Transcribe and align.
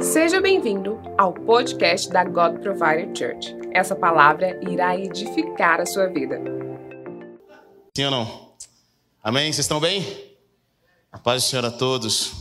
Seja 0.00 0.40
bem-vindo 0.40 0.98
ao 1.18 1.34
podcast 1.34 2.08
da 2.08 2.24
God 2.24 2.58
Provider 2.60 3.06
Church. 3.14 3.54
Essa 3.70 3.94
palavra 3.94 4.58
irá 4.66 4.96
edificar 4.96 5.78
a 5.78 5.84
sua 5.84 6.06
vida. 6.06 6.40
Sim 7.94 8.04
ou 8.06 8.10
não? 8.10 8.54
Amém? 9.22 9.52
Vocês 9.52 9.64
estão 9.64 9.78
bem? 9.78 10.02
A 11.12 11.18
paz 11.18 11.42
do 11.42 11.48
Senhor 11.50 11.66
a 11.66 11.70
todos. 11.70 12.32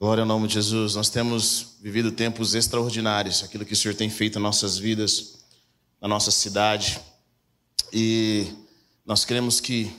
Glória 0.00 0.22
ao 0.22 0.26
nome 0.26 0.48
de 0.48 0.54
Jesus. 0.54 0.94
Nós 0.94 1.10
temos 1.10 1.76
vivido 1.82 2.10
tempos 2.10 2.54
extraordinários, 2.54 3.44
aquilo 3.44 3.66
que 3.66 3.74
o 3.74 3.76
Senhor 3.76 3.94
tem 3.94 4.08
feito 4.08 4.38
em 4.38 4.42
nossas 4.42 4.78
vidas, 4.78 5.44
na 6.00 6.08
nossa 6.08 6.30
cidade. 6.30 6.98
E 7.92 8.46
nós 9.04 9.26
cremos 9.26 9.60
que 9.60 9.92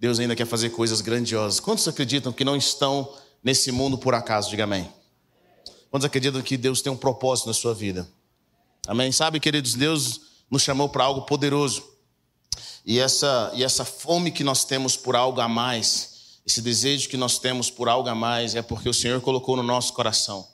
Deus 0.00 0.18
ainda 0.18 0.34
quer 0.34 0.46
fazer 0.46 0.70
coisas 0.70 1.00
grandiosas. 1.00 1.60
Quantos 1.60 1.86
acreditam 1.86 2.32
que 2.32 2.44
não 2.44 2.56
estão 2.56 3.16
nesse 3.42 3.70
mundo 3.70 3.96
por 3.96 4.14
acaso? 4.14 4.50
Diga 4.50 4.64
amém. 4.64 4.90
Quantos 5.94 6.06
acreditam 6.06 6.42
que 6.42 6.56
Deus 6.56 6.82
tem 6.82 6.92
um 6.92 6.96
propósito 6.96 7.46
na 7.46 7.54
sua 7.54 7.72
vida? 7.72 8.10
Amém? 8.84 9.12
Sabe, 9.12 9.38
queridos, 9.38 9.74
Deus 9.74 10.22
nos 10.50 10.60
chamou 10.60 10.88
para 10.88 11.04
algo 11.04 11.22
poderoso. 11.22 11.84
E 12.84 12.98
essa, 12.98 13.52
e 13.54 13.62
essa 13.62 13.84
fome 13.84 14.32
que 14.32 14.42
nós 14.42 14.64
temos 14.64 14.96
por 14.96 15.14
algo 15.14 15.40
a 15.40 15.48
mais, 15.48 16.40
esse 16.44 16.60
desejo 16.60 17.08
que 17.08 17.16
nós 17.16 17.38
temos 17.38 17.70
por 17.70 17.88
algo 17.88 18.08
a 18.08 18.14
mais, 18.14 18.56
é 18.56 18.60
porque 18.60 18.88
o 18.88 18.92
Senhor 18.92 19.20
colocou 19.20 19.54
no 19.54 19.62
nosso 19.62 19.92
coração. 19.92 20.44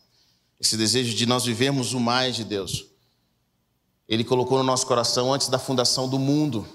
Esse 0.61 0.77
desejo 0.77 1.17
de 1.17 1.25
nós 1.25 1.47
vivermos 1.47 1.95
o 1.95 2.01
mais 2.01 2.37
de 2.37 2.45
Deus. 2.45 2.85
Ele 4.07 4.25
colocou 4.25 4.59
no 4.59 4.65
nosso 4.65 4.87
coração 4.87 5.33
antes 5.33 5.49
da 5.49 5.59
fundação 5.59 6.07
do 6.07 6.19
mundo. 6.19 6.69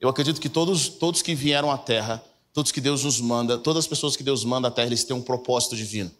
Eu 0.00 0.08
acredito 0.08 0.40
que 0.40 0.48
todos, 0.48 0.88
todos 0.88 1.22
que 1.22 1.32
vieram 1.32 1.70
à 1.70 1.78
Terra, 1.78 2.20
todos 2.52 2.72
que 2.72 2.80
Deus 2.80 3.04
nos 3.04 3.20
manda, 3.20 3.56
todas 3.56 3.84
as 3.84 3.88
pessoas 3.88 4.16
que 4.16 4.24
Deus 4.24 4.44
manda 4.44 4.66
à 4.66 4.70
Terra, 4.72 4.88
eles 4.88 5.04
têm 5.04 5.14
um 5.14 5.22
propósito 5.22 5.76
divino. 5.76 6.10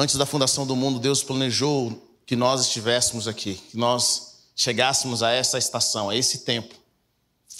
Antes 0.00 0.14
da 0.14 0.24
fundação 0.24 0.64
do 0.64 0.76
mundo, 0.76 1.00
Deus 1.00 1.24
planejou 1.24 2.08
que 2.24 2.36
nós 2.36 2.60
estivéssemos 2.60 3.26
aqui, 3.26 3.56
que 3.56 3.76
nós 3.76 4.44
chegássemos 4.54 5.24
a 5.24 5.32
essa 5.32 5.58
estação, 5.58 6.08
a 6.08 6.14
esse 6.14 6.44
tempo. 6.44 6.72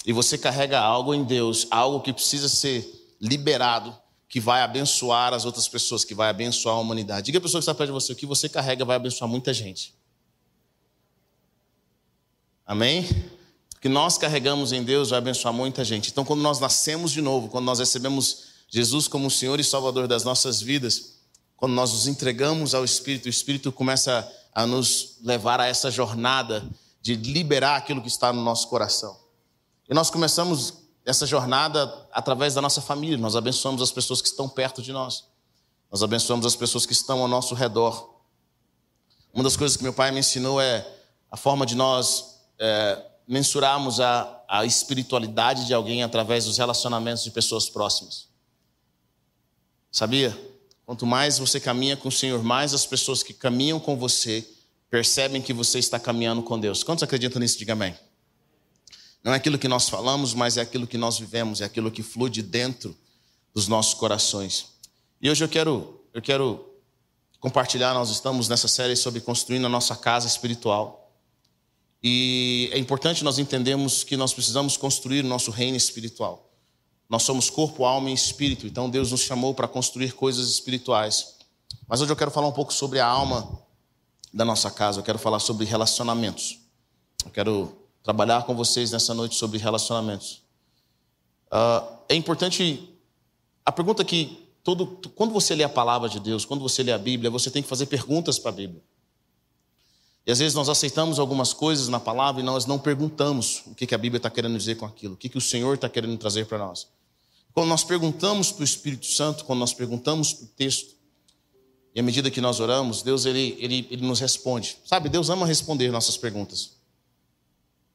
E 0.05 0.13
você 0.13 0.37
carrega 0.37 0.79
algo 0.79 1.13
em 1.13 1.25
Deus, 1.25 1.67
algo 1.69 1.99
que 1.99 2.13
precisa 2.13 2.47
ser 2.47 3.13
liberado, 3.19 3.93
que 4.29 4.39
vai 4.39 4.61
abençoar 4.61 5.33
as 5.33 5.43
outras 5.43 5.67
pessoas, 5.67 6.05
que 6.05 6.15
vai 6.15 6.29
abençoar 6.29 6.77
a 6.77 6.79
humanidade. 6.79 7.25
Diga 7.25 7.39
a 7.39 7.41
pessoa 7.41 7.59
que 7.59 7.63
está 7.63 7.75
perto 7.75 7.89
de 7.89 7.93
você, 7.93 8.13
o 8.13 8.15
que 8.15 8.25
você 8.25 8.47
carrega 8.47 8.85
vai 8.85 8.95
abençoar 8.95 9.29
muita 9.29 9.53
gente. 9.53 9.93
Amém? 12.65 13.01
O 13.75 13.81
que 13.81 13.89
nós 13.89 14.17
carregamos 14.17 14.71
em 14.71 14.81
Deus 14.81 15.09
vai 15.09 15.19
abençoar 15.19 15.53
muita 15.53 15.83
gente. 15.83 16.09
Então, 16.09 16.23
quando 16.23 16.39
nós 16.39 16.57
nascemos 16.57 17.11
de 17.11 17.19
novo, 17.19 17.49
quando 17.49 17.65
nós 17.65 17.79
recebemos 17.79 18.43
Jesus 18.69 19.09
como 19.09 19.27
o 19.27 19.31
Senhor 19.31 19.59
e 19.59 19.63
Salvador 19.65 20.07
das 20.07 20.23
nossas 20.23 20.61
vidas, 20.61 21.18
quando 21.59 21.73
nós 21.73 21.91
nos 21.91 22.07
entregamos 22.07 22.73
ao 22.73 22.85
Espírito, 22.85 23.25
o 23.25 23.29
Espírito 23.29 23.69
começa 23.69 24.27
a 24.55 24.65
nos 24.65 25.17
levar 25.21 25.59
a 25.59 25.67
essa 25.67 25.91
jornada 25.91 26.65
de 27.01 27.15
liberar 27.15 27.75
aquilo 27.75 28.01
que 28.01 28.07
está 28.07 28.31
no 28.31 28.41
nosso 28.41 28.69
coração. 28.69 29.19
E 29.89 29.93
nós 29.93 30.09
começamos 30.09 30.75
essa 31.05 31.27
jornada 31.27 32.07
através 32.13 32.53
da 32.53 32.61
nossa 32.61 32.81
família, 32.81 33.17
nós 33.17 33.35
abençoamos 33.35 33.81
as 33.81 33.91
pessoas 33.91 34.21
que 34.21 34.29
estão 34.29 34.47
perto 34.47 34.81
de 34.81 34.93
nós, 34.93 35.25
nós 35.91 36.01
abençoamos 36.01 36.45
as 36.45 36.55
pessoas 36.55 36.85
que 36.85 36.93
estão 36.93 37.21
ao 37.21 37.27
nosso 37.27 37.53
redor. 37.53 38.09
Uma 39.33 39.43
das 39.43 39.57
coisas 39.57 39.75
que 39.75 39.83
meu 39.83 39.93
pai 39.93 40.11
me 40.11 40.19
ensinou 40.19 40.61
é 40.61 40.87
a 41.29 41.35
forma 41.35 41.65
de 41.65 41.75
nós 41.75 42.39
é, 42.57 43.05
mensurarmos 43.27 43.99
a, 43.99 44.43
a 44.47 44.65
espiritualidade 44.65 45.65
de 45.65 45.73
alguém 45.73 46.03
através 46.03 46.45
dos 46.45 46.57
relacionamentos 46.57 47.23
de 47.23 47.31
pessoas 47.31 47.69
próximas. 47.69 48.29
Sabia? 49.91 50.48
Quanto 50.89 51.05
mais 51.05 51.37
você 51.37 51.59
caminha 51.59 51.95
com 51.95 52.09
o 52.09 52.11
Senhor, 52.11 52.41
mais 52.41 52.73
as 52.73 52.83
pessoas 52.83 53.21
que 53.21 53.31
caminham 53.31 53.79
com 53.79 53.95
você 53.95 54.43
percebem 54.89 55.39
que 55.39 55.53
você 55.53 55.77
está 55.77 55.99
caminhando 55.99 56.41
com 56.41 56.59
Deus. 56.59 56.81
Quantos 56.81 57.03
acreditam 57.03 57.39
nisso? 57.39 57.59
Diga 57.59 57.73
amém. 57.73 57.95
Não 59.23 59.31
é 59.31 59.35
aquilo 59.35 59.59
que 59.59 59.67
nós 59.67 59.87
falamos, 59.87 60.33
mas 60.33 60.57
é 60.57 60.61
aquilo 60.61 60.87
que 60.87 60.97
nós 60.97 61.19
vivemos, 61.19 61.61
é 61.61 61.65
aquilo 61.65 61.91
que 61.91 62.01
flui 62.01 62.31
de 62.31 62.41
dentro 62.41 62.97
dos 63.53 63.67
nossos 63.67 63.93
corações. 63.93 64.65
E 65.21 65.29
hoje 65.29 65.43
eu 65.43 65.47
quero, 65.47 66.01
eu 66.11 66.23
quero 66.23 66.67
compartilhar, 67.39 67.93
nós 67.93 68.09
estamos 68.09 68.49
nessa 68.49 68.67
série 68.67 68.95
sobre 68.95 69.21
construindo 69.21 69.67
a 69.67 69.69
nossa 69.69 69.95
casa 69.95 70.25
espiritual. 70.25 71.13
E 72.01 72.67
é 72.73 72.79
importante 72.79 73.23
nós 73.23 73.37
entendermos 73.37 74.03
que 74.03 74.17
nós 74.17 74.33
precisamos 74.33 74.75
construir 74.75 75.23
o 75.23 75.27
nosso 75.27 75.51
reino 75.51 75.77
espiritual. 75.77 76.48
Nós 77.09 77.23
somos 77.23 77.49
corpo, 77.49 77.85
alma 77.85 78.11
e 78.11 78.13
espírito, 78.13 78.67
então 78.67 78.89
Deus 78.89 79.11
nos 79.11 79.21
chamou 79.21 79.53
para 79.53 79.67
construir 79.67 80.13
coisas 80.13 80.47
espirituais. 80.47 81.37
Mas 81.87 82.01
hoje 82.01 82.11
eu 82.11 82.15
quero 82.15 82.29
falar 82.29 82.47
um 82.47 82.51
pouco 82.51 82.71
sobre 82.71 82.99
a 82.99 83.07
alma 83.07 83.59
da 84.31 84.45
nossa 84.45 84.69
casa, 84.69 84.99
eu 84.99 85.03
quero 85.03 85.17
falar 85.17 85.39
sobre 85.39 85.65
relacionamentos. 85.65 86.59
Eu 87.25 87.31
quero 87.31 87.75
trabalhar 88.03 88.43
com 88.43 88.55
vocês 88.55 88.91
nessa 88.91 89.13
noite 89.13 89.35
sobre 89.35 89.57
relacionamentos. 89.57 90.43
Uh, 91.47 91.97
é 92.07 92.15
importante. 92.15 92.95
A 93.65 93.71
pergunta 93.71 94.05
que 94.05 94.47
todo, 94.63 94.85
quando 95.15 95.33
você 95.33 95.55
lê 95.55 95.63
a 95.63 95.69
palavra 95.69 96.07
de 96.07 96.19
Deus, 96.19 96.45
quando 96.45 96.61
você 96.61 96.83
lê 96.83 96.91
a 96.91 96.97
Bíblia, 96.97 97.29
você 97.29 97.49
tem 97.49 97.63
que 97.63 97.69
fazer 97.69 97.87
perguntas 97.87 98.37
para 98.37 98.49
a 98.49 98.53
Bíblia. 98.53 98.81
E 100.25 100.31
às 100.31 100.37
vezes 100.37 100.53
nós 100.53 100.69
aceitamos 100.69 101.17
algumas 101.17 101.53
coisas 101.53 101.87
na 101.87 101.99
palavra 101.99 102.39
e 102.41 102.43
nós 102.45 102.67
não 102.67 102.77
perguntamos 102.77 103.63
o 103.65 103.73
que, 103.73 103.87
que 103.87 103.95
a 103.95 103.97
Bíblia 103.97 104.17
está 104.17 104.29
querendo 104.29 104.55
dizer 104.55 104.75
com 104.75 104.85
aquilo, 104.85 105.15
o 105.15 105.17
que, 105.17 105.27
que 105.27 105.37
o 105.39 105.41
Senhor 105.41 105.73
está 105.73 105.89
querendo 105.89 106.15
trazer 106.17 106.45
para 106.45 106.59
nós. 106.59 106.87
Quando 107.53 107.67
nós 107.69 107.83
perguntamos 107.83 108.51
para 108.51 108.61
o 108.61 108.65
Espírito 108.65 109.05
Santo, 109.05 109.45
quando 109.45 109.59
nós 109.59 109.73
perguntamos 109.73 110.33
para 110.33 110.45
o 110.45 110.47
texto, 110.47 110.99
e 111.93 111.99
à 111.99 112.03
medida 112.03 112.29
que 112.29 112.39
nós 112.39 112.59
oramos, 112.59 113.01
Deus 113.01 113.25
ele, 113.25 113.57
ele, 113.59 113.87
ele 113.89 114.05
nos 114.05 114.19
responde. 114.19 114.77
Sabe, 114.85 115.09
Deus 115.09 115.29
ama 115.29 115.45
responder 115.45 115.91
nossas 115.91 116.17
perguntas. 116.17 116.77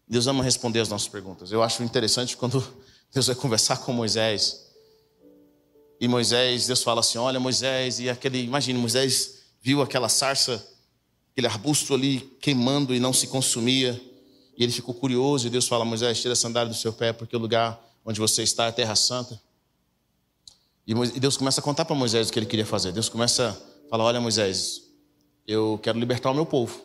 Deus 0.06 0.26
ama 0.26 0.42
responder 0.42 0.80
as 0.80 0.88
nossas 0.88 1.08
perguntas. 1.08 1.50
Eu 1.50 1.62
acho 1.62 1.82
interessante 1.82 2.36
quando 2.36 2.62
Deus 3.12 3.26
vai 3.26 3.36
conversar 3.36 3.78
com 3.78 3.92
Moisés. 3.92 4.64
E 6.00 6.08
Moisés, 6.08 6.66
Deus 6.66 6.82
fala 6.82 7.00
assim: 7.00 7.18
Olha, 7.18 7.38
Moisés, 7.40 8.00
e 8.00 8.10
aquele, 8.10 8.42
imagine, 8.42 8.78
Moisés 8.78 9.44
viu 9.62 9.80
aquela 9.80 10.08
sarça, 10.08 10.62
aquele 11.32 11.46
arbusto 11.46 11.94
ali 11.94 12.20
queimando 12.40 12.94
e 12.94 13.00
não 13.00 13.12
se 13.12 13.28
consumia. 13.28 13.98
E 14.56 14.62
ele 14.62 14.72
ficou 14.72 14.94
curioso, 14.94 15.46
e 15.46 15.50
Deus 15.50 15.66
fala: 15.66 15.84
Moisés, 15.84 16.20
tira 16.20 16.32
a 16.32 16.36
sandália 16.36 16.70
do 16.70 16.76
seu 16.76 16.92
pé, 16.92 17.12
porque 17.12 17.34
o 17.34 17.38
lugar 17.38 17.80
onde 18.04 18.20
você 18.20 18.42
está 18.42 18.66
é 18.66 18.72
terra 18.72 18.94
santa. 18.94 19.40
E 20.86 20.94
Deus 21.18 21.36
começa 21.36 21.60
a 21.60 21.64
contar 21.64 21.84
para 21.84 21.96
Moisés 21.96 22.28
o 22.28 22.32
que 22.32 22.38
ele 22.38 22.46
queria 22.46 22.66
fazer. 22.66 22.92
Deus 22.92 23.08
começa 23.08 23.50
a 23.86 23.88
falar: 23.88 24.04
Olha, 24.04 24.20
Moisés, 24.20 24.82
eu 25.46 25.78
quero 25.82 25.98
libertar 25.98 26.30
o 26.30 26.34
meu 26.34 26.44
povo. 26.44 26.84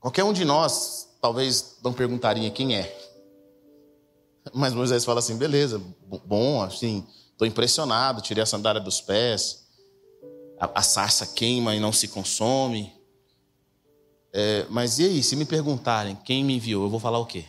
Qualquer 0.00 0.24
um 0.24 0.32
de 0.32 0.44
nós, 0.44 1.08
talvez 1.20 1.76
não 1.84 1.92
perguntaria 1.92 2.50
quem 2.50 2.76
é. 2.76 3.10
Mas 4.52 4.72
Moisés 4.72 5.04
fala 5.04 5.20
assim: 5.20 5.36
beleza, 5.36 5.80
bom, 6.24 6.62
assim, 6.62 7.06
estou 7.30 7.46
impressionado, 7.46 8.22
tirei 8.22 8.42
a 8.42 8.46
sandália 8.46 8.80
dos 8.80 9.00
pés, 9.00 9.66
a, 10.58 10.80
a 10.80 10.82
sarça 10.82 11.26
queima 11.26 11.74
e 11.74 11.80
não 11.80 11.92
se 11.92 12.08
consome. 12.08 12.92
É, 14.32 14.66
mas 14.70 14.98
e 14.98 15.04
aí, 15.04 15.22
se 15.22 15.36
me 15.36 15.44
perguntarem 15.44 16.16
quem 16.24 16.44
me 16.44 16.54
enviou, 16.54 16.84
eu 16.84 16.90
vou 16.90 17.00
falar 17.00 17.18
o 17.18 17.26
quê? 17.26 17.44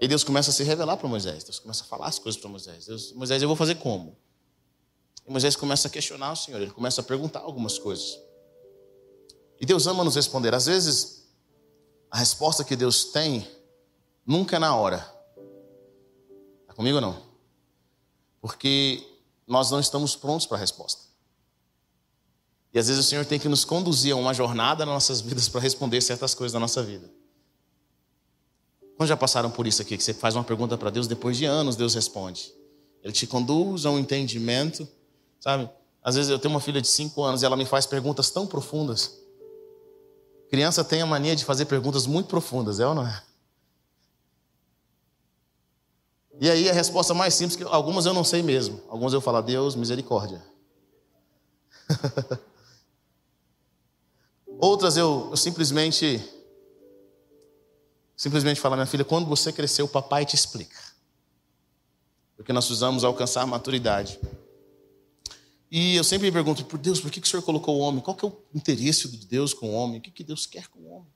E 0.00 0.08
Deus 0.08 0.24
começa 0.24 0.50
a 0.50 0.52
se 0.52 0.64
revelar 0.64 0.96
para 0.96 1.06
Moisés. 1.06 1.44
Deus 1.44 1.58
começa 1.58 1.84
a 1.84 1.86
falar 1.86 2.06
as 2.06 2.18
coisas 2.18 2.40
para 2.40 2.48
Moisés. 2.48 2.86
Deus, 2.86 3.12
Moisés, 3.12 3.42
eu 3.42 3.48
vou 3.48 3.56
fazer 3.56 3.74
como? 3.74 4.16
E 5.26 5.30
Moisés 5.30 5.54
começa 5.54 5.88
a 5.88 5.90
questionar 5.90 6.32
o 6.32 6.36
Senhor. 6.36 6.58
Ele 6.58 6.70
começa 6.70 7.02
a 7.02 7.04
perguntar 7.04 7.40
algumas 7.40 7.78
coisas. 7.78 8.18
E 9.60 9.66
Deus 9.66 9.86
ama 9.86 10.02
nos 10.02 10.16
responder. 10.16 10.54
Às 10.54 10.64
vezes, 10.64 11.28
a 12.10 12.16
resposta 12.16 12.64
que 12.64 12.74
Deus 12.74 13.04
tem 13.04 13.46
nunca 14.24 14.56
é 14.56 14.58
na 14.58 14.74
hora. 14.74 15.06
Está 16.62 16.72
comigo 16.72 16.96
ou 16.96 17.02
não? 17.02 17.22
Porque 18.40 19.06
nós 19.46 19.70
não 19.70 19.80
estamos 19.80 20.16
prontos 20.16 20.46
para 20.46 20.56
a 20.56 20.60
resposta. 20.60 21.02
E 22.72 22.78
às 22.78 22.88
vezes 22.88 23.04
o 23.04 23.06
Senhor 23.06 23.26
tem 23.26 23.38
que 23.38 23.48
nos 23.48 23.66
conduzir 23.66 24.14
a 24.14 24.16
uma 24.16 24.32
jornada 24.32 24.86
nas 24.86 24.94
nossas 24.94 25.20
vidas 25.20 25.46
para 25.46 25.60
responder 25.60 26.00
certas 26.00 26.34
coisas 26.34 26.54
da 26.54 26.60
nossa 26.60 26.82
vida. 26.82 27.19
Quando 29.00 29.08
já 29.08 29.16
passaram 29.16 29.50
por 29.50 29.66
isso 29.66 29.80
aqui? 29.80 29.96
Que 29.96 30.04
você 30.04 30.12
faz 30.12 30.36
uma 30.36 30.44
pergunta 30.44 30.76
para 30.76 30.90
Deus, 30.90 31.08
depois 31.08 31.34
de 31.34 31.46
anos 31.46 31.74
Deus 31.74 31.94
responde. 31.94 32.52
Ele 33.02 33.14
te 33.14 33.26
conduz 33.26 33.86
a 33.86 33.90
um 33.90 33.98
entendimento, 33.98 34.86
sabe? 35.40 35.70
Às 36.04 36.16
vezes 36.16 36.30
eu 36.30 36.38
tenho 36.38 36.52
uma 36.52 36.60
filha 36.60 36.82
de 36.82 36.88
5 36.88 37.22
anos 37.22 37.40
e 37.40 37.46
ela 37.46 37.56
me 37.56 37.64
faz 37.64 37.86
perguntas 37.86 38.28
tão 38.28 38.46
profundas. 38.46 39.18
Criança 40.50 40.84
tem 40.84 41.00
a 41.00 41.06
mania 41.06 41.34
de 41.34 41.46
fazer 41.46 41.64
perguntas 41.64 42.06
muito 42.06 42.26
profundas, 42.26 42.78
é 42.78 42.86
ou 42.86 42.94
não 42.94 43.06
é? 43.06 43.22
E 46.38 46.50
aí 46.50 46.68
a 46.68 46.74
resposta 46.74 47.14
mais 47.14 47.32
simples, 47.32 47.56
que 47.56 47.64
algumas 47.64 48.04
eu 48.04 48.12
não 48.12 48.22
sei 48.22 48.42
mesmo. 48.42 48.82
Algumas 48.86 49.14
eu 49.14 49.22
falo, 49.22 49.40
Deus, 49.40 49.74
misericórdia. 49.76 50.44
Outras 54.60 54.98
eu, 54.98 55.28
eu 55.30 55.36
simplesmente 55.38 56.22
simplesmente 58.20 58.60
falar, 58.60 58.76
minha 58.76 58.84
filha, 58.84 59.02
quando 59.02 59.26
você 59.26 59.50
crescer, 59.50 59.80
o 59.80 59.88
papai 59.88 60.26
te 60.26 60.34
explica. 60.34 60.76
Porque 62.36 62.52
nós 62.52 62.66
precisamos 62.66 63.02
alcançar 63.02 63.46
maturidade. 63.46 64.20
E 65.70 65.96
eu 65.96 66.04
sempre 66.04 66.26
me 66.26 66.32
pergunto, 66.32 66.62
por 66.66 66.78
Deus, 66.78 67.00
por 67.00 67.10
que 67.10 67.18
o 67.18 67.26
Senhor 67.26 67.40
colocou 67.40 67.78
o 67.78 67.78
homem? 67.78 68.02
Qual 68.02 68.14
que 68.14 68.26
é 68.26 68.28
o 68.28 68.36
interesse 68.54 69.08
de 69.08 69.26
Deus 69.26 69.54
com 69.54 69.70
o 69.70 69.72
homem? 69.72 70.00
O 70.00 70.02
que, 70.02 70.10
que 70.10 70.22
Deus 70.22 70.44
quer 70.44 70.68
com 70.68 70.80
o 70.80 70.90
homem? 70.90 71.10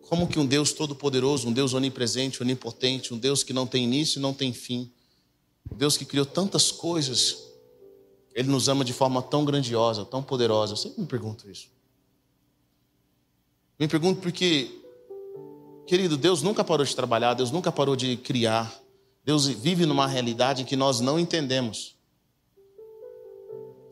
Como 0.00 0.26
que 0.26 0.38
um 0.38 0.46
Deus 0.46 0.72
todo-poderoso, 0.72 1.48
um 1.48 1.52
Deus 1.52 1.74
onipresente, 1.74 2.42
onipotente, 2.42 3.12
um 3.12 3.18
Deus 3.18 3.42
que 3.42 3.52
não 3.52 3.66
tem 3.66 3.84
início 3.84 4.18
e 4.18 4.22
não 4.22 4.32
tem 4.32 4.54
fim, 4.54 4.90
um 5.70 5.76
Deus 5.76 5.98
que 5.98 6.06
criou 6.06 6.24
tantas 6.24 6.72
coisas, 6.72 7.36
Ele 8.34 8.48
nos 8.48 8.70
ama 8.70 8.86
de 8.86 8.94
forma 8.94 9.20
tão 9.20 9.44
grandiosa, 9.44 10.06
tão 10.06 10.22
poderosa. 10.22 10.72
Eu 10.72 10.76
sempre 10.78 11.02
me 11.02 11.06
pergunto 11.06 11.50
isso. 11.50 11.76
Me 13.78 13.86
pergunto 13.86 14.20
porque, 14.20 14.82
querido, 15.86 16.16
Deus 16.16 16.42
nunca 16.42 16.64
parou 16.64 16.84
de 16.84 16.96
trabalhar, 16.96 17.34
Deus 17.34 17.52
nunca 17.52 17.70
parou 17.70 17.94
de 17.94 18.16
criar. 18.16 18.74
Deus 19.24 19.46
vive 19.46 19.86
numa 19.86 20.06
realidade 20.06 20.64
que 20.64 20.74
nós 20.74 21.00
não 21.00 21.18
entendemos. 21.18 21.96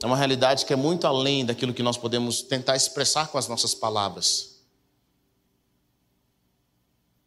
É 0.02 0.06
uma 0.06 0.16
realidade 0.16 0.66
que 0.66 0.72
é 0.72 0.76
muito 0.76 1.06
além 1.06 1.44
daquilo 1.44 1.72
que 1.72 1.82
nós 1.82 1.96
podemos 1.96 2.42
tentar 2.42 2.74
expressar 2.74 3.28
com 3.28 3.38
as 3.38 3.46
nossas 3.46 3.74
palavras. 3.74 4.56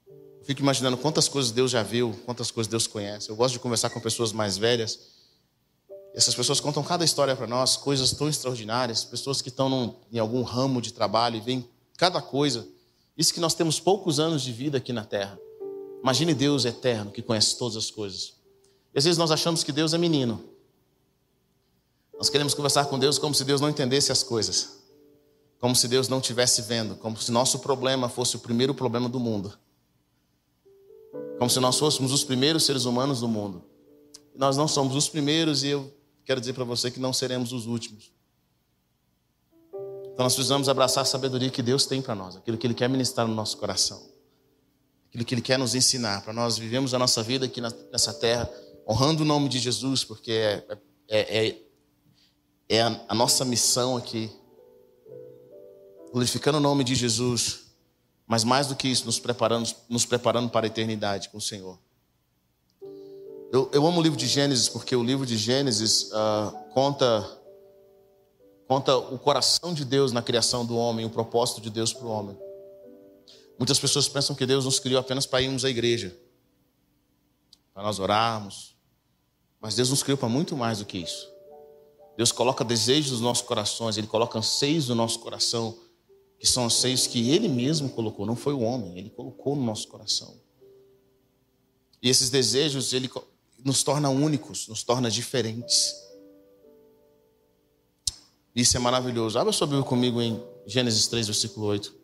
Eu 0.08 0.44
fico 0.44 0.62
imaginando 0.62 0.98
quantas 0.98 1.30
coisas 1.30 1.52
Deus 1.52 1.72
já 1.72 1.82
viu, 1.82 2.14
quantas 2.26 2.52
coisas 2.52 2.70
Deus 2.70 2.88
conhece. 2.88 3.30
Eu 3.30 3.36
gosto 3.38 3.54
de 3.54 3.60
conversar 3.60 3.90
com 3.90 4.02
pessoas 4.02 4.34
mais 4.34 4.58
velhas. 4.58 5.00
Essas 6.14 6.36
pessoas 6.36 6.60
contam 6.60 6.84
cada 6.84 7.06
história 7.06 7.36
para 7.36 7.48
nós, 7.48 7.78
coisas 7.78 8.12
tão 8.12 8.28
extraordinárias. 8.28 9.06
Pessoas 9.06 9.42
que 9.42 9.50
estão 9.50 9.70
num, 9.70 9.96
em 10.12 10.20
algum 10.20 10.42
ramo 10.42 10.82
de 10.82 10.92
trabalho 10.92 11.38
e 11.38 11.40
veem 11.40 11.70
cada 12.00 12.22
coisa. 12.22 12.66
Isso 13.18 13.34
que 13.34 13.42
nós 13.42 13.54
temos 13.54 13.78
poucos 13.78 14.22
anos 14.22 14.42
de 14.42 14.54
vida 14.54 14.78
aqui 14.78 14.94
na 14.94 15.04
terra. 15.04 15.38
Imagine 16.02 16.34
Deus 16.34 16.64
eterno 16.64 17.12
que 17.12 17.22
conhece 17.22 17.58
todas 17.58 17.76
as 17.76 17.92
coisas. 17.92 18.36
E 18.96 18.98
às 18.98 19.04
vezes 19.04 19.18
nós 19.18 19.32
achamos 19.32 19.66
que 19.66 19.72
Deus 19.74 19.94
é 19.94 19.98
menino. 19.98 20.42
Nós 22.18 22.30
queremos 22.30 22.54
conversar 22.54 22.86
com 22.86 22.98
Deus 22.98 23.20
como 23.20 23.36
se 23.36 23.44
Deus 23.44 23.60
não 23.60 23.70
entendesse 23.70 24.14
as 24.14 24.24
coisas. 24.24 24.80
Como 25.60 25.76
se 25.76 25.90
Deus 25.90 26.08
não 26.08 26.20
estivesse 26.20 26.62
vendo. 26.62 26.96
Como 26.96 27.18
se 27.18 27.34
nosso 27.34 27.60
problema 27.60 28.08
fosse 28.08 28.38
o 28.38 28.40
primeiro 28.40 28.74
problema 28.74 29.10
do 29.10 29.20
mundo. 29.20 29.60
Como 31.38 31.50
se 31.50 31.60
nós 31.60 31.78
fôssemos 31.78 32.14
os 32.14 32.24
primeiros 32.24 32.64
seres 32.64 32.86
humanos 32.86 33.20
do 33.20 33.28
mundo. 33.28 33.62
Nós 34.34 34.56
não 34.56 34.70
somos 34.70 34.96
os 34.96 35.10
primeiros 35.10 35.66
e 35.66 35.68
eu 35.68 35.94
quero 36.24 36.40
dizer 36.40 36.54
para 36.54 36.64
você 36.64 36.90
que 36.90 37.00
não 37.00 37.12
seremos 37.12 37.52
os 37.52 37.68
últimos. 37.68 38.10
Então 40.20 40.26
nós 40.26 40.36
precisamos 40.36 40.68
abraçar 40.68 41.04
a 41.04 41.06
sabedoria 41.06 41.50
que 41.50 41.62
Deus 41.62 41.86
tem 41.86 42.02
para 42.02 42.14
nós, 42.14 42.36
aquilo 42.36 42.58
que 42.58 42.68
Ele 42.68 42.74
quer 42.74 42.90
ministrar 42.90 43.26
no 43.26 43.34
nosso 43.34 43.56
coração, 43.56 44.06
aquilo 45.08 45.24
que 45.24 45.34
Ele 45.34 45.42
quer 45.42 45.58
nos 45.58 45.76
ensinar, 45.76 46.24
para 46.24 46.34
nós 46.34 46.58
vivemos 46.58 46.94
a 46.94 47.00
nossa 47.00 47.24
vida 47.24 47.46
aqui 47.46 47.62
nessa 47.62 48.14
terra, 48.14 48.52
honrando 48.86 49.24
o 49.24 49.26
nome 49.26 49.48
de 49.48 49.60
Jesus, 49.60 50.04
porque 50.04 50.34
é, 50.34 50.78
é, 51.08 51.48
é, 51.48 51.58
é 52.68 52.82
a, 52.82 53.16
nossa 53.16 53.46
missão 53.46 53.96
aqui, 53.96 54.30
glorificando 56.12 56.58
o 56.58 56.62
nome 56.62 56.84
de 56.84 56.96
Jesus, 56.96 57.68
mas 58.28 58.44
mais 58.44 58.68
do 58.68 58.76
que 58.76 58.90
isso, 58.90 59.06
nos 59.06 59.20
preparando, 59.20 59.74
nos 59.88 60.06
preparando 60.06 60.50
para 60.50 60.66
a 60.66 60.68
eternidade 60.68 61.30
com 61.30 61.38
o 61.38 61.42
Senhor. 61.42 61.80
Eu, 63.54 63.70
eu 63.72 63.88
amo 63.88 64.02
o 64.02 64.04
livro 64.04 64.18
de 64.18 64.28
Gênesis 64.28 64.68
porque 64.68 64.94
o 64.98 65.02
livro 65.02 65.26
de 65.26 65.38
Gênesis 65.38 66.12
uh, 66.12 66.52
conta 66.74 67.39
conta 68.70 68.96
o 68.96 69.18
coração 69.18 69.74
de 69.74 69.84
Deus 69.84 70.12
na 70.12 70.22
criação 70.22 70.64
do 70.64 70.78
homem, 70.78 71.04
o 71.04 71.10
propósito 71.10 71.60
de 71.60 71.72
Deus 71.72 71.92
para 71.92 72.06
o 72.06 72.12
homem. 72.12 72.38
Muitas 73.58 73.80
pessoas 73.80 74.08
pensam 74.08 74.36
que 74.36 74.46
Deus 74.46 74.64
nos 74.64 74.80
criou 74.80 75.00
apenas 75.00 75.26
para 75.26 75.42
irmos 75.42 75.66
à 75.66 75.72
igreja, 75.72 76.16
para 77.74 77.82
nós 77.82 77.98
orarmos, 77.98 78.76
mas 79.60 79.74
Deus 79.74 79.90
nos 79.90 80.04
criou 80.04 80.20
para 80.20 80.30
muito 80.30 80.56
mais 80.56 80.78
do 80.78 80.86
que 80.86 81.00
isso. 81.00 81.28
Deus 82.16 82.32
coloca 82.32 82.64
desejos 82.64 83.14
nos 83.14 83.22
nossos 83.22 83.44
corações, 83.44 83.98
Ele 83.98 84.06
coloca 84.06 84.38
anseios 84.38 84.88
no 84.88 84.94
nosso 84.94 85.18
coração, 85.18 85.76
que 86.38 86.46
são 86.46 86.66
anseios 86.66 87.08
que 87.08 87.32
Ele 87.32 87.48
mesmo 87.48 87.90
colocou, 87.90 88.24
não 88.24 88.36
foi 88.36 88.54
o 88.54 88.60
homem, 88.60 89.00
Ele 89.00 89.10
colocou 89.10 89.56
no 89.56 89.64
nosso 89.64 89.88
coração. 89.88 90.40
E 92.04 92.08
esses 92.08 92.30
desejos, 92.30 92.94
Ele 92.94 93.10
nos 93.66 93.82
torna 93.82 94.12
únicos, 94.12 94.68
nos 94.68 94.84
torna 94.84 95.10
diferentes. 95.10 96.08
Isso 98.56 98.76
é 98.76 98.80
maravilhoso. 98.80 99.38
Abra 99.38 99.54
sua 99.54 99.68
Bíblia 99.68 99.86
comigo 99.86 100.22
em 100.22 100.44
Gênesis 100.66 101.08
3, 101.08 101.28
versículo 101.28 101.68
8. 101.68 102.00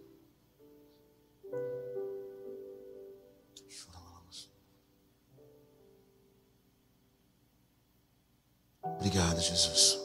Obrigado, 8.98 9.40
Jesus. 9.40 10.00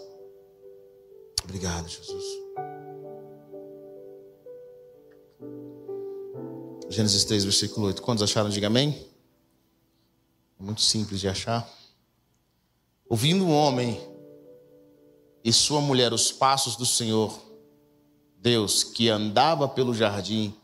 Obrigado, 1.42 1.88
Jesus. 1.88 2.24
Gênesis 6.90 7.24
3, 7.24 7.44
versículo 7.44 7.86
8. 7.86 8.02
Quantos 8.02 8.22
acharam? 8.22 8.50
Diga 8.50 8.66
amém. 8.66 9.08
É 10.58 10.62
muito 10.62 10.82
simples 10.82 11.18
de 11.18 11.28
achar. 11.28 11.66
Ouvindo 13.08 13.44
um 13.44 13.52
homem 13.52 13.98
e 15.44 15.52
sua 15.52 15.80
mulher 15.80 16.12
os 16.12 16.30
passos 16.30 16.76
do 16.76 16.86
Senhor, 16.86 17.40
Deus, 18.38 18.82
que 18.84 19.08
andava 19.08 19.68
pelo 19.68 19.94
jardim 19.94 20.54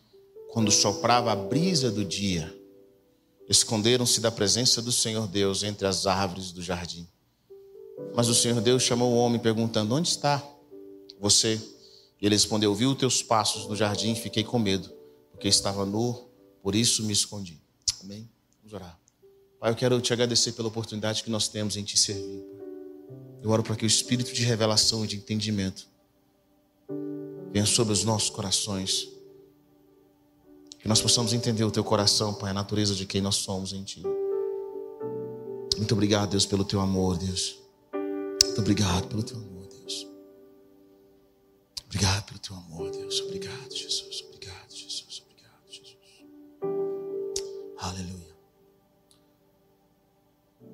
quando 0.52 0.70
soprava 0.70 1.32
a 1.32 1.36
brisa 1.36 1.90
do 1.90 2.04
dia, 2.04 2.54
esconderam-se 3.48 4.20
da 4.20 4.30
presença 4.30 4.80
do 4.80 4.90
Senhor 4.92 5.26
Deus 5.28 5.62
entre 5.62 5.86
as 5.86 6.06
árvores 6.06 6.52
do 6.52 6.62
jardim. 6.62 7.06
Mas 8.14 8.28
o 8.28 8.34
Senhor 8.34 8.60
Deus 8.60 8.82
chamou 8.82 9.12
o 9.12 9.16
homem 9.16 9.38
perguntando: 9.38 9.94
Onde 9.94 10.08
está 10.08 10.42
você? 11.20 11.60
E 12.20 12.26
ele 12.26 12.34
respondeu: 12.34 12.74
Vi 12.74 12.86
os 12.86 12.96
teus 12.96 13.22
passos 13.22 13.66
no 13.66 13.76
jardim 13.76 14.12
e 14.12 14.16
fiquei 14.16 14.44
com 14.44 14.58
medo, 14.58 14.90
porque 15.30 15.48
estava 15.48 15.84
nu, 15.84 16.28
por 16.62 16.74
isso 16.74 17.02
me 17.04 17.12
escondi. 17.12 17.60
Amém? 18.02 18.28
Vamos 18.58 18.72
orar. 18.72 18.98
Pai, 19.60 19.70
eu 19.70 19.76
quero 19.76 20.00
te 20.00 20.12
agradecer 20.12 20.52
pela 20.52 20.68
oportunidade 20.68 21.22
que 21.22 21.30
nós 21.30 21.48
temos 21.48 21.76
em 21.76 21.84
te 21.84 21.98
servir. 21.98 22.44
Eu 23.42 23.50
oro 23.50 23.62
para 23.62 23.76
que 23.76 23.84
o 23.84 23.86
espírito 23.86 24.32
de 24.32 24.42
revelação 24.42 25.04
e 25.04 25.08
de 25.08 25.16
entendimento 25.16 25.86
venha 27.52 27.66
sobre 27.66 27.92
os 27.92 28.04
nossos 28.04 28.28
corações. 28.28 29.08
Que 30.78 30.88
nós 30.88 31.00
possamos 31.00 31.32
entender 31.32 31.64
o 31.64 31.70
teu 31.70 31.84
coração, 31.84 32.34
Pai, 32.34 32.50
a 32.50 32.54
natureza 32.54 32.94
de 32.94 33.06
quem 33.06 33.20
nós 33.20 33.36
somos 33.36 33.72
em 33.72 33.82
Ti. 33.82 34.02
Muito 35.76 35.92
obrigado, 35.92 36.30
Deus, 36.30 36.46
pelo 36.46 36.64
teu 36.64 36.80
amor, 36.80 37.18
Deus. 37.18 37.58
Muito 38.44 38.60
obrigado 38.60 39.06
pelo 39.08 39.22
teu 39.22 39.36
amor, 39.36 39.66
Deus. 39.68 40.06
Obrigado 41.84 42.24
pelo 42.24 42.38
teu 42.38 42.56
amor, 42.56 42.90
Deus. 42.90 43.20
Obrigado, 43.20 43.76
Jesus. 43.76 44.24
Obrigado, 44.26 44.74
Jesus. 44.74 45.22
Obrigado, 45.24 45.68
Jesus. 45.68 45.96
Aleluia. 47.78 48.36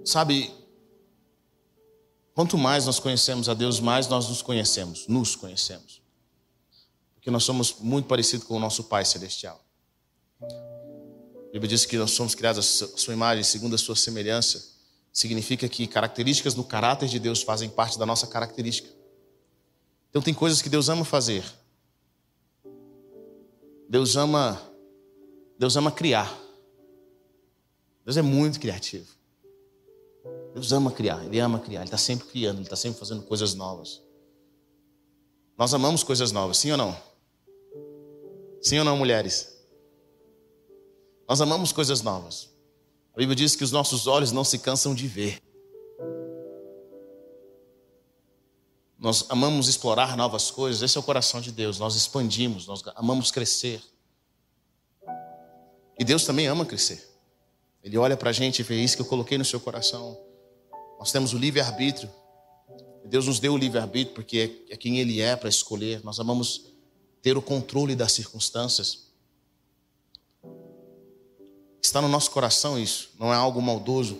Sabe, 0.04 0.50
Quanto 2.34 2.56
mais 2.56 2.86
nós 2.86 2.98
conhecemos 2.98 3.48
a 3.48 3.54
Deus, 3.54 3.80
mais 3.80 4.08
nós 4.08 4.28
nos 4.28 4.40
conhecemos, 4.40 5.06
nos 5.06 5.36
conhecemos. 5.36 6.00
Porque 7.14 7.30
nós 7.30 7.44
somos 7.44 7.76
muito 7.78 8.06
parecidos 8.06 8.46
com 8.46 8.56
o 8.56 8.58
nosso 8.58 8.84
Pai 8.84 9.04
Celestial. 9.04 9.62
A 10.42 11.52
Bíblia 11.52 11.68
diz 11.68 11.84
que 11.84 11.98
nós 11.98 12.12
somos 12.12 12.34
criados 12.34 12.82
à 12.82 12.96
sua 12.96 13.12
imagem, 13.12 13.44
segundo 13.44 13.74
a 13.74 13.78
sua 13.78 13.94
semelhança. 13.94 14.72
Significa 15.12 15.68
que 15.68 15.86
características 15.86 16.54
do 16.54 16.64
caráter 16.64 17.08
de 17.08 17.18
Deus 17.18 17.42
fazem 17.42 17.68
parte 17.68 17.98
da 17.98 18.06
nossa 18.06 18.26
característica. 18.26 18.88
Então 20.08 20.22
tem 20.22 20.32
coisas 20.32 20.62
que 20.62 20.70
Deus 20.70 20.88
ama 20.88 21.04
fazer. 21.04 21.44
Deus 23.88 24.16
ama 24.16 24.72
Deus 25.58 25.76
ama 25.76 25.92
criar. 25.92 26.36
Deus 28.04 28.16
é 28.16 28.22
muito 28.22 28.58
criativo. 28.58 29.06
Deus 30.52 30.72
ama 30.72 30.90
criar, 30.92 31.24
Ele 31.24 31.38
ama 31.38 31.58
criar, 31.58 31.80
Ele 31.80 31.86
está 31.86 31.98
sempre 31.98 32.28
criando, 32.28 32.56
Ele 32.56 32.64
está 32.64 32.76
sempre 32.76 32.98
fazendo 32.98 33.22
coisas 33.22 33.54
novas. 33.54 34.02
Nós 35.56 35.72
amamos 35.72 36.02
coisas 36.02 36.32
novas, 36.32 36.58
sim 36.58 36.70
ou 36.70 36.76
não? 36.76 36.96
Sim 38.60 38.78
ou 38.78 38.84
não, 38.84 38.96
mulheres? 38.96 39.52
Nós 41.28 41.40
amamos 41.40 41.72
coisas 41.72 42.02
novas. 42.02 42.50
A 43.14 43.18
Bíblia 43.18 43.36
diz 43.36 43.56
que 43.56 43.64
os 43.64 43.72
nossos 43.72 44.06
olhos 44.06 44.32
não 44.32 44.44
se 44.44 44.58
cansam 44.58 44.94
de 44.94 45.06
ver. 45.06 45.42
Nós 48.98 49.26
amamos 49.28 49.68
explorar 49.68 50.16
novas 50.16 50.50
coisas, 50.50 50.82
esse 50.82 50.96
é 50.96 51.00
o 51.00 51.02
coração 51.02 51.40
de 51.40 51.50
Deus. 51.50 51.78
Nós 51.78 51.96
expandimos, 51.96 52.66
nós 52.66 52.82
amamos 52.94 53.30
crescer. 53.30 53.82
E 55.98 56.04
Deus 56.04 56.24
também 56.24 56.46
ama 56.46 56.64
crescer. 56.64 57.08
Ele 57.82 57.98
olha 57.98 58.16
para 58.16 58.30
a 58.30 58.32
gente 58.32 58.60
e 58.60 58.62
vê 58.62 58.82
isso 58.82 58.96
que 58.96 59.02
eu 59.02 59.06
coloquei 59.06 59.36
no 59.36 59.44
seu 59.44 59.58
coração. 59.58 60.31
Nós 61.02 61.10
temos 61.10 61.32
o 61.32 61.36
livre-arbítrio. 61.36 62.08
Deus 63.04 63.26
nos 63.26 63.40
deu 63.40 63.54
o 63.54 63.56
livre-arbítrio 63.56 64.14
porque 64.14 64.64
é 64.70 64.76
quem 64.76 65.00
Ele 65.00 65.20
é 65.20 65.34
para 65.34 65.48
escolher. 65.48 66.00
Nós 66.04 66.20
amamos 66.20 66.66
ter 67.20 67.36
o 67.36 67.42
controle 67.42 67.96
das 67.96 68.12
circunstâncias. 68.12 69.08
Está 71.82 72.00
no 72.00 72.06
nosso 72.06 72.30
coração 72.30 72.78
isso, 72.78 73.10
não 73.18 73.34
é 73.34 73.36
algo 73.36 73.60
maldoso. 73.60 74.16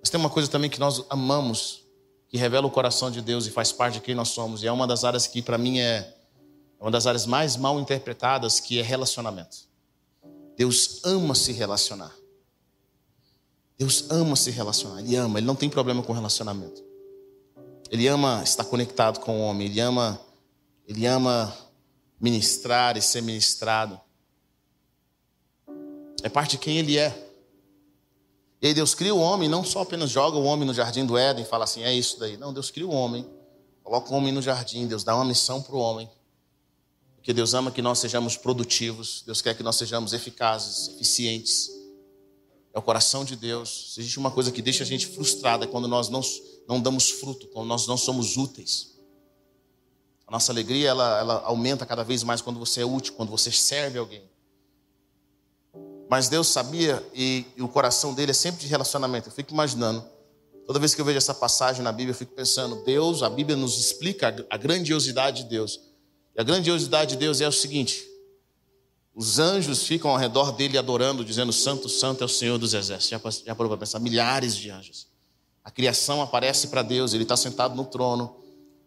Mas 0.00 0.10
tem 0.10 0.18
uma 0.18 0.28
coisa 0.28 0.50
também 0.50 0.68
que 0.68 0.80
nós 0.80 1.04
amamos, 1.08 1.84
que 2.28 2.36
revela 2.36 2.66
o 2.66 2.70
coração 2.72 3.08
de 3.08 3.22
Deus 3.22 3.46
e 3.46 3.52
faz 3.52 3.70
parte 3.70 3.94
de 3.94 4.00
quem 4.00 4.16
nós 4.16 4.30
somos. 4.30 4.64
E 4.64 4.66
é 4.66 4.72
uma 4.72 4.88
das 4.88 5.04
áreas 5.04 5.28
que, 5.28 5.40
para 5.40 5.56
mim, 5.56 5.78
é 5.78 6.16
uma 6.80 6.90
das 6.90 7.06
áreas 7.06 7.26
mais 7.26 7.56
mal 7.56 7.78
interpretadas, 7.78 8.58
que 8.58 8.80
é 8.80 8.82
relacionamento. 8.82 9.58
Deus 10.56 11.00
ama 11.04 11.36
se 11.36 11.52
relacionar. 11.52 12.12
Deus 13.78 14.06
ama 14.10 14.36
se 14.36 14.50
relacionar. 14.50 15.00
Ele 15.00 15.16
ama, 15.16 15.38
ele 15.38 15.46
não 15.46 15.54
tem 15.54 15.68
problema 15.68 16.02
com 16.02 16.12
relacionamento. 16.12 16.82
Ele 17.90 18.06
ama 18.08 18.42
estar 18.42 18.64
conectado 18.64 19.20
com 19.20 19.40
o 19.40 19.42
homem, 19.42 19.68
ele 19.68 19.80
ama, 19.80 20.20
ele 20.86 21.06
ama 21.06 21.56
ministrar 22.20 22.96
e 22.96 23.02
ser 23.02 23.22
ministrado. 23.22 24.00
É 26.22 26.28
parte 26.28 26.52
de 26.52 26.58
quem 26.58 26.78
ele 26.78 26.98
é. 26.98 27.24
E 28.60 28.68
aí 28.68 28.74
Deus 28.74 28.94
cria 28.94 29.14
o 29.14 29.20
homem, 29.20 29.48
não 29.48 29.62
só 29.62 29.82
apenas 29.82 30.10
joga 30.10 30.36
o 30.38 30.44
homem 30.44 30.66
no 30.66 30.72
jardim 30.72 31.04
do 31.04 31.16
Éden 31.16 31.44
e 31.44 31.46
fala 31.46 31.64
assim, 31.64 31.82
é 31.82 31.92
isso 31.92 32.18
daí. 32.18 32.36
Não, 32.36 32.52
Deus 32.52 32.70
cria 32.70 32.86
o 32.86 32.90
homem, 32.90 33.24
coloca 33.84 34.10
o 34.10 34.16
homem 34.16 34.32
no 34.32 34.40
jardim, 34.40 34.86
Deus 34.86 35.04
dá 35.04 35.14
uma 35.14 35.24
missão 35.24 35.62
para 35.62 35.76
o 35.76 35.78
homem. 35.78 36.10
Porque 37.16 37.32
Deus 37.32 37.54
ama 37.54 37.70
que 37.70 37.82
nós 37.82 37.98
sejamos 37.98 38.36
produtivos, 38.36 39.22
Deus 39.26 39.42
quer 39.42 39.54
que 39.54 39.62
nós 39.62 39.76
sejamos 39.76 40.12
eficazes, 40.12 40.88
eficientes. 40.94 41.75
É 42.76 42.78
o 42.78 42.82
coração 42.82 43.24
de 43.24 43.34
Deus. 43.34 43.94
Se 43.94 44.00
existe 44.00 44.18
uma 44.18 44.30
coisa 44.30 44.52
que 44.52 44.60
deixa 44.60 44.84
a 44.84 44.86
gente 44.86 45.06
frustrada 45.06 45.64
é 45.64 45.66
quando 45.66 45.88
nós 45.88 46.10
não, 46.10 46.20
não 46.68 46.78
damos 46.78 47.08
fruto, 47.08 47.46
quando 47.46 47.66
nós 47.66 47.86
não 47.86 47.96
somos 47.96 48.36
úteis. 48.36 48.98
A 50.26 50.30
nossa 50.30 50.52
alegria 50.52 50.90
ela, 50.90 51.18
ela 51.18 51.42
aumenta 51.46 51.86
cada 51.86 52.04
vez 52.04 52.22
mais 52.22 52.42
quando 52.42 52.58
você 52.58 52.82
é 52.82 52.84
útil, 52.84 53.14
quando 53.14 53.30
você 53.30 53.50
serve 53.50 53.98
alguém. 53.98 54.22
Mas 56.10 56.28
Deus 56.28 56.48
sabia 56.48 57.02
e, 57.14 57.46
e, 57.56 57.62
o 57.62 57.68
coração 57.68 58.12
dele 58.12 58.32
é 58.32 58.34
sempre 58.34 58.60
de 58.60 58.66
relacionamento. 58.66 59.30
Eu 59.30 59.32
fico 59.32 59.54
imaginando, 59.54 60.04
toda 60.66 60.78
vez 60.78 60.94
que 60.94 61.00
eu 61.00 61.04
vejo 61.06 61.16
essa 61.16 61.32
passagem 61.32 61.82
na 61.82 61.92
Bíblia, 61.92 62.10
eu 62.10 62.18
fico 62.18 62.34
pensando, 62.34 62.84
Deus, 62.84 63.22
a 63.22 63.30
Bíblia 63.30 63.56
nos 63.56 63.78
explica 63.78 64.46
a 64.50 64.56
grandiosidade 64.58 65.44
de 65.44 65.48
Deus. 65.48 65.80
E 66.36 66.40
a 66.42 66.44
grandiosidade 66.44 67.12
de 67.12 67.16
Deus 67.16 67.40
é 67.40 67.48
o 67.48 67.52
seguinte: 67.52 68.06
os 69.18 69.38
anjos 69.38 69.86
ficam 69.86 70.10
ao 70.10 70.18
redor 70.18 70.52
dele 70.52 70.76
adorando, 70.76 71.24
dizendo: 71.24 71.50
Santo, 71.50 71.88
Santo 71.88 72.22
é 72.22 72.26
o 72.26 72.28
Senhor 72.28 72.58
dos 72.58 72.74
Exércitos. 72.74 73.42
Já, 73.46 73.54
parou 73.54 73.70
para 73.70 73.78
pensar? 73.78 73.98
Milhares 73.98 74.54
de 74.54 74.70
anjos. 74.70 75.08
A 75.64 75.70
criação 75.70 76.20
aparece 76.20 76.68
para 76.68 76.82
Deus, 76.82 77.14
ele 77.14 77.22
está 77.22 77.34
sentado 77.34 77.74
no 77.74 77.86
trono. 77.86 78.36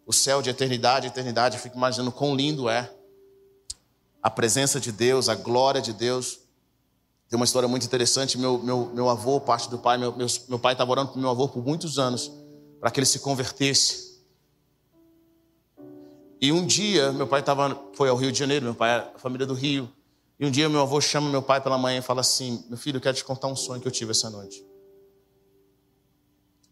O 0.05 0.13
céu 0.13 0.39
de 0.39 0.51
eternidade, 0.51 1.07
eternidade. 1.07 1.57
Eu 1.57 1.61
fico 1.61 1.75
imaginando 1.75 2.11
quão 2.11 2.35
lindo 2.35 2.69
é 2.69 2.93
a 4.21 4.29
presença 4.29 4.79
de 4.79 4.91
Deus, 4.91 5.29
a 5.29 5.35
glória 5.35 5.81
de 5.81 5.93
Deus. 5.93 6.39
Tem 7.27 7.35
uma 7.35 7.45
história 7.45 7.67
muito 7.67 7.87
interessante. 7.87 8.37
Meu, 8.37 8.59
meu, 8.59 8.91
meu 8.93 9.09
avô, 9.09 9.41
parte 9.41 9.67
do 9.67 9.79
pai, 9.79 9.97
meu, 9.97 10.15
meu, 10.15 10.27
meu 10.47 10.59
pai 10.59 10.73
estava 10.73 10.91
orando 10.91 11.11
para 11.11 11.19
meu 11.19 11.31
avô 11.31 11.47
por 11.47 11.65
muitos 11.65 11.97
anos, 11.97 12.31
para 12.79 12.91
que 12.91 12.99
ele 12.99 13.07
se 13.07 13.17
convertesse. 13.17 14.19
E 16.39 16.51
um 16.51 16.67
dia, 16.67 17.11
meu 17.13 17.25
pai 17.25 17.41
tava, 17.41 17.75
foi 17.93 18.09
ao 18.09 18.15
Rio 18.15 18.31
de 18.31 18.37
Janeiro, 18.37 18.65
meu 18.65 18.75
pai 18.75 18.91
a 18.91 19.17
família 19.17 19.47
do 19.47 19.55
Rio. 19.55 19.91
E 20.39 20.45
um 20.45 20.51
dia, 20.51 20.69
meu 20.69 20.81
avô 20.81 21.01
chama 21.01 21.29
meu 21.29 21.41
pai 21.41 21.59
pela 21.59 21.77
manhã 21.77 21.99
e 21.99 22.01
fala 22.01 22.21
assim: 22.21 22.63
Meu 22.69 22.77
filho, 22.77 22.97
eu 22.97 23.01
quero 23.01 23.17
te 23.17 23.25
contar 23.25 23.47
um 23.47 23.55
sonho 23.55 23.81
que 23.81 23.87
eu 23.87 23.91
tive 23.91 24.11
essa 24.11 24.29
noite. 24.29 24.65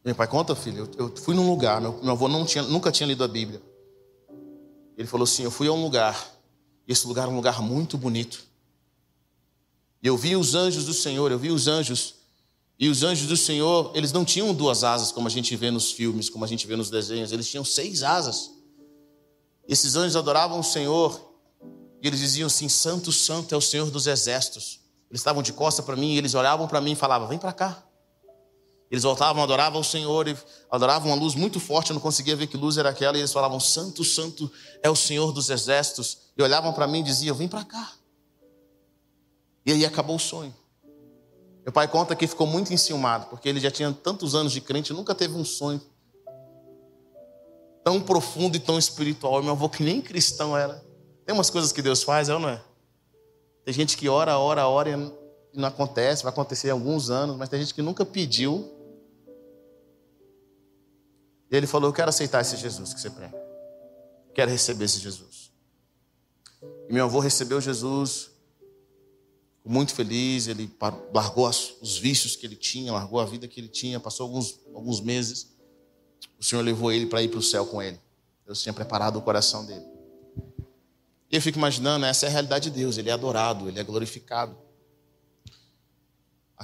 Meu 0.05 0.15
pai, 0.15 0.25
conta, 0.25 0.55
filho. 0.55 0.89
Eu, 0.97 1.13
fui 1.17 1.35
num 1.35 1.49
lugar, 1.49 1.81
meu, 1.81 2.01
meu 2.01 2.13
avô 2.13 2.45
tinha, 2.45 2.63
nunca 2.63 2.91
tinha 2.91 3.05
lido 3.05 3.25
a 3.25 3.27
Bíblia. 3.27 3.61
Ele 4.97 5.07
falou 5.07 5.25
assim: 5.25 5.43
Eu 5.43 5.51
fui 5.51 5.67
a 5.67 5.73
um 5.73 5.83
lugar, 5.83 6.39
e 6.87 6.93
esse 6.93 7.05
lugar 7.05 7.27
é 7.27 7.31
um 7.31 7.35
lugar 7.35 7.61
muito 7.61 7.97
bonito. 7.97 8.45
E 10.01 10.07
eu 10.07 10.15
vi 10.15 10.37
os 10.37 10.55
anjos 10.55 10.85
do 10.85 10.93
Senhor, 10.93 11.29
eu 11.29 11.37
vi 11.37 11.51
os 11.51 11.67
anjos. 11.67 12.15
E 12.79 12.87
os 12.87 13.03
anjos 13.03 13.27
do 13.27 13.35
Senhor, 13.35 13.91
eles 13.95 14.13
não 14.13 14.23
tinham 14.23 14.53
duas 14.53 14.83
asas 14.83 15.11
como 15.11 15.27
a 15.27 15.31
gente 15.31 15.55
vê 15.55 15.71
nos 15.71 15.91
filmes, 15.91 16.29
como 16.29 16.45
a 16.45 16.47
gente 16.47 16.67
vê 16.67 16.75
nos 16.75 16.91
desenhos, 16.91 17.31
eles 17.31 17.49
tinham 17.49 17.65
seis 17.65 18.03
asas. 18.03 18.51
Esses 19.67 19.95
anjos 19.95 20.15
adoravam 20.15 20.59
o 20.59 20.63
Senhor 20.63 21.26
e 22.01 22.07
eles 22.07 22.19
diziam 22.19 22.47
assim: 22.47 22.69
Santo, 22.69 23.11
Santo 23.11 23.53
é 23.53 23.57
o 23.57 23.61
Senhor 23.61 23.89
dos 23.89 24.07
exércitos. 24.07 24.79
Eles 25.09 25.21
estavam 25.21 25.41
de 25.41 25.53
costa 25.53 25.81
para 25.81 25.95
mim 25.95 26.13
e 26.13 26.17
eles 26.17 26.33
olhavam 26.33 26.67
para 26.67 26.81
mim 26.81 26.91
e 26.91 26.95
falavam: 26.95 27.27
Vem 27.27 27.37
para 27.37 27.53
cá. 27.53 27.83
Eles 28.89 29.03
voltavam, 29.03 29.43
adoravam 29.43 29.81
o 29.81 29.83
Senhor, 29.83 30.29
e 30.29 30.37
adoravam 30.71 31.11
uma 31.11 31.17
luz 31.17 31.35
muito 31.35 31.59
forte, 31.59 31.89
eu 31.89 31.93
não 31.93 32.01
conseguia 32.01 32.37
ver 32.37 32.47
que 32.47 32.55
luz 32.55 32.77
era 32.77 32.89
aquela, 32.89 33.17
e 33.17 33.21
eles 33.21 33.33
falavam: 33.33 33.59
Santo, 33.59 34.03
Santo 34.03 34.51
é 34.81 34.89
o 34.89 34.95
Senhor 34.95 35.31
dos 35.31 35.49
exércitos. 35.49 36.17
E 36.37 36.41
olhavam 36.41 36.71
para 36.73 36.87
mim 36.87 36.99
e 36.99 37.03
diziam: 37.03 37.35
Vem 37.35 37.47
para 37.47 37.65
cá. 37.65 37.91
E 39.65 39.71
aí 39.71 39.85
acabou 39.85 40.15
o 40.15 40.19
sonho. 40.19 40.55
Meu 41.65 41.73
pai 41.73 41.85
conta 41.89 42.15
que 42.15 42.25
ficou 42.25 42.47
muito 42.47 42.73
enciumado, 42.73 43.25
porque 43.25 43.49
ele 43.49 43.59
já 43.59 43.69
tinha 43.69 43.91
tantos 43.91 44.33
anos 44.33 44.53
de 44.53 44.61
crente, 44.61 44.93
nunca 44.93 45.13
teve 45.13 45.35
um 45.35 45.43
sonho 45.43 45.81
tão 47.83 48.01
profundo 48.01 48.55
e 48.55 48.59
tão 48.59 48.77
espiritual. 48.77 49.43
Meu 49.43 49.51
avô, 49.51 49.67
que 49.67 49.83
nem 49.83 50.01
cristão 50.01 50.57
era. 50.57 50.86
Tem 51.27 51.35
umas 51.35 51.49
coisas 51.49 51.73
que 51.73 51.81
Deus 51.81 52.03
faz, 52.03 52.29
é 52.29 52.33
ou 52.33 52.39
não 52.39 52.47
é? 52.47 52.63
Tem 53.65 53.73
gente 53.73 53.97
que 53.97 54.07
ora, 54.07 54.39
ora, 54.39 54.65
ora 54.65 54.89
e 54.89 54.95
não 55.53 55.67
acontece, 55.67 56.23
vai 56.23 56.31
acontecer 56.31 56.69
em 56.69 56.71
alguns 56.71 57.09
anos, 57.09 57.35
mas 57.35 57.49
tem 57.49 57.59
gente 57.59 57.73
que 57.73 57.81
nunca 57.81 58.05
pediu. 58.05 58.65
E 61.51 61.57
ele 61.57 61.67
falou: 61.67 61.89
Eu 61.89 61.93
quero 61.93 62.07
aceitar 62.07 62.39
esse 62.39 62.55
Jesus 62.55 62.93
que 62.93 63.01
você 63.01 63.09
prega. 63.09 63.37
Quero 64.33 64.49
receber 64.49 64.85
esse 64.85 64.99
Jesus. 64.99 65.51
E 66.87 66.93
meu 66.93 67.03
avô 67.03 67.19
recebeu 67.19 67.59
Jesus 67.59 68.31
muito 69.65 69.93
feliz, 69.93 70.47
ele 70.47 70.73
largou 71.13 71.49
os 71.49 71.97
vícios 71.97 72.37
que 72.37 72.45
ele 72.45 72.55
tinha, 72.55 72.93
largou 72.93 73.19
a 73.19 73.25
vida 73.25 73.49
que 73.49 73.59
ele 73.59 73.67
tinha, 73.67 73.99
passou 73.99 74.27
alguns, 74.27 74.61
alguns 74.73 75.01
meses. 75.01 75.53
O 76.39 76.43
Senhor 76.43 76.61
levou 76.61 76.89
ele 76.89 77.05
para 77.05 77.21
ir 77.21 77.27
para 77.27 77.39
o 77.39 77.43
céu 77.43 77.65
com 77.65 77.81
ele. 77.81 77.99
Deus 78.45 78.61
tinha 78.61 78.71
preparado 78.71 79.17
o 79.17 79.21
coração 79.21 79.65
dele. 79.65 79.96
E 81.29 81.35
eu 81.35 81.41
fico 81.41 81.57
imaginando, 81.57 82.05
essa 82.05 82.25
é 82.25 82.29
a 82.29 82.31
realidade 82.31 82.69
de 82.69 82.77
Deus, 82.77 82.97
ele 82.97 83.09
é 83.09 83.13
adorado, 83.13 83.67
ele 83.67 83.79
é 83.79 83.83
glorificado. 83.83 84.57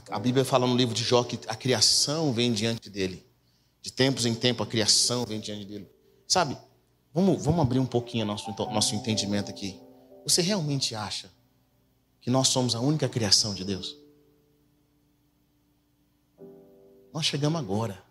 A 0.09 0.17
Bíblia 0.17 0.43
fala 0.43 0.65
no 0.65 0.75
livro 0.75 0.95
de 0.95 1.03
Jó 1.03 1.23
que 1.23 1.39
a 1.47 1.55
criação 1.55 2.33
vem 2.33 2.51
diante 2.51 2.89
dele. 2.89 3.25
De 3.81 3.91
tempos 3.91 4.25
em 4.25 4.33
tempo 4.33 4.63
a 4.63 4.67
criação 4.67 5.25
vem 5.25 5.39
diante 5.39 5.65
dele. 5.65 5.89
Sabe, 6.27 6.57
vamos, 7.13 7.43
vamos 7.43 7.61
abrir 7.61 7.79
um 7.79 7.85
pouquinho 7.85 8.25
nosso, 8.25 8.49
nosso 8.71 8.95
entendimento 8.95 9.51
aqui. 9.51 9.79
Você 10.23 10.41
realmente 10.41 10.95
acha 10.95 11.29
que 12.21 12.31
nós 12.31 12.47
somos 12.47 12.73
a 12.73 12.79
única 12.79 13.07
criação 13.09 13.53
de 13.53 13.63
Deus? 13.63 13.97
Nós 17.13 17.25
chegamos 17.25 17.59
agora. 17.59 18.02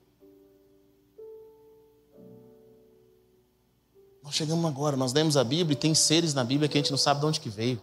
Nós 4.22 4.34
chegamos 4.34 4.64
agora, 4.64 4.96
nós 4.96 5.12
lemos 5.12 5.36
a 5.36 5.44
Bíblia 5.44 5.74
e 5.74 5.76
tem 5.76 5.94
seres 5.94 6.32
na 6.32 6.44
Bíblia 6.44 6.68
que 6.68 6.78
a 6.78 6.80
gente 6.80 6.90
não 6.90 6.98
sabe 6.98 7.20
de 7.20 7.26
onde 7.26 7.40
que 7.40 7.48
veio. 7.48 7.82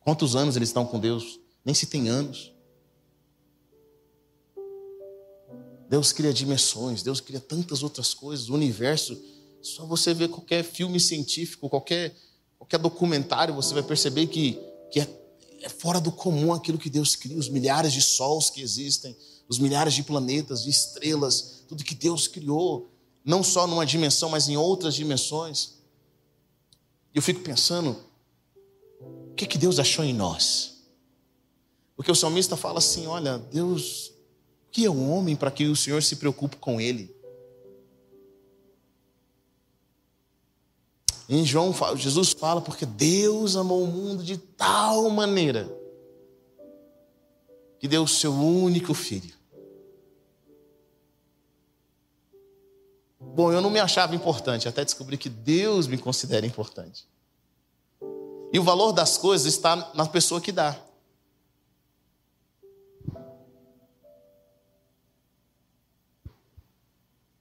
Quantos 0.00 0.34
anos 0.34 0.56
eles 0.56 0.68
estão 0.68 0.86
com 0.86 0.98
Deus? 0.98 1.38
Nem 1.64 1.74
se 1.74 1.86
tem 1.86 2.08
anos. 2.08 2.52
Deus 5.88 6.12
cria 6.12 6.32
dimensões, 6.32 7.02
Deus 7.02 7.20
cria 7.20 7.40
tantas 7.40 7.82
outras 7.82 8.14
coisas, 8.14 8.48
o 8.48 8.54
universo. 8.54 9.16
Só 9.60 9.84
você 9.84 10.14
ver 10.14 10.28
qualquer 10.28 10.64
filme 10.64 10.98
científico, 10.98 11.68
qualquer, 11.68 12.16
qualquer 12.58 12.78
documentário, 12.78 13.54
você 13.54 13.74
vai 13.74 13.82
perceber 13.82 14.26
que, 14.26 14.58
que 14.90 15.00
é 15.00 15.26
é 15.66 15.68
fora 15.68 16.00
do 16.00 16.12
comum 16.12 16.52
aquilo 16.52 16.78
que 16.78 16.90
Deus 16.90 17.16
cria, 17.16 17.36
os 17.36 17.48
milhares 17.48 17.92
de 17.92 18.00
sols 18.00 18.50
que 18.50 18.62
existem, 18.62 19.16
os 19.48 19.58
milhares 19.58 19.94
de 19.94 20.02
planetas, 20.02 20.62
de 20.62 20.70
estrelas, 20.70 21.64
tudo 21.68 21.84
que 21.84 21.94
Deus 21.94 22.28
criou, 22.28 22.88
não 23.26 23.42
só 23.42 23.66
numa 23.66 23.84
dimensão, 23.84 24.28
mas 24.30 24.48
em 24.48 24.56
outras 24.56 24.94
dimensões. 24.94 25.74
Eu 27.12 27.20
fico 27.20 27.40
pensando, 27.40 27.98
o 29.00 29.34
que, 29.34 29.46
que 29.46 29.58
Deus 29.58 29.80
achou 29.80 30.04
em 30.04 30.14
nós? 30.14 30.84
Porque 31.96 32.10
o 32.10 32.14
salmista 32.14 32.56
fala 32.56 32.78
assim: 32.78 33.08
olha, 33.08 33.36
Deus, 33.36 34.12
o 34.68 34.70
que 34.70 34.84
é 34.84 34.90
um 34.90 35.12
homem 35.12 35.34
para 35.34 35.50
que 35.50 35.66
o 35.66 35.74
Senhor 35.74 36.00
se 36.04 36.16
preocupe 36.16 36.56
com 36.56 36.80
ele? 36.80 37.16
Em 41.28 41.44
João, 41.44 41.74
Jesus 41.96 42.32
fala, 42.32 42.60
porque 42.60 42.86
Deus 42.86 43.56
amou 43.56 43.82
o 43.82 43.88
mundo 43.88 44.22
de 44.22 44.38
tal 44.38 45.10
maneira 45.10 45.68
que 47.80 47.88
deu 47.88 48.04
o 48.04 48.08
seu 48.08 48.32
único 48.32 48.94
filho. 48.94 49.35
Bom, 53.34 53.52
eu 53.52 53.60
não 53.60 53.70
me 53.70 53.80
achava 53.80 54.14
importante, 54.14 54.68
até 54.68 54.84
descobri 54.84 55.18
que 55.18 55.28
Deus 55.28 55.86
me 55.86 55.98
considera 55.98 56.46
importante. 56.46 57.06
E 58.52 58.58
o 58.58 58.62
valor 58.62 58.92
das 58.92 59.18
coisas 59.18 59.46
está 59.46 59.92
na 59.94 60.06
pessoa 60.06 60.40
que 60.40 60.52
dá. 60.52 60.78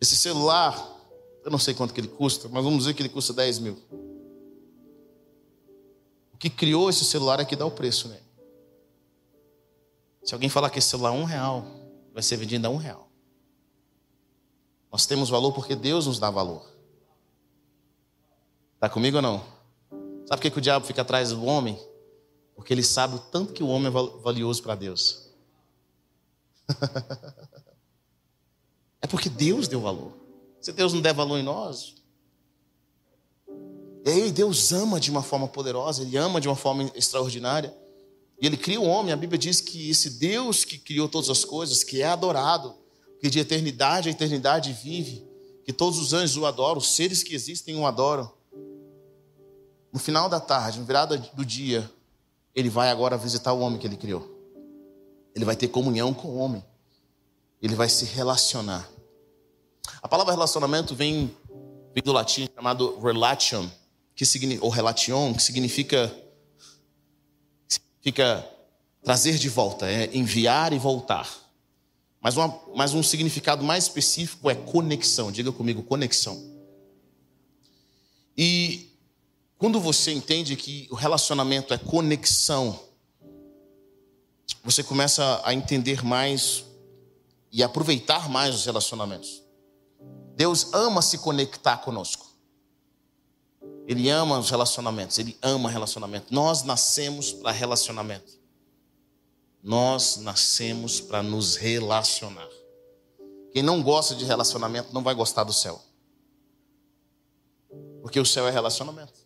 Esse 0.02 0.16
celular 0.18 0.96
eu 1.46 1.52
não 1.52 1.60
sei 1.60 1.76
quanto 1.76 1.94
que 1.94 2.02
ele 2.02 2.08
custa, 2.08 2.50
mas 2.50 2.64
vamos 2.64 2.80
dizer 2.80 2.96
que 2.96 3.04
ele 3.04 3.10
custa 3.10 3.32
10 3.32 3.60
mil. 3.60 3.78
O 6.34 6.38
que 6.40 6.50
criou 6.50 6.90
esse 6.90 7.06
celular 7.06 7.40
é 7.40 7.46
que 7.46 7.56
dá 7.56 7.68
o 7.68 7.72
preço 7.72 8.08
nele. 8.08 8.26
Se 10.24 10.34
alguém 10.34 10.50
falar 10.50 10.72
que 10.72 10.80
esse 10.80 10.90
celular 10.90 11.10
é 11.10 11.14
um 11.14 11.24
real, 11.24 11.64
vai 12.12 12.24
ser 12.24 12.38
vendido 12.38 12.66
a 12.66 12.70
um 12.72 12.78
real. 12.78 13.05
Nós 14.96 15.06
temos 15.06 15.30
valor 15.30 15.52
porque 15.52 15.76
Deus 15.76 16.08
nos 16.08 16.20
dá 16.20 16.30
valor. 16.30 16.66
Está 18.76 18.88
comigo 18.88 19.18
ou 19.18 19.22
não? 19.22 19.44
Sabe 20.26 20.38
por 20.38 20.40
que, 20.40 20.52
que 20.52 20.60
o 20.60 20.62
diabo 20.62 20.86
fica 20.86 21.02
atrás 21.02 21.32
do 21.32 21.44
homem? 21.44 21.78
Porque 22.56 22.74
ele 22.74 22.82
sabe 22.82 23.18
o 23.18 23.20
tanto 23.20 23.52
que 23.52 23.62
o 23.62 23.68
homem 23.68 23.90
é 23.90 23.92
valioso 23.92 24.64
para 24.64 24.74
Deus. 24.74 25.30
é 29.02 29.08
porque 29.08 29.28
Deus 29.28 29.68
deu 29.68 29.82
valor. 29.82 30.14
Se 30.62 30.72
Deus 30.72 30.94
não 30.94 31.02
der 31.02 31.14
valor 31.14 31.40
em 31.40 31.44
nós. 31.44 31.96
E 34.06 34.10
aí 34.10 34.32
Deus 34.32 34.72
ama 34.72 34.98
de 34.98 35.12
uma 35.12 35.22
forma 35.22 35.50
poderosa, 35.50 36.04
Ele 36.04 36.16
ama 36.16 36.40
de 36.40 36.48
uma 36.48 36.56
forma 36.56 36.90
extraordinária. 36.96 37.76
E 38.42 38.46
Ele 38.46 38.56
cria 38.56 38.80
o 38.80 38.86
homem. 38.86 39.12
A 39.12 39.18
Bíblia 39.18 39.38
diz 39.38 39.60
que 39.60 39.90
esse 39.90 40.12
Deus 40.12 40.64
que 40.64 40.78
criou 40.78 41.10
todas 41.10 41.30
as 41.30 41.44
coisas, 41.44 41.84
que 41.84 42.02
é 42.02 42.06
adorado, 42.06 42.85
que 43.20 43.30
de 43.30 43.40
eternidade 43.40 44.10
a 44.10 44.12
eternidade 44.12 44.72
vive, 44.74 45.26
que 45.64 45.74
todos 45.74 45.98
os 46.00 46.14
anjos 46.14 46.38
o 46.38 46.46
adoram, 46.46 46.78
os 46.78 46.96
seres 46.96 47.24
que 47.24 47.34
existem 47.34 47.76
o 47.76 47.86
adoram. 47.86 48.32
No 49.92 50.00
final 50.00 50.30
da 50.30 50.40
tarde, 50.40 50.80
no 50.80 50.86
virada 50.86 51.18
do 51.18 51.46
dia, 51.46 51.90
ele 52.54 52.70
vai 52.70 52.90
agora 52.90 53.18
visitar 53.18 53.54
o 53.54 53.60
homem 53.60 53.80
que 53.80 53.88
ele 53.88 53.98
criou. 53.98 54.32
Ele 55.36 55.44
vai 55.44 55.56
ter 55.56 55.68
comunhão 55.68 56.14
com 56.14 56.28
o 56.30 56.38
homem. 56.38 56.64
Ele 57.62 57.76
vai 57.76 57.90
se 57.90 58.06
relacionar. 58.06 58.88
A 60.02 60.08
palavra 60.08 60.34
relacionamento 60.34 60.96
vem, 60.96 61.36
vem 61.94 62.04
do 62.04 62.12
latim 62.12 62.48
chamado 62.54 63.00
relation, 63.00 63.70
que 64.16 64.26
significa, 64.26 64.66
ou 64.66 64.70
relation, 64.70 65.34
que 65.34 65.44
significa, 65.44 66.16
significa 67.68 68.48
trazer 69.04 69.38
de 69.38 69.50
volta, 69.50 69.90
é 69.90 70.16
enviar 70.16 70.74
e 70.74 70.80
voltar. 70.80 71.45
Mas, 72.26 72.36
uma, 72.38 72.60
mas 72.74 72.92
um 72.96 73.04
significado 73.04 73.64
mais 73.64 73.84
específico 73.84 74.50
é 74.50 74.56
conexão. 74.56 75.32
Diga 75.32 75.52
comigo, 75.52 75.84
conexão. 75.84 76.44
E 78.36 78.90
quando 79.60 79.80
você 79.80 80.12
entende 80.12 80.56
que 80.56 80.88
o 80.90 80.96
relacionamento 80.96 81.72
é 81.72 81.78
conexão, 81.78 82.80
você 84.64 84.82
começa 84.82 85.40
a 85.46 85.54
entender 85.54 86.04
mais 86.04 86.66
e 87.52 87.62
aproveitar 87.62 88.28
mais 88.28 88.56
os 88.56 88.66
relacionamentos. 88.66 89.44
Deus 90.36 90.74
ama 90.74 91.04
se 91.04 91.20
conectar 91.20 91.78
conosco. 91.78 92.26
Ele 93.88 94.10
ama 94.10 94.40
os 94.40 94.50
relacionamentos, 94.50 95.20
ele 95.20 95.38
ama 95.44 95.70
relacionamento. 95.70 96.34
Nós 96.34 96.64
nascemos 96.64 97.32
para 97.32 97.52
relacionamento. 97.52 98.45
Nós 99.66 100.18
nascemos 100.18 101.02
para 101.02 101.24
nos 101.24 101.56
relacionar. 101.56 102.48
Quem 103.52 103.64
não 103.64 103.82
gosta 103.82 104.14
de 104.14 104.24
relacionamento 104.24 104.94
não 104.94 105.02
vai 105.02 105.16
gostar 105.16 105.44
do 105.44 105.52
céu. 105.52 105.82
Porque 108.00 108.20
o 108.20 108.26
céu 108.26 108.48
é 108.48 108.52
relacionamento. 108.52 109.26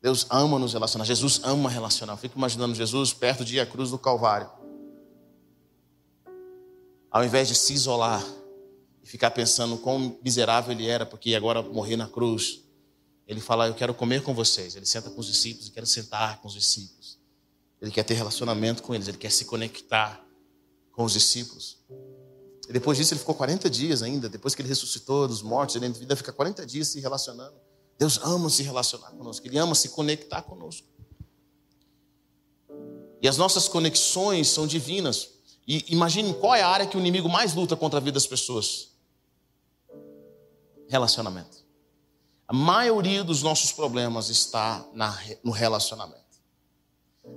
Deus 0.00 0.24
ama 0.30 0.56
nos 0.56 0.72
relacionar. 0.72 1.04
Jesus 1.04 1.40
ama 1.42 1.68
relacionar. 1.68 2.12
Eu 2.12 2.16
fico 2.18 2.38
imaginando 2.38 2.72
Jesus 2.76 3.12
perto 3.12 3.44
de 3.44 3.58
a 3.58 3.66
cruz 3.66 3.90
do 3.90 3.98
Calvário. 3.98 4.48
Ao 7.10 7.24
invés 7.24 7.48
de 7.48 7.56
se 7.56 7.72
isolar 7.72 8.24
e 9.02 9.06
ficar 9.08 9.32
pensando 9.32 9.78
quão 9.78 10.16
miserável 10.22 10.70
ele 10.70 10.86
era, 10.86 11.04
porque 11.04 11.34
agora 11.34 11.60
morrer 11.60 11.96
na 11.96 12.06
cruz, 12.06 12.60
ele 13.26 13.40
fala: 13.40 13.66
Eu 13.66 13.74
quero 13.74 13.92
comer 13.94 14.22
com 14.22 14.32
vocês. 14.32 14.76
Ele 14.76 14.86
senta 14.86 15.10
com 15.10 15.18
os 15.18 15.26
discípulos 15.26 15.66
e 15.66 15.72
quer 15.72 15.84
sentar 15.88 16.40
com 16.40 16.46
os 16.46 16.54
discípulos. 16.54 16.99
Ele 17.80 17.90
quer 17.90 18.02
ter 18.02 18.14
relacionamento 18.14 18.82
com 18.82 18.94
eles, 18.94 19.08
ele 19.08 19.16
quer 19.16 19.30
se 19.30 19.46
conectar 19.46 20.22
com 20.92 21.04
os 21.04 21.12
discípulos. 21.12 21.78
E 22.68 22.72
depois 22.72 22.98
disso, 22.98 23.14
ele 23.14 23.20
ficou 23.20 23.34
40 23.34 23.70
dias 23.70 24.02
ainda, 24.02 24.28
depois 24.28 24.54
que 24.54 24.60
ele 24.60 24.68
ressuscitou 24.68 25.26
dos 25.26 25.40
mortos, 25.40 25.76
ele 25.76 25.86
ainda 25.86 26.14
fica 26.14 26.32
40 26.32 26.66
dias 26.66 26.88
se 26.88 27.00
relacionando. 27.00 27.54
Deus 27.98 28.18
ama 28.22 28.48
se 28.50 28.62
relacionar 28.62 29.10
conosco, 29.12 29.46
ele 29.46 29.58
ama 29.58 29.74
se 29.74 29.88
conectar 29.90 30.42
conosco. 30.42 30.86
E 33.22 33.28
as 33.28 33.36
nossas 33.36 33.68
conexões 33.68 34.48
são 34.48 34.66
divinas. 34.66 35.30
E 35.66 35.84
imagine 35.92 36.32
qual 36.34 36.54
é 36.54 36.62
a 36.62 36.68
área 36.68 36.86
que 36.86 36.96
o 36.96 37.00
inimigo 37.00 37.28
mais 37.28 37.54
luta 37.54 37.76
contra 37.76 37.98
a 37.98 38.00
vida 38.00 38.14
das 38.14 38.26
pessoas: 38.26 38.90
relacionamento. 40.88 41.64
A 42.48 42.52
maioria 42.52 43.22
dos 43.22 43.42
nossos 43.42 43.72
problemas 43.72 44.28
está 44.28 44.84
na, 44.92 45.16
no 45.44 45.52
relacionamento 45.52 46.19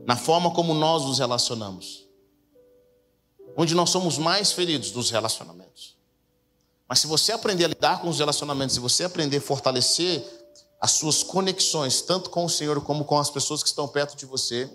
na 0.05 0.15
forma 0.15 0.51
como 0.51 0.73
nós 0.73 1.03
nos 1.03 1.19
relacionamos. 1.19 2.07
Onde 3.55 3.75
nós 3.75 3.89
somos 3.89 4.17
mais 4.17 4.51
feridos 4.51 4.91
dos 4.91 5.09
relacionamentos. 5.09 5.95
Mas 6.87 6.99
se 6.99 7.07
você 7.07 7.31
aprender 7.31 7.65
a 7.65 7.69
lidar 7.69 8.01
com 8.01 8.09
os 8.09 8.19
relacionamentos, 8.19 8.75
se 8.75 8.81
você 8.81 9.03
aprender 9.03 9.37
a 9.37 9.41
fortalecer 9.41 10.23
as 10.79 10.91
suas 10.91 11.23
conexões, 11.23 12.01
tanto 12.01 12.29
com 12.29 12.45
o 12.45 12.49
Senhor 12.49 12.81
como 12.81 13.05
com 13.05 13.17
as 13.17 13.29
pessoas 13.29 13.63
que 13.63 13.69
estão 13.69 13.87
perto 13.87 14.17
de 14.17 14.25
você, 14.25 14.69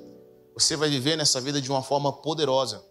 você 0.54 0.74
vai 0.74 0.88
viver 0.88 1.16
nessa 1.16 1.40
vida 1.40 1.60
de 1.60 1.70
uma 1.70 1.82
forma 1.82 2.12
poderosa. 2.12 2.82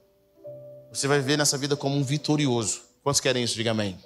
Você 0.92 1.08
vai 1.08 1.20
viver 1.20 1.38
nessa 1.38 1.58
vida 1.58 1.76
como 1.76 1.96
um 1.96 2.04
vitorioso. 2.04 2.82
Quantos 3.04 3.20
querem 3.20 3.44
isso? 3.44 3.56
Diga 3.56 3.72
amém. 3.72 3.98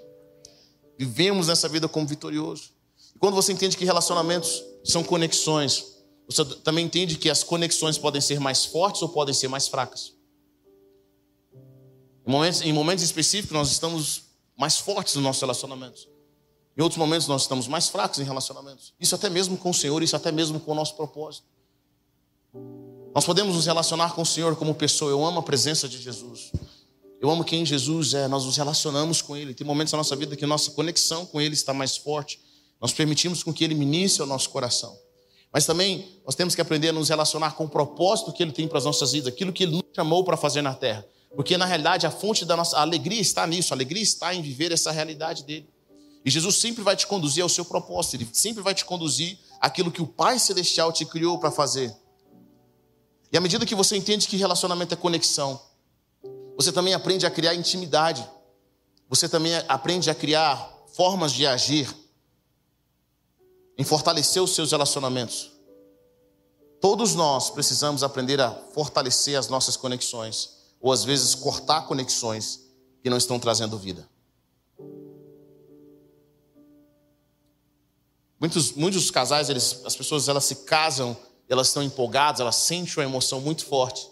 Vivemos 0.98 1.48
nessa 1.48 1.68
vida 1.68 1.88
como 1.88 2.08
vitorioso. 2.08 2.72
E 3.16 3.20
quando 3.20 3.36
você 3.36 3.52
entende 3.52 3.76
que 3.76 3.86
relacionamentos 3.86 4.64
são 4.84 5.04
conexões, 5.04 5.91
você 6.32 6.46
também 6.46 6.86
entende 6.86 7.18
que 7.18 7.30
as 7.30 7.44
conexões 7.44 7.98
podem 7.98 8.22
ser 8.22 8.40
mais 8.40 8.66
fortes 8.66 9.02
ou 9.02 9.10
podem 9.10 9.34
ser 9.34 9.48
mais 9.48 9.68
fracas. 9.68 10.14
Em 12.26 12.32
momentos, 12.32 12.62
em 12.62 12.74
momentos 12.74 13.04
específicos, 13.04 13.52
nós 13.56 13.72
estamos 13.72 14.24
mais 14.58 14.78
fortes 14.78 15.16
nos 15.16 15.24
nossos 15.24 15.42
relacionamentos. 15.42 16.08
Em 16.78 16.82
outros 16.82 16.98
momentos, 16.98 17.28
nós 17.28 17.42
estamos 17.42 17.68
mais 17.68 17.90
fracos 17.90 18.20
em 18.20 18.24
relacionamentos. 18.24 18.94
Isso 19.00 19.16
até 19.16 19.30
mesmo 19.30 19.58
com 19.58 19.72
o 19.72 19.74
Senhor, 19.74 20.02
isso 20.02 20.16
até 20.16 20.32
mesmo 20.32 20.60
com 20.60 20.72
o 20.72 20.76
nosso 20.76 20.96
propósito. 20.96 21.46
Nós 23.14 23.26
podemos 23.26 23.56
nos 23.56 23.66
relacionar 23.66 24.14
com 24.14 24.22
o 24.22 24.26
Senhor 24.26 24.56
como 24.56 24.74
pessoa. 24.74 25.12
Eu 25.12 25.26
amo 25.26 25.40
a 25.40 25.44
presença 25.44 25.90
de 25.90 26.02
Jesus. 26.02 26.52
Eu 27.20 27.30
amo 27.30 27.44
quem 27.44 27.66
Jesus 27.66 28.14
é. 28.14 28.28
Nós 28.28 28.46
nos 28.46 28.56
relacionamos 28.56 29.22
com 29.22 29.36
Ele. 29.36 29.54
Tem 29.54 29.68
momentos 29.68 29.92
na 29.92 29.98
nossa 29.98 30.16
vida 30.16 30.36
que 30.36 30.46
nossa 30.46 30.72
conexão 30.72 31.26
com 31.26 31.42
Ele 31.42 31.54
está 31.54 31.74
mais 31.74 31.98
forte. 31.98 32.40
Nós 32.80 32.94
permitimos 32.94 33.44
com 33.44 33.54
que 33.54 33.64
Ele 33.64 33.76
ministre 33.76 34.24
o 34.24 34.26
nosso 34.26 34.50
coração. 34.50 34.98
Mas 35.52 35.66
também 35.66 36.22
nós 36.26 36.34
temos 36.34 36.56
que 36.56 36.62
aprender 36.62 36.90
a 36.90 36.94
nos 36.94 37.10
relacionar 37.10 37.52
com 37.52 37.66
o 37.66 37.70
propósito 37.70 38.32
que 38.32 38.42
Ele 38.42 38.52
tem 38.52 38.68
para 38.68 38.78
as 38.78 38.86
nossas 38.86 39.12
vidas, 39.12 39.28
aquilo 39.28 39.52
que 39.52 39.64
Ele 39.64 39.74
nos 39.74 39.84
chamou 39.94 40.24
para 40.24 40.38
fazer 40.38 40.62
na 40.62 40.74
terra. 40.74 41.06
Porque 41.36 41.58
na 41.58 41.66
realidade 41.66 42.06
a 42.06 42.12
fonte 42.12 42.46
da 42.46 42.56
nossa 42.56 42.78
alegria 42.80 43.20
está 43.20 43.46
nisso, 43.46 43.74
a 43.74 43.76
alegria 43.76 44.02
está 44.02 44.34
em 44.34 44.42
viver 44.42 44.72
essa 44.72 44.92
realidade 44.92 45.44
dele. 45.44 45.70
E 46.24 46.30
Jesus 46.30 46.56
sempre 46.56 46.84
vai 46.84 46.96
te 46.96 47.08
conduzir 47.08 47.44
ao 47.44 47.50
seu 47.50 47.66
propósito, 47.66 48.16
Ele 48.16 48.30
sempre 48.32 48.62
vai 48.62 48.74
te 48.74 48.86
conduzir 48.86 49.38
aquilo 49.60 49.92
que 49.92 50.02
o 50.02 50.08
Pai 50.08 50.40
Celestial 50.40 50.92
te 50.92 51.06
criou 51.06 51.38
para 51.38 51.52
fazer. 51.52 51.94
E 53.32 53.38
à 53.38 53.42
medida 53.42 53.66
que 53.66 53.76
você 53.76 53.96
entende 53.96 54.28
que 54.28 54.38
relacionamento 54.38 54.94
é 54.94 54.98
conexão, 54.98 55.60
você 56.56 56.72
também 56.72 56.94
aprende 56.94 57.26
a 57.26 57.32
criar 57.32 57.56
intimidade, 57.56 58.28
você 59.10 59.28
também 59.28 59.54
aprende 59.68 60.10
a 60.10 60.16
criar 60.16 60.70
formas 60.94 61.32
de 61.32 61.46
agir 61.48 61.90
em 63.82 63.84
fortalecer 63.84 64.40
os 64.44 64.54
seus 64.54 64.70
relacionamentos. 64.70 65.54
Todos 66.80 67.16
nós 67.16 67.50
precisamos 67.50 68.04
aprender 68.04 68.40
a 68.40 68.52
fortalecer 68.52 69.36
as 69.36 69.48
nossas 69.48 69.76
conexões, 69.76 70.52
ou 70.80 70.92
às 70.92 71.04
vezes 71.04 71.34
cortar 71.34 71.88
conexões 71.88 72.60
que 73.02 73.10
não 73.10 73.18
estão 73.18 73.40
trazendo 73.40 73.80
vida. 73.80 74.08
Muitos, 78.40 78.74
muitos 78.74 79.10
casais, 79.10 79.50
eles, 79.50 79.82
as 79.84 79.96
pessoas 79.96 80.30
elas 80.30 80.46
se 80.46 80.58
casam, 80.58 81.18
elas 81.50 81.70
estão 81.70 81.82
empolgadas, 81.82 82.40
elas 82.40 82.58
sentem 82.58 82.94
uma 82.98 83.10
emoção 83.10 83.42
muito 83.42 83.66
forte. 83.66 84.08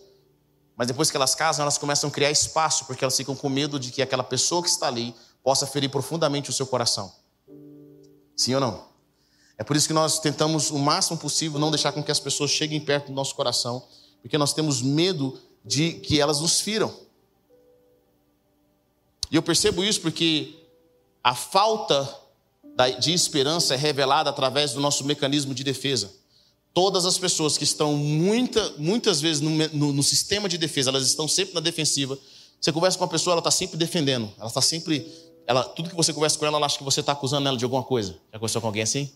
Mas 0.75 0.87
depois 0.87 1.11
que 1.11 1.17
elas 1.17 1.35
casam, 1.35 1.61
elas 1.61 1.77
começam 1.77 2.09
a 2.09 2.11
criar 2.11 2.31
espaço, 2.31 2.85
porque 2.85 3.03
elas 3.03 3.15
ficam 3.15 3.35
com 3.35 3.49
medo 3.49 3.79
de 3.79 3.91
que 3.91 4.01
aquela 4.01 4.23
pessoa 4.23 4.63
que 4.63 4.69
está 4.69 4.87
ali 4.87 5.13
possa 5.43 5.67
ferir 5.67 5.91
profundamente 5.91 6.49
o 6.49 6.53
seu 6.53 6.65
coração. 6.65 7.13
Sim 8.35 8.55
ou 8.55 8.61
não? 8.61 8.88
É 9.59 9.63
por 9.63 9.75
isso 9.75 9.87
que 9.87 9.93
nós 9.93 10.19
tentamos 10.19 10.71
o 10.71 10.79
máximo 10.79 11.17
possível 11.17 11.59
não 11.59 11.69
deixar 11.69 11.91
com 11.91 12.01
que 12.01 12.09
as 12.09 12.19
pessoas 12.19 12.49
cheguem 12.49 12.79
perto 12.79 13.07
do 13.07 13.13
nosso 13.13 13.35
coração, 13.35 13.85
porque 14.21 14.37
nós 14.37 14.53
temos 14.53 14.81
medo 14.81 15.37
de 15.65 15.93
que 15.95 16.21
elas 16.21 16.39
nos 16.39 16.61
firam. 16.61 16.95
E 19.29 19.35
eu 19.35 19.43
percebo 19.43 19.83
isso 19.83 19.99
porque 19.99 20.55
a 21.21 21.35
falta 21.35 22.17
de 23.01 23.11
esperança 23.11 23.73
é 23.73 23.77
revelada 23.77 24.29
através 24.29 24.71
do 24.71 24.79
nosso 24.79 25.03
mecanismo 25.03 25.53
de 25.53 25.65
defesa. 25.65 26.09
Todas 26.73 27.05
as 27.05 27.17
pessoas 27.17 27.57
que 27.57 27.65
estão 27.65 27.95
muita, 27.95 28.75
muitas 28.77 29.19
vezes 29.19 29.41
no, 29.41 29.49
no, 29.49 29.91
no, 29.91 30.03
sistema 30.03 30.47
de 30.47 30.57
defesa, 30.57 30.89
elas 30.89 31.05
estão 31.05 31.27
sempre 31.27 31.53
na 31.53 31.59
defensiva. 31.59 32.17
Você 32.61 32.71
conversa 32.71 32.97
com 32.97 33.03
uma 33.03 33.09
pessoa, 33.09 33.33
ela 33.33 33.41
está 33.41 33.51
sempre 33.51 33.75
defendendo. 33.75 34.31
Ela 34.37 34.47
está 34.47 34.61
sempre. 34.61 35.05
Ela, 35.45 35.63
tudo 35.65 35.89
que 35.89 35.95
você 35.95 36.13
conversa 36.13 36.39
com 36.39 36.45
ela, 36.45 36.57
ela 36.57 36.65
acha 36.65 36.77
que 36.77 36.83
você 36.83 37.01
está 37.01 37.11
acusando 37.11 37.49
ela 37.49 37.57
de 37.57 37.65
alguma 37.65 37.83
coisa. 37.83 38.13
Já 38.31 38.39
conversou 38.39 38.61
com 38.61 38.67
alguém 38.67 38.83
assim? 38.83 39.11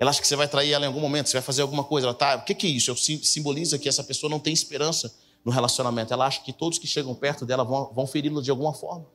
Ela 0.00 0.10
acha 0.10 0.20
que 0.22 0.26
você 0.26 0.34
vai 0.34 0.48
trair 0.48 0.72
ela 0.72 0.86
em 0.86 0.88
algum 0.88 0.98
momento, 0.98 1.28
você 1.28 1.34
vai 1.34 1.42
fazer 1.42 1.60
alguma 1.60 1.84
coisa. 1.84 2.06
Ela 2.06 2.14
tá, 2.14 2.36
o 2.36 2.42
que, 2.42 2.66
é 2.66 2.70
isso? 2.70 2.96
Simboliza 2.96 3.78
que 3.78 3.86
essa 3.86 4.02
pessoa 4.02 4.30
não 4.30 4.40
tem 4.40 4.50
esperança 4.50 5.14
no 5.44 5.52
relacionamento. 5.52 6.10
Ela 6.14 6.26
acha 6.26 6.40
que 6.40 6.54
todos 6.54 6.78
que 6.78 6.86
chegam 6.86 7.14
perto 7.14 7.44
dela 7.44 7.62
vão, 7.64 7.92
vão 7.92 8.06
feri-la 8.06 8.40
de 8.40 8.50
alguma 8.50 8.72
forma. 8.72 9.06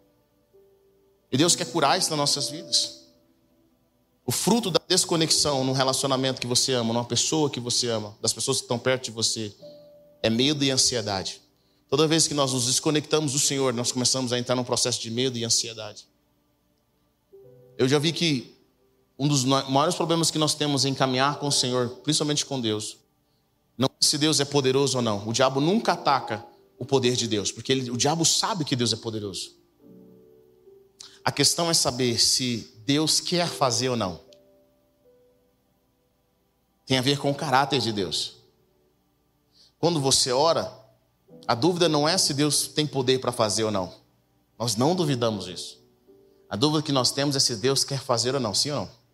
E 1.32 1.38
Deus 1.38 1.56
quer 1.56 1.65
curar 1.65 1.98
isso 1.98 2.12
nas 2.12 2.19
nossas 2.19 2.52
vidas. 2.52 3.04
O 4.28 4.32
fruto 4.32 4.69
da 4.69 4.80
desconexão 4.88 5.63
num 5.63 5.71
relacionamento 5.71 6.39
que 6.39 6.45
você 6.45 6.74
ama, 6.74 6.93
numa 6.93 7.06
pessoa 7.06 7.50
que 7.50 7.60
você 7.60 7.89
ama, 7.89 8.15
das 8.21 8.32
pessoas 8.32 8.58
que 8.58 8.65
estão 8.65 8.78
perto 8.78 9.06
de 9.06 9.12
você, 9.12 9.52
é 10.21 10.30
medo 10.30 10.63
e 10.63 10.69
ansiedade. 10.69 11.41
Toda 11.89 12.08
vez 12.08 12.28
que 12.28 12.36
nós 12.36 12.54
nos 12.54 12.67
desconectamos 12.67 13.34
do 13.34 13.39
Senhor, 13.39 13.74
nós 13.74 13.91
começamos 13.91 14.32
a 14.32 14.38
entrar 14.38 14.56
num 14.56 14.63
processo 14.63 15.02
de 15.02 15.10
medo 15.10 15.36
e 15.36 15.43
ansiedade. 15.43 16.08
Eu 17.76 17.88
já 17.88 17.98
vi 17.98 18.12
que 18.12 18.55
um 19.17 19.28
dos 19.28 19.45
maiores 19.45 19.95
problemas 19.95 20.30
que 20.30 20.38
nós 20.38 20.54
temos 20.54 20.86
em 20.86 20.93
caminhar 20.93 21.39
com 21.39 21.47
o 21.47 21.51
Senhor, 21.51 21.89
principalmente 22.04 22.45
com 22.45 22.60
Deus, 22.60 22.97
não 23.78 23.88
é 23.88 24.06
se 24.06 24.17
Deus 24.17 24.39
é 24.39 24.45
poderoso 24.45 24.97
ou 24.97 25.01
não. 25.01 25.28
O 25.28 25.34
diabo 25.34 25.60
nunca 25.60 25.93
ataca 25.93 26.45
o 26.78 26.86
poder 26.86 27.15
de 27.15 27.28
Deus, 27.28 27.51
porque 27.51 27.71
ele, 27.71 27.91
o 27.91 27.97
diabo 27.97 28.25
sabe 28.25 28.65
que 28.65 28.75
Deus 28.75 28.91
é 28.93 28.97
poderoso. 28.97 29.56
A 31.23 31.32
questão 31.32 31.69
é 31.69 31.73
saber 31.73 32.19
se 32.19 32.73
Deus 32.86 33.19
quer 33.19 33.47
fazer 33.47 33.89
ou 33.89 33.95
não. 33.95 34.19
Tem 36.86 36.97
a 36.97 37.01
ver 37.01 37.17
com 37.17 37.32
o 37.32 37.36
caráter 37.36 37.80
de 37.80 37.91
Deus. 37.91 38.36
Quando 39.80 39.99
você 39.99 40.32
ora, 40.32 40.71
a 41.47 41.56
dúvida 41.56 41.89
não 41.89 42.08
é 42.08 42.17
se 42.17 42.34
Deus 42.34 42.67
tem 42.67 42.86
poder 42.86 43.19
para 43.19 43.32
fazer 43.32 43.63
ou 43.63 43.71
não. 43.71 43.93
Nós 44.58 44.75
não 44.75 44.95
duvidamos 44.95 45.45
disso. 45.45 45.84
A 46.49 46.56
dúvida 46.56 46.84
que 46.84 46.91
nós 46.91 47.12
temos 47.12 47.36
é 47.36 47.39
se 47.39 47.56
Deus 47.56 47.84
quer 47.84 47.99
fazer 47.99 48.36
ou 48.36 48.39
não, 48.39 48.54
sim 48.54 48.71
ou 48.71 48.82
não? 48.82 49.05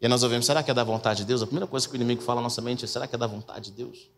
E 0.00 0.06
nós 0.06 0.22
ouvimos, 0.22 0.46
será 0.46 0.62
que 0.62 0.70
é 0.70 0.74
da 0.74 0.84
vontade 0.84 1.20
de 1.20 1.24
Deus? 1.26 1.42
A 1.42 1.46
primeira 1.46 1.66
coisa 1.66 1.86
que 1.86 1.94
o 1.94 1.96
inimigo 1.96 2.22
fala 2.22 2.40
na 2.40 2.44
nossa 2.44 2.62
mente 2.62 2.84
é, 2.84 2.88
será 2.88 3.06
que 3.06 3.14
é 3.14 3.18
da 3.18 3.26
vontade 3.26 3.70
de 3.70 3.76
Deus? 3.76 4.10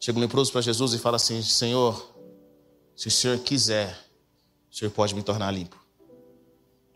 Chega 0.00 0.18
um 0.18 0.22
leproso 0.22 0.50
para 0.50 0.60
Jesus 0.60 0.94
e 0.94 0.98
fala 0.98 1.16
assim, 1.16 1.42
Senhor, 1.42 2.14
se 2.96 3.08
o 3.08 3.10
Senhor 3.10 3.38
quiser, 3.40 3.98
o 4.70 4.74
Senhor 4.74 4.90
pode 4.90 5.14
me 5.14 5.22
tornar 5.22 5.50
limpo. 5.50 5.76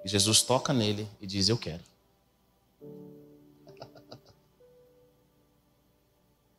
E 0.05 0.09
Jesus 0.09 0.43
toca 0.43 0.73
nele 0.73 1.07
e 1.21 1.27
diz, 1.27 1.49
eu 1.49 1.59
quero. 1.59 1.83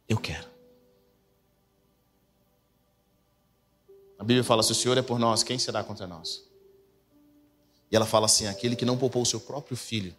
Eu 0.08 0.18
quero. 0.18 0.54
A 4.24 4.26
Bíblia 4.26 4.44
fala: 4.44 4.64
se 4.64 4.72
o 4.72 4.76
Senhor 4.76 4.98
é 4.98 5.02
por 5.02 5.20
nós, 5.20 5.44
quem 5.44 5.60
será 5.60 5.84
contra 5.84 6.08
nós? 6.08 6.48
E 7.94 7.96
ela 7.96 8.08
fala 8.08 8.26
assim: 8.26 8.48
aquele 8.48 8.76
que 8.76 8.84
não 8.84 8.98
poupou 8.98 9.22
o 9.22 9.26
seu 9.26 9.40
próprio 9.40 9.78
filho, 9.78 10.16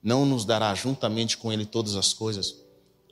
não 0.00 0.24
nos 0.24 0.44
dará 0.44 0.72
juntamente 0.76 1.36
com 1.36 1.52
ele 1.52 1.66
todas 1.66 1.96
as 1.96 2.12
coisas. 2.12 2.54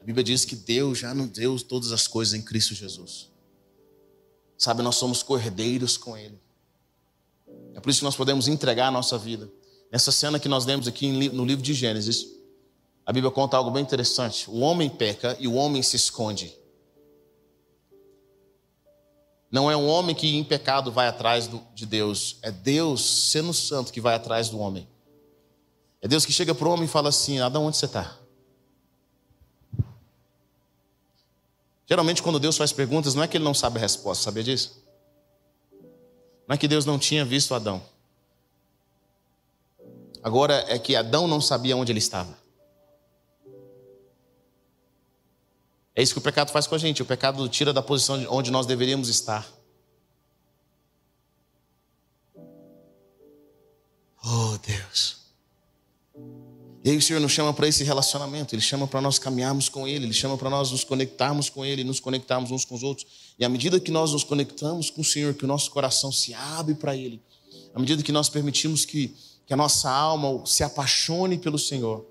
A 0.01 0.05
Bíblia 0.05 0.23
diz 0.23 0.45
que 0.45 0.55
Deus 0.55 0.99
já 0.99 1.13
nos 1.13 1.29
deu 1.31 1.59
todas 1.59 1.91
as 1.91 2.07
coisas 2.07 2.33
em 2.33 2.41
Cristo 2.41 2.75
Jesus. 2.75 3.29
Sabe, 4.57 4.83
nós 4.83 4.95
somos 4.95 5.23
cordeiros 5.23 5.97
com 5.97 6.17
Ele. 6.17 6.39
É 7.75 7.81
por 7.81 7.91
isso 7.91 7.99
que 7.99 8.05
nós 8.05 8.17
podemos 8.17 8.47
entregar 8.47 8.87
a 8.87 8.91
nossa 8.91 9.19
vida. 9.19 9.51
Nessa 9.91 10.13
cena 10.13 10.39
que 10.39 10.49
nós 10.49 10.65
lemos 10.65 10.87
aqui 10.87 11.11
no 11.31 11.45
livro 11.45 11.63
de 11.63 11.75
Gênesis, 11.75 12.27
a 13.05 13.13
Bíblia 13.13 13.33
conta 13.33 13.57
algo 13.57 13.71
bem 13.71 13.83
interessante. 13.83 14.49
O 14.49 14.59
homem 14.61 14.89
peca 14.89 15.37
e 15.41 15.49
o 15.49 15.55
homem 15.55 15.83
se 15.83 15.97
esconde. 15.97 16.57
Não 19.51 19.71
é 19.71 19.77
um 19.77 19.89
homem 19.89 20.15
que 20.15 20.37
em 20.37 20.45
pecado 20.45 20.93
vai 20.93 21.09
atrás 21.09 21.49
de 21.75 21.87
Deus, 21.87 22.37
é 22.43 22.51
Deus, 22.51 23.31
sendo 23.31 23.55
santo, 23.55 23.93
que 23.93 24.01
vai 24.01 24.15
atrás 24.15 24.51
do 24.51 24.59
homem. 24.59 24.87
É 26.03 26.09
Deus 26.09 26.27
que 26.27 26.33
chega 26.33 26.55
para 26.55 26.69
o 26.69 26.71
homem 26.71 26.85
e 26.85 26.89
fala 26.89 27.09
assim: 27.09 27.41
Adão, 27.41 27.65
onde 27.65 27.77
você 27.77 27.87
está? 27.87 28.19
Geralmente, 31.87 32.23
quando 32.23 32.39
Deus 32.39 32.57
faz 32.57 32.71
perguntas, 32.71 33.15
não 33.15 33.23
é 33.23 33.29
que 33.29 33.39
ele 33.39 33.45
não 33.45 33.55
sabe 33.55 33.79
a 33.79 33.81
resposta, 33.81 34.25
sabia 34.25 34.45
disso? 34.45 34.85
Não 36.47 36.55
é 36.55 36.59
que 36.59 36.69
Deus 36.69 36.85
não 36.85 36.99
tinha 36.99 37.25
visto 37.25 37.55
Adão. 37.55 37.83
Agora 40.23 40.65
é 40.69 40.79
que 40.79 40.95
Adão 40.95 41.27
não 41.27 41.41
sabia 41.41 41.77
onde 41.77 41.91
ele 41.91 41.99
estava. 41.99 42.37
É 45.99 46.03
isso 46.03 46.13
que 46.13 46.21
o 46.21 46.23
pecado 46.23 46.53
faz 46.53 46.65
com 46.65 46.77
a 46.77 46.79
gente. 46.79 47.03
O 47.03 47.05
pecado 47.05 47.49
tira 47.49 47.73
da 47.73 47.83
posição 47.83 48.25
onde 48.31 48.53
nós 48.53 48.67
deveríamos 48.67 49.09
estar. 49.09 49.45
Oh, 54.25 54.57
Deus. 54.65 55.17
E 56.85 56.91
aí 56.91 56.97
o 56.97 57.03
Senhor 57.03 57.19
nos 57.19 57.33
chama 57.33 57.53
para 57.53 57.67
esse 57.67 57.83
relacionamento, 57.83 58.55
Ele 58.55 58.63
chama 58.63 58.87
para 58.87 59.01
nós 59.01 59.19
caminharmos 59.19 59.69
com 59.69 59.89
Ele, 59.89 60.05
Ele 60.05 60.13
chama 60.13 60.39
para 60.39 60.49
nós 60.49 60.71
nos 60.71 60.85
conectarmos 60.85 61.51
com 61.51 61.65
Ele, 61.65 61.83
nos 61.83 61.99
conectarmos 61.99 62.53
uns 62.53 62.65
com 62.65 62.77
os 62.77 62.85
outros. 62.85 63.05
E 63.37 63.45
à 63.45 63.49
medida 63.49 63.81
que 63.81 63.91
nós 63.91 64.13
nos 64.13 64.23
conectamos 64.23 64.91
com 64.91 65.01
o 65.01 65.05
Senhor, 65.05 65.35
que 65.35 65.45
o 65.45 65.49
nosso 65.49 65.69
coração 65.73 66.13
se 66.13 66.33
abre 66.33 66.77
para 66.77 66.95
Ele, 66.95 67.21
à 67.75 67.81
medida 67.81 68.05
que 68.05 68.13
nós 68.13 68.29
permitimos 68.29 68.85
que, 68.85 69.17
que 69.45 69.53
a 69.53 69.57
nossa 69.57 69.91
alma 69.91 70.47
se 70.47 70.63
apaixone 70.63 71.39
pelo 71.39 71.59
Senhor, 71.59 72.07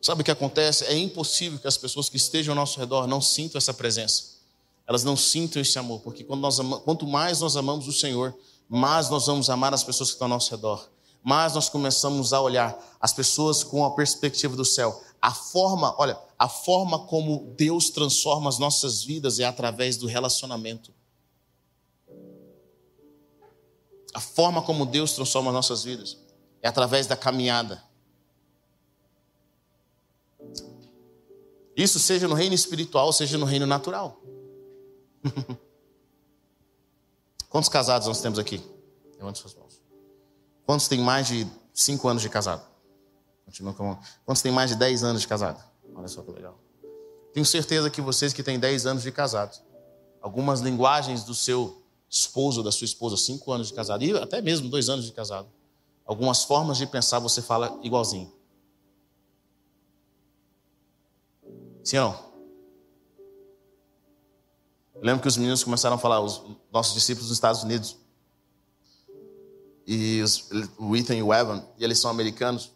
Sabe 0.00 0.22
o 0.22 0.24
que 0.24 0.30
acontece? 0.30 0.84
É 0.84 0.96
impossível 0.96 1.58
que 1.58 1.68
as 1.68 1.76
pessoas 1.76 2.08
que 2.08 2.16
estejam 2.16 2.52
ao 2.52 2.56
nosso 2.56 2.78
redor 2.78 3.06
não 3.06 3.20
sintam 3.20 3.58
essa 3.58 3.74
presença. 3.74 4.40
Elas 4.86 5.04
não 5.04 5.16
sintam 5.16 5.60
esse 5.60 5.78
amor, 5.78 6.00
porque 6.00 6.24
nós 6.28 6.58
quanto 6.84 7.06
mais 7.06 7.40
nós 7.40 7.56
amamos 7.56 7.86
o 7.86 7.92
Senhor, 7.92 8.34
mais 8.68 9.10
nós 9.10 9.26
vamos 9.26 9.50
amar 9.50 9.74
as 9.74 9.84
pessoas 9.84 10.10
que 10.10 10.14
estão 10.14 10.26
ao 10.26 10.30
nosso 10.30 10.50
redor. 10.50 10.88
Mais 11.22 11.54
nós 11.54 11.68
começamos 11.68 12.32
a 12.32 12.40
olhar 12.40 12.76
as 12.98 13.12
pessoas 13.12 13.62
com 13.62 13.84
a 13.84 13.90
perspectiva 13.90 14.56
do 14.56 14.64
céu. 14.64 15.02
A 15.20 15.32
forma, 15.32 15.94
olha, 15.98 16.18
a 16.38 16.48
forma 16.48 17.00
como 17.00 17.52
Deus 17.56 17.90
transforma 17.90 18.48
as 18.48 18.58
nossas 18.58 19.04
vidas 19.04 19.38
é 19.38 19.44
através 19.44 19.98
do 19.98 20.06
relacionamento. 20.06 20.94
A 24.14 24.20
forma 24.20 24.62
como 24.62 24.86
Deus 24.86 25.12
transforma 25.12 25.50
as 25.50 25.54
nossas 25.54 25.84
vidas 25.84 26.16
é 26.62 26.68
através 26.68 27.06
da 27.06 27.16
caminhada. 27.16 27.89
Isso 31.76 31.98
seja 31.98 32.26
no 32.28 32.34
reino 32.34 32.54
espiritual, 32.54 33.12
seja 33.12 33.38
no 33.38 33.46
reino 33.46 33.66
natural. 33.66 34.20
Quantos 37.48 37.68
casados 37.68 38.06
nós 38.06 38.20
temos 38.20 38.38
aqui? 38.38 38.62
Levante 39.16 39.38
suas 39.38 39.54
mãos. 39.54 39.82
Quantos 40.64 40.88
têm 40.88 41.00
mais 41.00 41.26
de 41.26 41.46
5 41.74 42.08
anos 42.08 42.22
de 42.22 42.28
casado? 42.28 42.62
Continua 43.44 43.74
com 43.74 43.98
Quantos 44.24 44.42
têm 44.42 44.52
mais 44.52 44.70
de 44.70 44.76
10 44.76 45.02
anos 45.02 45.22
de 45.22 45.28
casado? 45.28 45.60
Olha 45.94 46.08
só 46.08 46.22
que 46.22 46.30
legal. 46.30 46.58
Tenho 47.32 47.46
certeza 47.46 47.90
que 47.90 48.00
vocês 48.00 48.32
que 48.32 48.42
têm 48.42 48.58
10 48.58 48.86
anos 48.86 49.02
de 49.02 49.12
casado, 49.12 49.60
algumas 50.20 50.60
linguagens 50.60 51.24
do 51.24 51.34
seu 51.34 51.82
esposo, 52.08 52.62
da 52.62 52.72
sua 52.72 52.84
esposa, 52.84 53.16
5 53.16 53.52
anos 53.52 53.68
de 53.68 53.74
casado, 53.74 54.04
e 54.04 54.16
até 54.16 54.40
mesmo 54.40 54.68
2 54.68 54.88
anos 54.88 55.04
de 55.04 55.12
casado, 55.12 55.48
algumas 56.04 56.44
formas 56.44 56.78
de 56.78 56.86
pensar 56.86 57.18
você 57.18 57.40
fala 57.40 57.78
igualzinho. 57.82 58.32
Sim 61.82 61.98
ou 61.98 62.10
não? 62.10 62.30
Eu 64.94 65.02
lembro 65.02 65.22
que 65.22 65.28
os 65.28 65.36
meninos 65.36 65.64
começaram 65.64 65.96
a 65.96 65.98
falar, 65.98 66.20
os 66.20 66.42
nossos 66.70 66.94
discípulos 66.94 67.28
nos 67.28 67.36
Estados 67.36 67.62
Unidos, 67.62 67.96
e 69.86 70.20
os, 70.22 70.48
o 70.78 70.94
Ethan 70.94 71.16
e 71.16 71.22
o 71.22 71.32
Evan, 71.32 71.64
e 71.78 71.84
eles 71.84 71.98
são 71.98 72.10
americanos. 72.10 72.70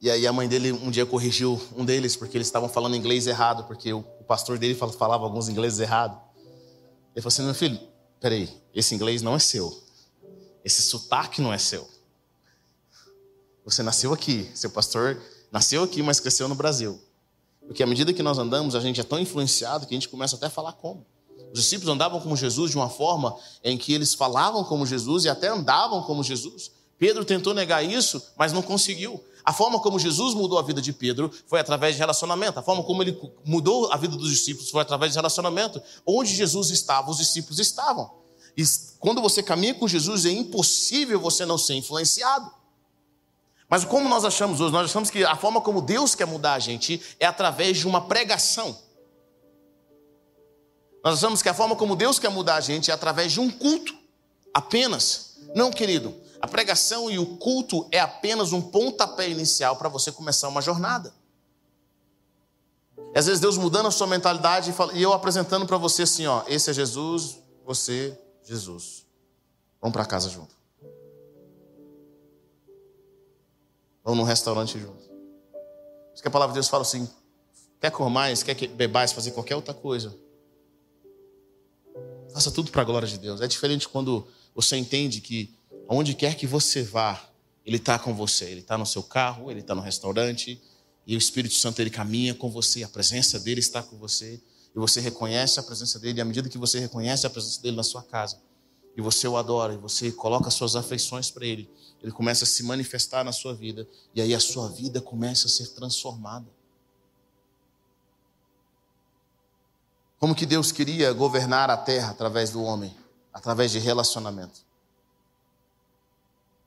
E 0.00 0.10
aí 0.10 0.26
a 0.26 0.32
mãe 0.32 0.48
dele 0.48 0.72
um 0.72 0.90
dia 0.90 1.04
corrigiu 1.04 1.60
um 1.74 1.84
deles, 1.84 2.14
porque 2.16 2.36
eles 2.36 2.46
estavam 2.46 2.68
falando 2.68 2.94
inglês 2.94 3.26
errado, 3.26 3.64
porque 3.64 3.92
o, 3.92 3.98
o 3.98 4.24
pastor 4.24 4.56
dele 4.56 4.74
falava 4.74 5.24
alguns 5.24 5.48
ingleses 5.48 5.80
errados. 5.80 6.18
Ele 7.14 7.22
falou 7.22 7.28
assim, 7.28 7.42
meu 7.42 7.54
filho, 7.54 7.80
peraí, 8.20 8.48
esse 8.72 8.94
inglês 8.94 9.22
não 9.22 9.34
é 9.34 9.38
seu. 9.38 9.82
Esse 10.64 10.82
sotaque 10.82 11.40
não 11.40 11.52
é 11.52 11.58
seu. 11.58 11.88
Você 13.64 13.82
nasceu 13.82 14.12
aqui, 14.12 14.48
seu 14.54 14.70
pastor 14.70 15.20
nasceu 15.50 15.82
aqui, 15.82 16.02
mas 16.02 16.20
cresceu 16.20 16.46
no 16.46 16.54
Brasil. 16.54 17.00
Porque 17.66 17.82
à 17.82 17.86
medida 17.86 18.12
que 18.12 18.22
nós 18.22 18.38
andamos, 18.38 18.74
a 18.74 18.80
gente 18.80 19.00
é 19.00 19.04
tão 19.04 19.18
influenciado 19.18 19.86
que 19.86 19.94
a 19.94 19.96
gente 19.96 20.08
começa 20.08 20.36
até 20.36 20.46
a 20.46 20.50
falar 20.50 20.72
como. 20.72 21.04
Os 21.52 21.60
discípulos 21.60 21.92
andavam 21.92 22.20
como 22.20 22.36
Jesus 22.36 22.70
de 22.70 22.76
uma 22.76 22.88
forma 22.88 23.36
em 23.62 23.76
que 23.76 23.92
eles 23.92 24.14
falavam 24.14 24.64
como 24.64 24.86
Jesus 24.86 25.24
e 25.24 25.28
até 25.28 25.48
andavam 25.48 26.02
como 26.02 26.22
Jesus. 26.22 26.70
Pedro 26.98 27.24
tentou 27.24 27.52
negar 27.52 27.84
isso, 27.84 28.22
mas 28.36 28.52
não 28.52 28.62
conseguiu. 28.62 29.22
A 29.44 29.52
forma 29.52 29.78
como 29.78 29.98
Jesus 29.98 30.34
mudou 30.34 30.58
a 30.58 30.62
vida 30.62 30.82
de 30.82 30.92
Pedro 30.92 31.30
foi 31.46 31.60
através 31.60 31.94
de 31.94 32.00
relacionamento. 32.00 32.58
A 32.58 32.62
forma 32.62 32.82
como 32.82 33.02
ele 33.02 33.18
mudou 33.44 33.92
a 33.92 33.96
vida 33.96 34.16
dos 34.16 34.30
discípulos 34.30 34.70
foi 34.70 34.82
através 34.82 35.12
de 35.12 35.18
relacionamento. 35.18 35.80
Onde 36.04 36.34
Jesus 36.34 36.70
estava, 36.70 37.10
os 37.10 37.18
discípulos 37.18 37.58
estavam. 37.58 38.10
E 38.56 38.64
quando 38.98 39.20
você 39.20 39.42
caminha 39.42 39.74
com 39.74 39.86
Jesus, 39.86 40.24
é 40.24 40.30
impossível 40.30 41.20
você 41.20 41.44
não 41.44 41.58
ser 41.58 41.74
influenciado. 41.74 42.50
Mas 43.68 43.84
como 43.84 44.08
nós 44.08 44.24
achamos 44.24 44.60
hoje? 44.60 44.72
Nós 44.72 44.90
achamos 44.90 45.10
que 45.10 45.24
a 45.24 45.36
forma 45.36 45.60
como 45.60 45.82
Deus 45.82 46.14
quer 46.14 46.26
mudar 46.26 46.54
a 46.54 46.58
gente 46.58 47.02
é 47.18 47.26
através 47.26 47.76
de 47.78 47.86
uma 47.86 48.06
pregação. 48.06 48.78
Nós 51.02 51.18
achamos 51.18 51.42
que 51.42 51.48
a 51.48 51.54
forma 51.54 51.76
como 51.76 51.94
Deus 51.94 52.18
quer 52.18 52.30
mudar 52.30 52.56
a 52.56 52.60
gente 52.60 52.90
é 52.90 52.94
através 52.94 53.32
de 53.32 53.40
um 53.40 53.50
culto, 53.50 53.94
apenas. 54.52 55.36
Não, 55.54 55.70
querido, 55.70 56.14
a 56.40 56.48
pregação 56.48 57.10
e 57.10 57.18
o 57.18 57.36
culto 57.36 57.86
é 57.92 58.00
apenas 58.00 58.52
um 58.52 58.60
pontapé 58.60 59.28
inicial 59.28 59.76
para 59.76 59.88
você 59.88 60.10
começar 60.10 60.48
uma 60.48 60.60
jornada. 60.60 61.14
E 63.14 63.18
às 63.18 63.26
vezes 63.26 63.40
Deus 63.40 63.56
mudando 63.56 63.86
a 63.86 63.90
sua 63.90 64.06
mentalidade 64.06 64.74
e 64.94 65.02
eu 65.02 65.12
apresentando 65.12 65.64
para 65.64 65.76
você 65.76 66.02
assim, 66.02 66.26
ó, 66.26 66.42
esse 66.48 66.70
é 66.70 66.72
Jesus, 66.72 67.38
você, 67.64 68.18
Jesus. 68.44 69.06
Vamos 69.80 69.92
para 69.92 70.04
casa 70.04 70.28
junto. 70.28 70.55
Vamos 74.06 74.20
num 74.20 74.24
restaurante 74.24 74.78
junto. 74.78 75.02
Por 75.02 76.14
isso 76.14 76.22
que 76.22 76.28
a 76.28 76.30
palavra 76.30 76.52
de 76.52 76.58
Deus 76.58 76.68
fala 76.68 76.82
assim: 76.82 77.08
quer 77.80 77.90
comais, 77.90 78.44
quer 78.44 78.54
que 78.54 78.68
bebais, 78.68 79.12
fazer 79.12 79.32
qualquer 79.32 79.56
outra 79.56 79.74
coisa. 79.74 80.16
Faça 82.32 82.52
tudo 82.52 82.70
para 82.70 82.82
a 82.82 82.84
glória 82.84 83.08
de 83.08 83.18
Deus. 83.18 83.40
É 83.40 83.48
diferente 83.48 83.88
quando 83.88 84.26
você 84.54 84.76
entende 84.76 85.20
que 85.20 85.52
onde 85.88 86.14
quer 86.14 86.36
que 86.36 86.46
você 86.46 86.84
vá, 86.84 87.20
Ele 87.64 87.78
está 87.78 87.98
com 87.98 88.14
você. 88.14 88.44
Ele 88.44 88.60
está 88.60 88.78
no 88.78 88.86
seu 88.86 89.02
carro, 89.02 89.50
Ele 89.50 89.60
está 89.60 89.74
no 89.74 89.82
restaurante, 89.82 90.62
e 91.06 91.14
o 91.14 91.18
Espírito 91.18 91.54
Santo 91.54 91.80
ele 91.80 91.90
caminha 91.90 92.34
com 92.34 92.50
você, 92.50 92.82
a 92.82 92.88
presença 92.88 93.38
dele 93.38 93.60
está 93.60 93.82
com 93.82 93.96
você, 93.96 94.40
e 94.74 94.78
você 94.78 95.00
reconhece 95.00 95.60
a 95.60 95.62
presença 95.62 95.98
dele, 96.00 96.18
e 96.18 96.20
à 96.20 96.24
medida 96.24 96.48
que 96.48 96.58
você 96.58 96.80
reconhece 96.80 97.26
a 97.26 97.30
presença 97.30 97.62
dele 97.62 97.76
na 97.76 97.84
sua 97.84 98.02
casa, 98.02 98.40
e 98.96 99.00
você 99.00 99.28
o 99.28 99.36
adora, 99.36 99.72
e 99.72 99.76
você 99.76 100.10
coloca 100.10 100.50
suas 100.50 100.74
afeições 100.74 101.30
para 101.30 101.46
ele, 101.46 101.70
ele 102.02 102.12
começa 102.12 102.44
a 102.44 102.46
se 102.46 102.62
manifestar 102.62 103.24
na 103.24 103.32
sua 103.32 103.54
vida, 103.54 103.88
e 104.14 104.20
aí 104.20 104.34
a 104.34 104.40
sua 104.40 104.68
vida 104.68 105.00
começa 105.00 105.46
a 105.46 105.50
ser 105.50 105.68
transformada. 105.68 106.46
Como 110.18 110.34
que 110.34 110.46
Deus 110.46 110.72
queria 110.72 111.12
governar 111.12 111.70
a 111.70 111.76
terra 111.76 112.10
através 112.10 112.50
do 112.50 112.62
homem, 112.62 112.94
através 113.32 113.70
de 113.70 113.78
relacionamento. 113.78 114.64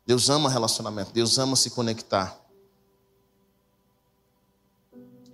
Deus 0.05 0.29
ama 0.29 0.49
relacionamento, 0.49 1.11
Deus 1.11 1.39
ama 1.39 1.55
se 1.55 1.71
conectar. 1.71 2.39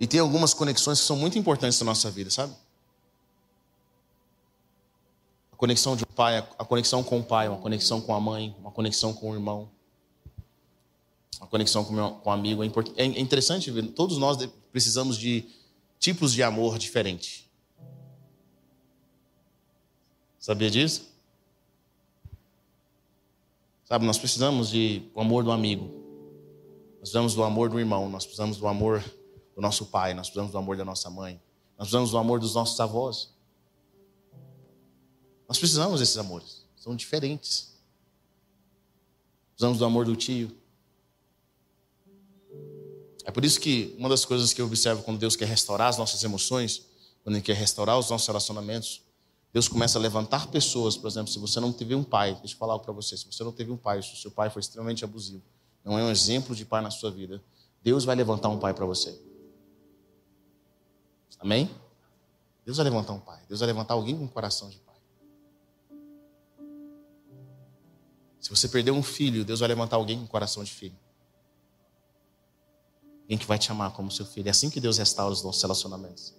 E 0.00 0.06
tem 0.06 0.18
algumas 0.18 0.54
conexões 0.54 1.00
que 1.00 1.06
são 1.06 1.16
muito 1.16 1.38
importantes 1.38 1.78
na 1.80 1.86
nossa 1.86 2.10
vida, 2.10 2.30
sabe? 2.30 2.54
A 5.52 5.56
conexão 5.56 5.94
de 5.94 6.04
um 6.04 6.14
pai, 6.14 6.38
a 6.58 6.64
conexão 6.64 7.02
com 7.02 7.20
o 7.20 7.24
pai, 7.24 7.48
uma 7.48 7.58
conexão 7.58 8.00
com 8.00 8.14
a 8.14 8.20
mãe, 8.20 8.56
uma 8.58 8.70
conexão 8.70 9.12
com 9.12 9.30
o 9.30 9.34
irmão, 9.34 9.70
uma 11.38 11.46
conexão 11.46 11.84
com 11.84 11.94
o 11.94 12.10
com 12.12 12.30
amigo. 12.30 12.62
É, 12.64 12.66
é, 12.96 13.04
é 13.04 13.20
interessante 13.20 13.70
ver, 13.70 13.86
todos 13.88 14.18
nós 14.18 14.38
precisamos 14.72 15.18
de 15.18 15.44
tipos 15.98 16.32
de 16.32 16.42
amor 16.42 16.78
diferentes. 16.78 17.44
Sabia 20.38 20.70
disso? 20.70 21.16
Sabe, 23.84 24.04
nós 24.04 24.18
precisamos 24.18 24.70
de 24.70 25.02
o 25.14 25.20
amor 25.20 25.44
do 25.44 25.50
amigo. 25.50 25.84
Nós 26.94 27.10
precisamos 27.10 27.34
do 27.34 27.42
amor 27.44 27.68
do 27.68 27.78
irmão, 27.78 28.08
nós 28.08 28.24
precisamos 28.24 28.56
do 28.56 28.66
amor 28.66 29.02
do 29.54 29.62
nosso 29.62 29.86
pai, 29.86 30.12
nós 30.12 30.26
precisamos 30.28 30.52
do 30.52 30.58
amor 30.58 30.76
da 30.76 30.84
nossa 30.84 31.08
mãe, 31.08 31.40
nós 31.78 31.86
precisamos 31.86 32.10
do 32.10 32.18
amor 32.18 32.40
dos 32.40 32.54
nossos 32.54 32.78
avós. 32.80 33.34
Nós 35.48 35.58
precisamos 35.58 36.00
desses 36.00 36.16
amores, 36.16 36.66
são 36.76 36.96
diferentes. 36.96 37.76
Precisamos 39.52 39.78
do 39.78 39.84
amor 39.84 40.04
do 40.04 40.16
tio. 40.16 40.50
É 43.26 43.32
por 43.32 43.44
isso 43.44 43.60
que 43.60 43.92
uma 43.98 44.08
das 44.08 44.24
coisas 44.24 44.52
que 44.52 44.62
eu 44.62 44.66
observo 44.66 45.02
quando 45.02 45.18
Deus 45.18 45.34
quer 45.34 45.46
restaurar 45.46 45.88
as 45.88 45.98
nossas 45.98 46.22
emoções, 46.22 46.82
quando 47.24 47.34
Ele 47.34 47.42
quer 47.42 47.56
restaurar 47.56 47.98
os 47.98 48.08
nossos 48.08 48.24
relacionamentos, 48.24 49.02
Deus 49.52 49.66
começa 49.66 49.98
a 49.98 50.00
levantar 50.00 50.46
pessoas, 50.46 50.96
por 50.96 51.08
exemplo, 51.08 51.32
se 51.32 51.38
você 51.40 51.58
não 51.58 51.72
teve 51.72 51.92
um 51.92 52.04
pai, 52.04 52.36
deixa 52.36 52.54
eu 52.54 52.58
falar 52.58 52.74
algo 52.74 52.84
para 52.84 52.94
você, 52.94 53.16
se 53.16 53.26
você 53.26 53.42
não 53.42 53.50
teve 53.50 53.72
um 53.72 53.76
pai, 53.76 54.00
se 54.00 54.14
o 54.14 54.16
seu 54.16 54.30
pai 54.30 54.48
foi 54.48 54.60
extremamente 54.60 55.04
abusivo, 55.04 55.42
não 55.84 55.98
é 55.98 56.04
um 56.04 56.10
exemplo 56.10 56.54
de 56.54 56.64
pai 56.64 56.80
na 56.80 56.90
sua 56.90 57.10
vida, 57.10 57.42
Deus 57.82 58.04
vai 58.04 58.14
levantar 58.14 58.48
um 58.48 58.60
pai 58.60 58.72
para 58.72 58.86
você. 58.86 59.20
Amém? 61.40 61.68
Deus 62.64 62.76
vai 62.76 62.84
levantar 62.84 63.12
um 63.12 63.20
pai. 63.20 63.40
Deus 63.48 63.60
vai 63.60 63.66
levantar 63.66 63.94
alguém 63.94 64.16
com 64.16 64.24
um 64.24 64.28
coração 64.28 64.68
de 64.70 64.78
pai. 64.78 64.94
Se 68.40 68.50
você 68.50 68.68
perdeu 68.68 68.94
um 68.94 69.02
filho, 69.02 69.44
Deus 69.44 69.60
vai 69.60 69.68
levantar 69.68 69.96
alguém 69.96 70.18
com 70.18 70.26
coração 70.26 70.62
de 70.62 70.70
filho. 70.70 70.96
Alguém 73.26 73.36
que 73.36 73.46
vai 73.46 73.58
te 73.58 73.70
amar 73.70 73.92
como 73.92 74.10
seu 74.10 74.24
filho. 74.24 74.48
É 74.48 74.50
assim 74.50 74.70
que 74.70 74.80
Deus 74.80 74.98
restaura 74.98 75.32
os 75.32 75.42
nossos 75.42 75.60
relacionamentos. 75.60 76.32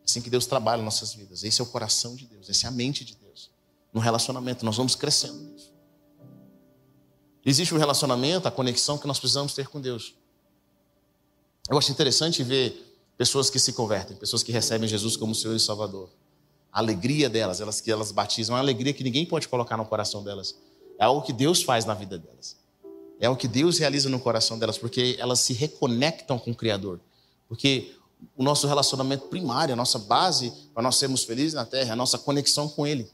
É 0.00 0.04
assim 0.04 0.20
que 0.20 0.30
Deus 0.30 0.46
trabalha 0.46 0.82
nossas 0.82 1.14
vidas. 1.14 1.42
Esse 1.42 1.60
é 1.60 1.64
o 1.64 1.66
coração 1.66 2.14
de 2.14 2.26
Deus. 2.26 2.48
Essa 2.48 2.66
é 2.66 2.68
a 2.68 2.70
mente 2.70 3.04
de 3.04 3.16
Deus. 3.16 3.50
No 3.92 4.00
relacionamento, 4.00 4.64
nós 4.64 4.76
vamos 4.76 4.94
crescendo 4.94 5.38
nisso. 5.38 5.74
Existe 7.44 7.74
um 7.74 7.78
relacionamento, 7.78 8.46
a 8.46 8.50
conexão 8.50 8.98
que 8.98 9.06
nós 9.06 9.18
precisamos 9.18 9.54
ter 9.54 9.68
com 9.68 9.80
Deus. 9.80 10.14
Eu 11.68 11.78
acho 11.78 11.90
interessante 11.90 12.42
ver 12.42 12.86
Pessoas 13.16 13.48
que 13.48 13.58
se 13.58 13.72
convertem, 13.72 14.16
pessoas 14.16 14.42
que 14.42 14.52
recebem 14.52 14.86
Jesus 14.86 15.16
como 15.16 15.34
Senhor 15.34 15.54
e 15.54 15.60
Salvador. 15.60 16.10
A 16.70 16.80
alegria 16.80 17.30
delas, 17.30 17.60
elas 17.62 17.80
que 17.80 17.90
elas 17.90 18.12
batizam, 18.12 18.54
é 18.54 18.58
uma 18.58 18.62
alegria 18.62 18.92
que 18.92 19.02
ninguém 19.02 19.24
pode 19.24 19.48
colocar 19.48 19.76
no 19.78 19.86
coração 19.86 20.22
delas. 20.22 20.54
É 20.98 21.04
algo 21.04 21.22
que 21.22 21.32
Deus 21.32 21.62
faz 21.62 21.86
na 21.86 21.94
vida 21.94 22.18
delas. 22.18 22.58
É 23.18 23.28
o 23.30 23.36
que 23.36 23.48
Deus 23.48 23.78
realiza 23.78 24.08
no 24.08 24.20
coração 24.20 24.58
delas, 24.58 24.76
porque 24.76 25.16
elas 25.18 25.40
se 25.40 25.52
reconectam 25.52 26.38
com 26.38 26.50
o 26.50 26.54
Criador. 26.54 27.00
Porque 27.48 27.94
o 28.36 28.42
nosso 28.42 28.66
relacionamento 28.66 29.28
primário, 29.28 29.72
a 29.72 29.76
nossa 29.76 29.98
base 29.98 30.52
para 30.74 30.82
nós 30.82 30.96
sermos 30.96 31.24
felizes 31.24 31.54
na 31.54 31.64
terra, 31.64 31.90
é 31.90 31.92
a 31.92 31.96
nossa 31.96 32.18
conexão 32.18 32.68
com 32.68 32.86
Ele. 32.86 33.10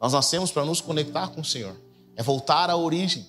Nós 0.00 0.12
nascemos 0.12 0.50
para 0.50 0.64
nos 0.64 0.80
conectar 0.80 1.28
com 1.28 1.40
o 1.40 1.44
Senhor. 1.44 1.76
É 2.14 2.22
voltar 2.22 2.70
à 2.70 2.76
origem. 2.76 3.26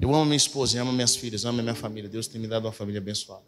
Eu 0.00 0.14
amo 0.14 0.24
minha 0.24 0.36
esposa, 0.36 0.76
eu 0.76 0.82
amo 0.82 0.92
minhas 0.92 1.16
filhas, 1.16 1.44
amo 1.44 1.60
minha 1.60 1.74
família. 1.74 2.08
Deus 2.08 2.28
tem 2.28 2.40
me 2.40 2.46
dado 2.46 2.66
uma 2.66 2.72
família 2.72 3.00
abençoada. 3.00 3.44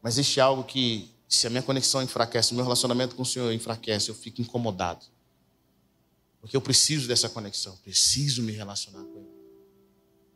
Mas 0.00 0.14
existe 0.14 0.40
algo 0.40 0.62
que, 0.62 1.10
se 1.28 1.46
a 1.46 1.50
minha 1.50 1.62
conexão 1.62 2.02
enfraquece, 2.02 2.52
o 2.52 2.54
meu 2.54 2.64
relacionamento 2.64 3.14
com 3.14 3.22
o 3.22 3.26
Senhor 3.26 3.52
enfraquece, 3.52 4.08
eu 4.08 4.14
fico 4.14 4.40
incomodado. 4.40 5.04
Porque 6.40 6.56
eu 6.56 6.60
preciso 6.60 7.06
dessa 7.06 7.28
conexão, 7.28 7.76
preciso 7.84 8.42
me 8.42 8.52
relacionar 8.52 9.04
com 9.04 9.18
Ele. 9.18 9.38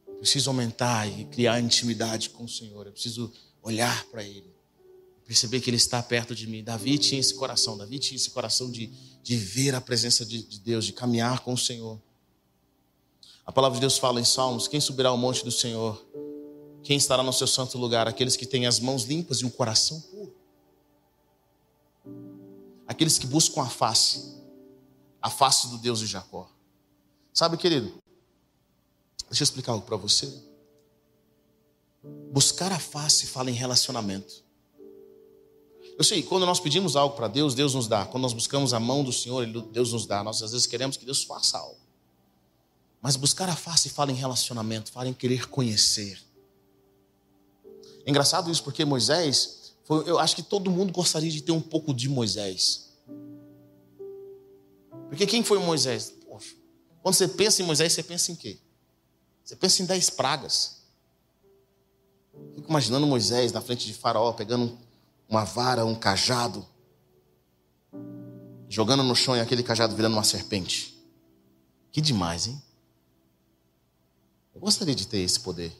Eu 0.07 0.15
preciso 0.17 0.51
aumentar 0.51 1.09
e 1.09 1.25
criar 1.25 1.59
intimidade 1.61 2.31
com 2.31 2.45
o 2.45 2.49
Senhor. 2.49 2.87
Eu 2.87 2.93
preciso 2.93 3.33
olhar 3.63 4.05
para 4.07 4.23
Ele, 4.23 4.53
perceber 5.25 5.61
que 5.61 5.71
Ele 5.71 5.79
está 5.79 6.03
perto 6.03 6.35
de 6.35 6.47
mim. 6.47 6.63
Davi 6.63 6.99
tinha 6.99 7.19
esse 7.19 7.35
coração, 7.35 7.79
Davi 7.79 7.99
tinha 7.99 8.17
esse 8.17 8.31
coração 8.31 8.71
de, 8.71 8.93
de 9.23 9.37
ver 9.37 9.75
a 9.75 9.81
presença 9.81 10.27
de, 10.27 10.43
de 10.43 10.61
Deus, 10.61 10.85
de 10.85 10.93
caminhar 10.93 11.41
com 11.41 11.55
o 11.55 11.59
Senhor. 11.59 11.99
A 13.47 13.51
palavra 13.51 13.77
de 13.77 13.81
Deus 13.81 13.97
fala 13.97 14.21
em 14.21 14.25
Salmos: 14.25 14.69
quem 14.69 14.81
subirá 14.81 15.09
ao 15.09 15.17
monte 15.17 15.43
do 15.43 15.51
Senhor? 15.51 16.05
Quem 16.83 16.97
estará 16.97 17.23
no 17.23 17.33
seu 17.33 17.47
santo 17.47 17.79
lugar? 17.79 18.07
Aqueles 18.07 18.37
que 18.37 18.45
têm 18.45 18.67
as 18.67 18.79
mãos 18.79 19.05
limpas 19.05 19.39
e 19.39 19.45
um 19.47 19.51
coração 19.51 20.01
puro. 20.01 20.42
Aqueles 22.87 23.19
que 23.19 23.27
buscam 23.27 23.63
a 23.63 23.69
face, 23.69 24.35
a 25.21 25.31
face 25.31 25.69
do 25.69 25.79
Deus 25.79 26.01
de 26.01 26.07
Jacó. 26.07 26.51
Sabe, 27.33 27.57
querido? 27.57 27.93
Deixa 29.29 29.43
eu 29.43 29.45
explicar 29.45 29.73
algo 29.73 29.87
para 29.87 29.97
você. 29.97 30.33
Buscar 32.33 32.73
a 32.73 32.79
face 32.79 33.27
fala 33.27 33.51
em 33.51 33.55
relacionamento. 33.55 34.43
Eu 35.97 36.05
sei, 36.05 36.23
quando 36.23 36.45
nós 36.47 36.59
pedimos 36.59 36.97
algo 36.97 37.15
para 37.15 37.29
Deus, 37.29 37.55
Deus 37.55 37.75
nos 37.75 37.87
dá. 37.87 38.05
Quando 38.05 38.23
nós 38.23 38.33
buscamos 38.33 38.75
a 38.75 38.81
mão 38.81 39.05
do 39.05 39.13
Senhor, 39.13 39.47
Deus 39.47 39.93
nos 39.93 40.07
dá. 40.07 40.23
Nós 40.25 40.43
às 40.43 40.53
vezes 40.53 40.67
queremos 40.67 40.97
que 40.97 41.05
Deus 41.05 41.23
faça 41.23 41.59
algo. 41.59 41.81
Mas 43.01 43.17
buscar 43.17 43.49
a 43.49 43.57
face 43.57 43.89
fala 43.89 44.11
em 44.11 44.15
relacionamento, 44.15 44.91
fala 44.93 45.09
em 45.09 45.13
querer 45.13 45.49
conhecer. 45.49 46.21
É 48.05 48.11
engraçado 48.11 48.51
isso 48.51 48.63
porque 48.63 48.85
Moisés, 48.85 49.62
eu 50.03 50.19
acho 50.19 50.35
que 50.37 50.43
todo 50.43 50.71
mundo 50.71 50.93
gostaria 50.93 51.31
de 51.31 51.43
ter 51.43 51.53
um 51.53 51.61
pouco 51.61 51.93
de 51.93 52.09
Moisés. 52.09 52.93
Porque 55.09 55.27
quem 55.27 55.45
foi 55.45 55.59
Moisés? 55.59 56.15
Poxa, 56.27 56.55
quando 57.03 57.15
você 57.15 57.29
pensa 57.29 57.63
em 57.63 57.67
Moisés, 57.67 57.93
você 57.93 58.03
pensa 58.03 58.33
em 58.33 58.35
quê? 58.35 58.59
Você 59.45 59.55
pensa 59.55 59.83
em 59.83 59.87
dez 59.87 60.09
pragas. 60.09 60.83
Fico 62.55 62.69
imaginando 62.69 63.07
Moisés 63.07 63.53
na 63.53 63.61
frente 63.61 63.87
de 63.87 63.93
Faraó, 63.93 64.33
pegando 64.33 64.79
uma 65.29 65.45
vara, 65.45 65.85
um 65.85 65.95
cajado, 65.95 66.67
jogando 68.69 69.03
no 69.03 69.15
chão 69.15 69.37
e 69.37 69.41
aquele 69.41 69.63
cajado 69.63 69.95
virando 69.95 70.15
uma 70.15 70.25
serpente. 70.25 70.99
Que 71.91 72.01
demais, 72.01 72.47
hein? 72.47 72.63
Eu 74.55 74.61
gostaria 74.61 74.95
de 74.95 75.07
ter 75.07 75.19
esse 75.19 75.41
poder. 75.41 75.73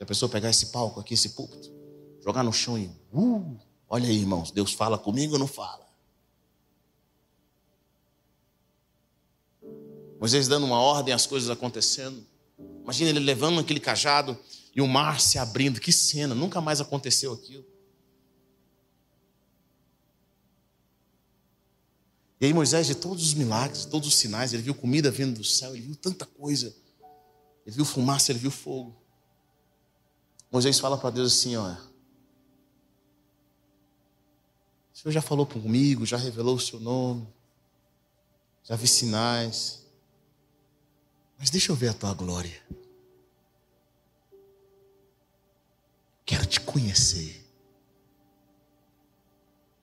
A 0.00 0.06
pessoa 0.06 0.30
pegar 0.30 0.48
esse 0.48 0.66
palco 0.66 0.98
aqui, 0.98 1.12
esse 1.12 1.30
púlpito, 1.30 1.70
jogar 2.24 2.42
no 2.42 2.52
chão 2.52 2.78
e. 2.78 2.90
Uh, 3.12 3.58
olha 3.88 4.08
aí, 4.08 4.16
irmãos, 4.16 4.50
Deus 4.50 4.72
fala 4.72 4.96
comigo 4.96 5.34
ou 5.34 5.38
não 5.38 5.46
fala? 5.46 5.88
Moisés 10.20 10.46
dando 10.46 10.66
uma 10.66 10.78
ordem, 10.78 11.14
as 11.14 11.26
coisas 11.26 11.48
acontecendo. 11.48 12.24
Imagina 12.82 13.10
ele 13.10 13.20
levando 13.20 13.58
aquele 13.58 13.80
cajado 13.80 14.38
e 14.76 14.82
o 14.82 14.86
mar 14.86 15.18
se 15.18 15.38
abrindo. 15.38 15.80
Que 15.80 15.90
cena, 15.90 16.34
nunca 16.34 16.60
mais 16.60 16.80
aconteceu 16.80 17.32
aquilo. 17.32 17.64
E 22.38 22.46
aí 22.46 22.54
Moisés, 22.54 22.86
de 22.86 22.94
todos 22.94 23.24
os 23.24 23.34
milagres, 23.34 23.84
todos 23.84 24.08
os 24.08 24.14
sinais, 24.14 24.52
ele 24.52 24.62
viu 24.62 24.74
comida 24.74 25.10
vindo 25.10 25.38
do 25.38 25.44
céu, 25.44 25.74
ele 25.74 25.86
viu 25.86 25.96
tanta 25.96 26.24
coisa. 26.24 26.74
Ele 27.66 27.76
viu 27.76 27.84
fumaça, 27.84 28.32
ele 28.32 28.38
viu 28.38 28.50
fogo. 28.50 28.96
Moisés 30.50 30.78
fala 30.78 30.96
para 30.96 31.10
Deus 31.10 31.32
assim: 31.32 31.56
olha. 31.56 31.89
O 35.00 35.02
Senhor 35.02 35.12
já 35.14 35.22
falou 35.22 35.46
comigo, 35.46 36.04
já 36.04 36.18
revelou 36.18 36.56
o 36.56 36.60
seu 36.60 36.78
nome, 36.78 37.26
já 38.62 38.76
vi 38.76 38.86
sinais. 38.86 39.82
Mas 41.38 41.48
deixa 41.48 41.72
eu 41.72 41.74
ver 41.74 41.88
a 41.88 41.94
tua 41.94 42.12
glória. 42.12 42.62
Quero 46.26 46.44
te 46.44 46.60
conhecer. 46.60 47.42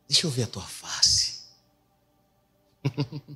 Deixa 0.08 0.28
eu 0.28 0.30
ver 0.30 0.44
a 0.44 0.48
tua 0.48 0.62
face. 0.62 1.46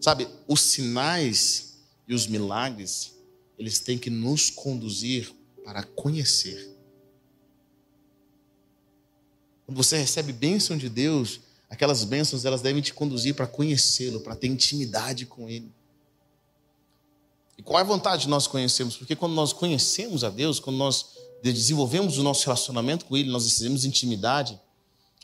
Sabe, 0.00 0.28
os 0.46 0.60
sinais 0.60 1.80
e 2.06 2.14
os 2.14 2.28
milagres, 2.28 3.12
eles 3.58 3.80
têm 3.80 3.98
que 3.98 4.08
nos 4.08 4.50
conduzir 4.50 5.34
para 5.64 5.82
conhecer. 5.82 6.71
Quando 9.72 9.82
você 9.82 9.96
recebe 9.96 10.34
bênção 10.34 10.76
de 10.76 10.86
Deus, 10.90 11.40
aquelas 11.70 12.04
bênçãos 12.04 12.44
elas 12.44 12.60
devem 12.60 12.82
te 12.82 12.92
conduzir 12.92 13.34
para 13.34 13.46
conhecê-lo, 13.46 14.20
para 14.20 14.36
ter 14.36 14.46
intimidade 14.46 15.24
com 15.24 15.48
Ele. 15.48 15.72
E 17.56 17.62
qual 17.62 17.78
é 17.78 17.80
a 17.80 17.86
vantagem 17.86 18.26
de 18.26 18.28
nós 18.28 18.46
conhecermos? 18.46 18.98
Porque 18.98 19.16
quando 19.16 19.32
nós 19.32 19.50
conhecemos 19.54 20.24
a 20.24 20.28
Deus, 20.28 20.60
quando 20.60 20.76
nós 20.76 21.06
desenvolvemos 21.42 22.18
o 22.18 22.22
nosso 22.22 22.44
relacionamento 22.44 23.06
com 23.06 23.16
Ele, 23.16 23.30
nós 23.30 23.46
recebemos 23.46 23.86
intimidade, 23.86 24.60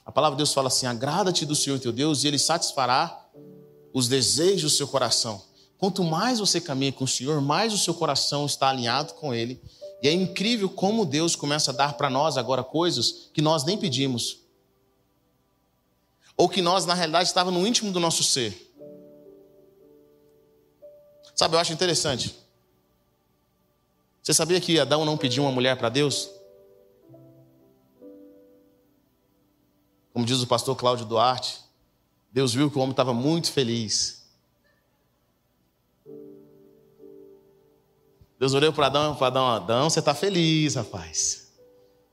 a 0.02 0.10
palavra 0.10 0.34
de 0.34 0.38
Deus 0.38 0.54
fala 0.54 0.68
assim: 0.68 0.86
agrada-te 0.86 1.44
do 1.44 1.54
Senhor 1.54 1.78
teu 1.78 1.92
Deus 1.92 2.24
e 2.24 2.28
Ele 2.28 2.38
satisfará 2.38 3.28
os 3.92 4.08
desejos 4.08 4.72
do 4.72 4.76
seu 4.78 4.88
coração. 4.88 5.42
Quanto 5.76 6.02
mais 6.02 6.38
você 6.38 6.58
caminha 6.58 6.92
com 6.92 7.04
o 7.04 7.08
Senhor, 7.08 7.38
mais 7.42 7.74
o 7.74 7.78
seu 7.78 7.92
coração 7.92 8.46
está 8.46 8.70
alinhado 8.70 9.12
com 9.12 9.34
Ele. 9.34 9.60
E 10.02 10.08
é 10.08 10.12
incrível 10.12 10.68
como 10.68 11.04
Deus 11.04 11.34
começa 11.34 11.70
a 11.70 11.74
dar 11.74 11.94
para 11.94 12.08
nós 12.08 12.36
agora 12.36 12.62
coisas 12.62 13.30
que 13.32 13.42
nós 13.42 13.64
nem 13.64 13.76
pedimos. 13.76 14.40
Ou 16.36 16.48
que 16.48 16.62
nós, 16.62 16.86
na 16.86 16.94
realidade, 16.94 17.28
estava 17.28 17.50
no 17.50 17.66
íntimo 17.66 17.90
do 17.90 17.98
nosso 17.98 18.22
ser. 18.22 18.68
Sabe, 21.34 21.56
eu 21.56 21.58
acho 21.58 21.72
interessante. 21.72 22.34
Você 24.22 24.34
sabia 24.34 24.60
que 24.60 24.78
Adão 24.78 25.04
não 25.04 25.16
pediu 25.16 25.42
uma 25.42 25.52
mulher 25.52 25.76
para 25.76 25.88
Deus? 25.88 26.30
Como 30.12 30.26
diz 30.26 30.42
o 30.42 30.46
pastor 30.46 30.76
Cláudio 30.76 31.06
Duarte, 31.06 31.60
Deus 32.32 32.52
viu 32.52 32.70
que 32.70 32.76
o 32.76 32.80
homem 32.80 32.90
estava 32.90 33.14
muito 33.14 33.52
feliz. 33.52 34.17
Deus 38.38 38.54
olhou 38.54 38.72
para 38.72 38.86
Adão 38.86 39.16
e 39.18 39.24
Adão, 39.24 39.48
Adão, 39.48 39.90
você 39.90 39.98
está 39.98 40.14
feliz, 40.14 40.76
rapaz. 40.76 41.48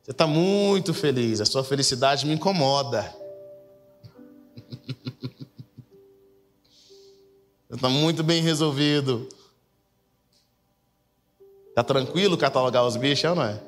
Você 0.01 0.11
está 0.11 0.25
muito 0.25 0.93
feliz. 0.93 1.39
A 1.39 1.45
sua 1.45 1.63
felicidade 1.63 2.25
me 2.25 2.33
incomoda. 2.33 3.15
Você 7.67 7.75
está 7.75 7.89
muito 7.89 8.23
bem 8.23 8.41
resolvido. 8.41 9.29
Está 11.69 11.83
tranquilo 11.83 12.37
catalogar 12.37 12.85
os 12.85 12.95
bichos, 12.95 13.35
não 13.35 13.43
é? 13.43 13.61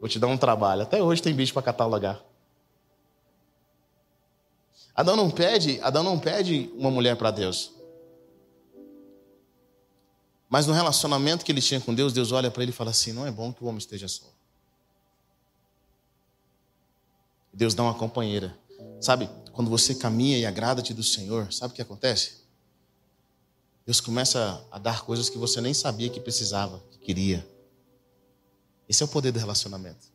Vou 0.00 0.08
te 0.08 0.18
dar 0.18 0.28
um 0.28 0.38
trabalho. 0.38 0.82
Até 0.82 1.02
hoje 1.02 1.20
tem 1.20 1.34
bicho 1.34 1.52
para 1.52 1.62
catalogar. 1.62 2.22
Adão 4.94 5.16
não 5.16 5.30
pede, 5.30 5.80
Adão 5.82 6.02
não 6.02 6.18
pede 6.18 6.70
uma 6.76 6.90
mulher 6.90 7.16
para 7.16 7.30
Deus. 7.30 7.72
Mas 10.54 10.68
no 10.68 10.72
relacionamento 10.72 11.44
que 11.44 11.50
ele 11.50 11.60
tinha 11.60 11.80
com 11.80 11.92
Deus, 11.92 12.12
Deus 12.12 12.30
olha 12.30 12.48
para 12.48 12.62
ele 12.62 12.70
e 12.70 12.72
fala 12.72 12.92
assim: 12.92 13.12
não 13.12 13.26
é 13.26 13.30
bom 13.32 13.52
que 13.52 13.64
o 13.64 13.66
homem 13.66 13.78
esteja 13.78 14.06
só. 14.06 14.32
Deus 17.52 17.74
dá 17.74 17.82
uma 17.82 17.94
companheira. 17.94 18.56
Sabe, 19.00 19.28
quando 19.50 19.68
você 19.68 19.96
caminha 19.96 20.38
e 20.38 20.46
agrada-te 20.46 20.94
do 20.94 21.02
Senhor, 21.02 21.52
sabe 21.52 21.72
o 21.72 21.74
que 21.74 21.82
acontece? 21.82 22.44
Deus 23.84 24.00
começa 24.00 24.64
a 24.70 24.78
dar 24.78 25.02
coisas 25.02 25.28
que 25.28 25.36
você 25.36 25.60
nem 25.60 25.74
sabia 25.74 26.08
que 26.08 26.20
precisava, 26.20 26.80
que 26.92 26.98
queria. 26.98 27.44
Esse 28.88 29.02
é 29.02 29.06
o 29.06 29.08
poder 29.08 29.32
do 29.32 29.40
relacionamento. 29.40 30.06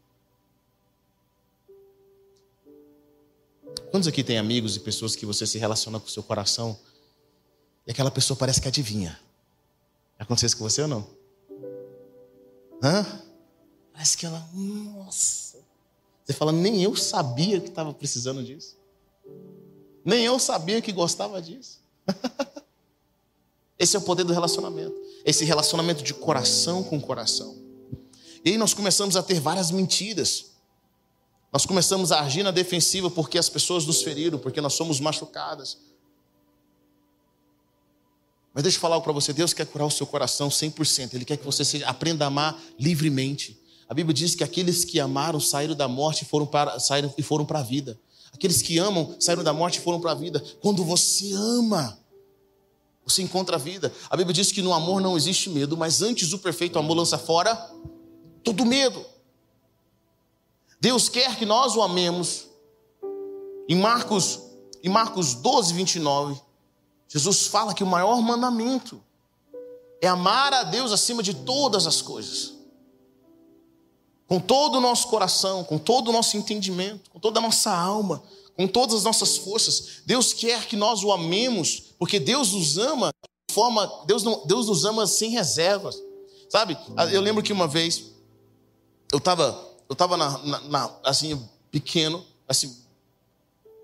Quantos 3.91 4.07
aqui 4.07 4.23
tem 4.23 4.37
amigos 4.37 4.77
e 4.77 4.79
pessoas 4.79 5.17
que 5.17 5.25
você 5.25 5.45
se 5.45 5.57
relaciona 5.57 5.99
com 5.99 6.07
o 6.07 6.09
seu 6.09 6.23
coração 6.23 6.79
e 7.85 7.91
aquela 7.91 8.09
pessoa 8.09 8.37
parece 8.37 8.61
que 8.61 8.69
adivinha? 8.69 9.19
Aconteceu 10.19 10.47
isso 10.47 10.57
com 10.57 10.65
você 10.65 10.81
ou 10.81 10.87
não? 10.87 11.07
Hã? 12.83 13.05
Parece 13.93 14.17
que 14.17 14.25
ela, 14.25 14.47
nossa. 14.53 15.57
Você 16.23 16.33
fala, 16.33 16.51
nem 16.51 16.83
eu 16.83 16.95
sabia 16.95 17.59
que 17.59 17.69
estava 17.69 17.93
precisando 17.93 18.43
disso. 18.43 18.77
Nem 20.03 20.25
eu 20.25 20.37
sabia 20.37 20.81
que 20.81 20.91
gostava 20.91 21.41
disso. 21.41 21.79
Esse 23.79 23.95
é 23.95 23.99
o 23.99 24.01
poder 24.01 24.25
do 24.25 24.33
relacionamento. 24.33 24.95
Esse 25.25 25.45
relacionamento 25.45 26.03
de 26.03 26.13
coração 26.13 26.83
com 26.83 26.99
coração. 26.99 27.57
E 28.43 28.51
aí 28.51 28.57
nós 28.57 28.73
começamos 28.73 29.15
a 29.15 29.23
ter 29.23 29.39
várias 29.39 29.71
mentiras. 29.71 30.51
Nós 31.51 31.65
começamos 31.65 32.11
a 32.11 32.21
agir 32.21 32.43
na 32.43 32.51
defensiva 32.51 33.09
porque 33.09 33.37
as 33.37 33.49
pessoas 33.49 33.85
nos 33.85 34.01
feriram, 34.01 34.37
porque 34.37 34.61
nós 34.61 34.73
somos 34.73 34.99
machucadas. 34.99 35.77
Mas 38.59 38.63
deixa 38.63 38.75
eu 38.77 38.81
falar 38.81 38.95
algo 38.95 39.05
para 39.05 39.13
você: 39.13 39.31
Deus 39.31 39.53
quer 39.53 39.65
curar 39.65 39.85
o 39.85 39.89
seu 39.89 40.05
coração 40.05 40.49
100%. 40.49 41.13
Ele 41.13 41.23
quer 41.23 41.37
que 41.37 41.45
você 41.45 41.81
aprenda 41.85 42.25
a 42.25 42.27
amar 42.27 42.61
livremente. 42.77 43.57
A 43.87 43.93
Bíblia 43.93 44.13
diz 44.13 44.35
que 44.35 44.43
aqueles 44.43 44.83
que 44.83 44.99
amaram 44.99 45.39
saíram 45.39 45.73
da 45.73 45.87
morte 45.87 46.23
e 46.23 46.25
foram 46.25 46.45
para, 46.45 46.77
saíram, 46.77 47.13
e 47.17 47.23
foram 47.23 47.45
para 47.45 47.59
a 47.59 47.63
vida. 47.63 47.97
Aqueles 48.33 48.61
que 48.61 48.77
amam 48.77 49.15
saíram 49.17 49.45
da 49.45 49.53
morte 49.53 49.77
e 49.77 49.81
foram 49.81 50.01
para 50.01 50.11
a 50.11 50.13
vida. 50.13 50.43
Quando 50.59 50.83
você 50.83 51.31
ama, 51.31 51.97
você 53.05 53.21
encontra 53.21 53.55
a 53.55 53.59
vida. 53.59 53.93
A 54.09 54.17
Bíblia 54.17 54.33
diz 54.33 54.51
que 54.51 54.61
no 54.61 54.73
amor 54.73 54.99
não 54.99 55.15
existe 55.15 55.49
medo, 55.49 55.77
mas 55.77 56.01
antes 56.01 56.33
o 56.33 56.39
perfeito 56.39 56.77
amor 56.77 56.95
lança 56.95 57.17
fora 57.17 57.55
todo 58.43 58.65
medo. 58.65 59.05
Deus 60.81 61.07
quer 61.07 61.37
que 61.37 61.45
nós 61.45 61.77
o 61.77 61.81
amemos. 61.81 62.45
Em 63.69 63.75
Marcos, 63.75 64.37
em 64.83 64.89
Marcos 64.89 65.33
12, 65.35 65.73
29, 65.73 66.48
Jesus 67.09 67.47
fala 67.47 67.73
que 67.73 67.83
o 67.83 67.87
maior 67.87 68.21
mandamento 68.21 69.03
é 69.99 70.07
amar 70.07 70.53
a 70.53 70.63
Deus 70.63 70.91
acima 70.91 71.21
de 71.21 71.33
todas 71.33 71.85
as 71.85 72.01
coisas. 72.01 72.53
Com 74.27 74.39
todo 74.39 74.77
o 74.77 74.81
nosso 74.81 75.07
coração, 75.07 75.63
com 75.63 75.77
todo 75.77 76.09
o 76.09 76.13
nosso 76.13 76.37
entendimento, 76.37 77.09
com 77.09 77.19
toda 77.19 77.39
a 77.39 77.41
nossa 77.41 77.75
alma, 77.75 78.23
com 78.55 78.67
todas 78.67 78.97
as 78.97 79.03
nossas 79.03 79.37
forças. 79.37 80.03
Deus 80.05 80.31
quer 80.31 80.67
que 80.67 80.75
nós 80.75 81.03
o 81.03 81.11
amemos, 81.11 81.93
porque 81.97 82.19
Deus 82.19 82.51
nos 82.51 82.77
ama 82.77 83.11
de 83.49 83.55
forma, 83.55 83.91
Deus, 84.05 84.21
não, 84.21 84.45
Deus 84.45 84.67
nos 84.67 84.85
ama 84.85 85.07
sem 85.07 85.31
reservas. 85.31 86.01
Sabe? 86.47 86.77
Eu 87.11 87.21
lembro 87.21 87.43
que 87.43 87.51
uma 87.51 87.67
vez 87.67 88.11
eu 89.11 89.17
estava 89.17 89.67
eu 89.89 89.93
estava 89.93 90.15
na, 90.15 90.37
na, 90.37 90.59
na, 90.61 90.95
assim, 91.03 91.49
pequeno, 91.71 92.23
assim, 92.47 92.77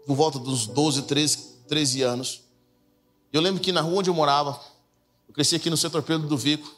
por 0.05 0.15
volta 0.15 0.38
dos 0.38 0.67
12, 0.67 1.01
13, 1.01 1.38
13 1.67 2.01
anos. 2.03 2.44
Eu 3.35 3.41
lembro 3.41 3.61
que 3.61 3.73
na 3.73 3.81
rua 3.81 3.99
onde 3.99 4.09
eu 4.09 4.13
morava, 4.13 4.57
eu 5.27 5.33
cresci 5.33 5.57
aqui 5.57 5.69
no 5.69 5.75
setor 5.75 6.01
Pedro 6.01 6.25
do 6.25 6.37
Vico. 6.37 6.73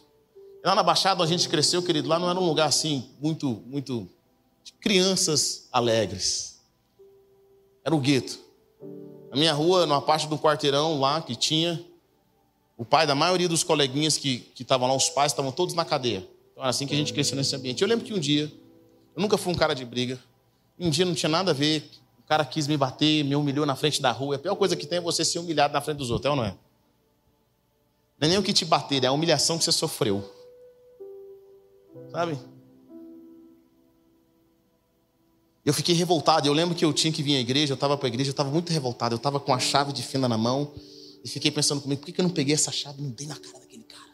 Lá 0.65 0.73
na 0.73 0.81
Baixada 0.81 1.23
a 1.23 1.27
gente 1.27 1.47
cresceu, 1.47 1.83
querido, 1.83 2.09
lá 2.09 2.17
não 2.17 2.27
era 2.27 2.39
um 2.39 2.47
lugar 2.47 2.67
assim, 2.67 3.11
muito, 3.21 3.61
muito, 3.67 4.09
de 4.63 4.73
crianças 4.73 5.67
alegres. 5.71 6.59
Era 7.85 7.95
o 7.95 7.99
gueto. 7.99 8.39
Na 9.29 9.37
minha 9.37 9.53
rua, 9.53 9.85
numa 9.85 10.01
parte 10.01 10.27
do 10.27 10.35
quarteirão 10.35 10.99
lá 10.99 11.21
que 11.21 11.35
tinha, 11.35 11.85
o 12.75 12.83
pai 12.83 13.05
da 13.05 13.13
maioria 13.13 13.47
dos 13.47 13.63
coleguinhas 13.63 14.17
que 14.17 14.51
estavam 14.59 14.87
lá, 14.87 14.95
os 14.95 15.11
pais, 15.11 15.33
estavam 15.33 15.51
todos 15.51 15.75
na 15.75 15.85
cadeia. 15.85 16.27
Então 16.51 16.63
era 16.63 16.71
assim 16.71 16.87
que 16.87 16.93
a 16.95 16.97
gente 16.97 17.13
cresceu 17.13 17.37
nesse 17.37 17.55
ambiente. 17.55 17.83
Eu 17.83 17.87
lembro 17.87 18.03
que 18.03 18.15
um 18.15 18.19
dia, 18.19 18.51
eu 19.15 19.21
nunca 19.21 19.37
fui 19.37 19.53
um 19.53 19.55
cara 19.55 19.75
de 19.75 19.85
briga. 19.85 20.19
Um 20.79 20.89
dia 20.89 21.05
não 21.05 21.13
tinha 21.13 21.29
nada 21.29 21.51
a 21.51 21.53
ver. 21.53 21.87
O 22.27 22.29
cara 22.29 22.43
quis 22.43 22.67
me 22.67 22.75
bater, 22.75 23.23
me 23.23 23.37
humilhou 23.37 23.65
na 23.65 23.73
frente 23.73 24.01
da 24.01 24.11
rua. 24.11 24.35
A 24.35 24.39
pior 24.39 24.53
coisa 24.57 24.75
que 24.75 24.85
tem 24.85 24.97
é 24.97 25.01
você 25.01 25.23
ser 25.23 25.39
humilhado 25.39 25.73
na 25.73 25.79
frente 25.79 25.99
dos 25.99 26.11
outros, 26.11 26.25
é 26.25 26.29
ou 26.29 26.35
não 26.35 26.43
é? 26.43 26.49
Não 28.19 28.27
é 28.27 28.27
nem 28.27 28.37
o 28.37 28.43
que 28.43 28.51
te 28.51 28.65
bater, 28.65 29.01
é 29.01 29.07
a 29.07 29.13
humilhação 29.13 29.57
que 29.57 29.63
você 29.63 29.71
sofreu. 29.71 30.29
Sabe? 32.11 32.37
Eu 35.63 35.73
fiquei 35.73 35.95
revoltado. 35.95 36.45
Eu 36.45 36.51
lembro 36.51 36.75
que 36.75 36.83
eu 36.83 36.91
tinha 36.91 37.13
que 37.13 37.23
vir 37.23 37.37
à 37.37 37.39
igreja, 37.39 37.71
eu 37.71 37.75
estava 37.75 37.97
para 37.97 38.07
a 38.07 38.09
igreja, 38.09 38.29
eu 38.29 38.31
estava 38.31 38.51
muito 38.51 38.73
revoltado. 38.73 39.15
Eu 39.15 39.17
estava 39.17 39.39
com 39.39 39.53
a 39.53 39.59
chave 39.59 39.93
de 39.93 40.03
fenda 40.03 40.27
na 40.27 40.37
mão 40.37 40.73
e 41.23 41.29
fiquei 41.29 41.49
pensando 41.49 41.79
comigo: 41.79 42.01
por 42.01 42.11
que 42.11 42.19
eu 42.19 42.23
não 42.23 42.29
peguei 42.29 42.55
essa 42.55 42.73
chave 42.73 42.99
e 42.99 43.03
não 43.03 43.11
dei 43.11 43.25
na 43.25 43.37
cara 43.37 43.57
daquele 43.59 43.83
cara? 43.83 44.11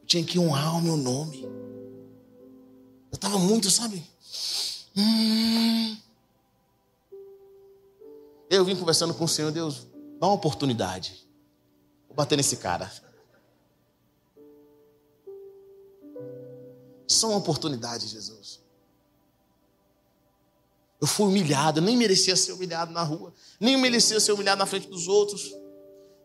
Eu 0.00 0.06
tinha 0.08 0.24
que 0.24 0.40
honrar 0.40 0.76
o 0.76 0.82
meu 0.82 0.96
nome. 0.96 1.42
Eu 1.44 3.14
estava 3.14 3.38
muito, 3.38 3.70
sabe? 3.70 4.02
Hum. 4.96 5.96
Eu 8.54 8.64
vim 8.64 8.76
conversando 8.76 9.12
com 9.12 9.24
o 9.24 9.28
Senhor, 9.28 9.50
Deus, 9.50 9.88
dá 10.20 10.28
uma 10.28 10.34
oportunidade. 10.34 11.26
Vou 12.06 12.14
bater 12.14 12.36
nesse 12.36 12.56
cara. 12.58 12.88
Só 17.08 17.30
uma 17.30 17.38
oportunidade, 17.38 18.06
Jesus. 18.06 18.60
Eu 21.00 21.08
fui 21.08 21.26
humilhado, 21.26 21.80
nem 21.80 21.96
merecia 21.96 22.36
ser 22.36 22.52
humilhado 22.52 22.92
na 22.92 23.02
rua, 23.02 23.34
nem 23.58 23.76
merecia 23.76 24.20
ser 24.20 24.30
humilhado 24.30 24.60
na 24.60 24.66
frente 24.66 24.86
dos 24.86 25.08
outros. 25.08 25.52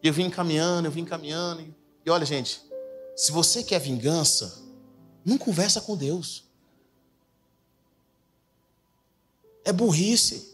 E 0.03 0.07
eu 0.07 0.13
vim 0.13 0.29
caminhando, 0.29 0.87
eu 0.87 0.91
vim 0.91 1.03
caminhando. 1.03 1.61
E, 1.61 1.75
e 2.05 2.09
olha, 2.11 2.25
gente, 2.27 2.61
se 3.15 3.31
você 3.31 3.63
quer 3.63 3.79
vingança, 3.79 4.63
não 5.25 5.37
conversa 5.37 5.81
com 5.81 5.97
Deus. 5.97 6.45
É 9.65 9.73
burrice. 9.73 10.48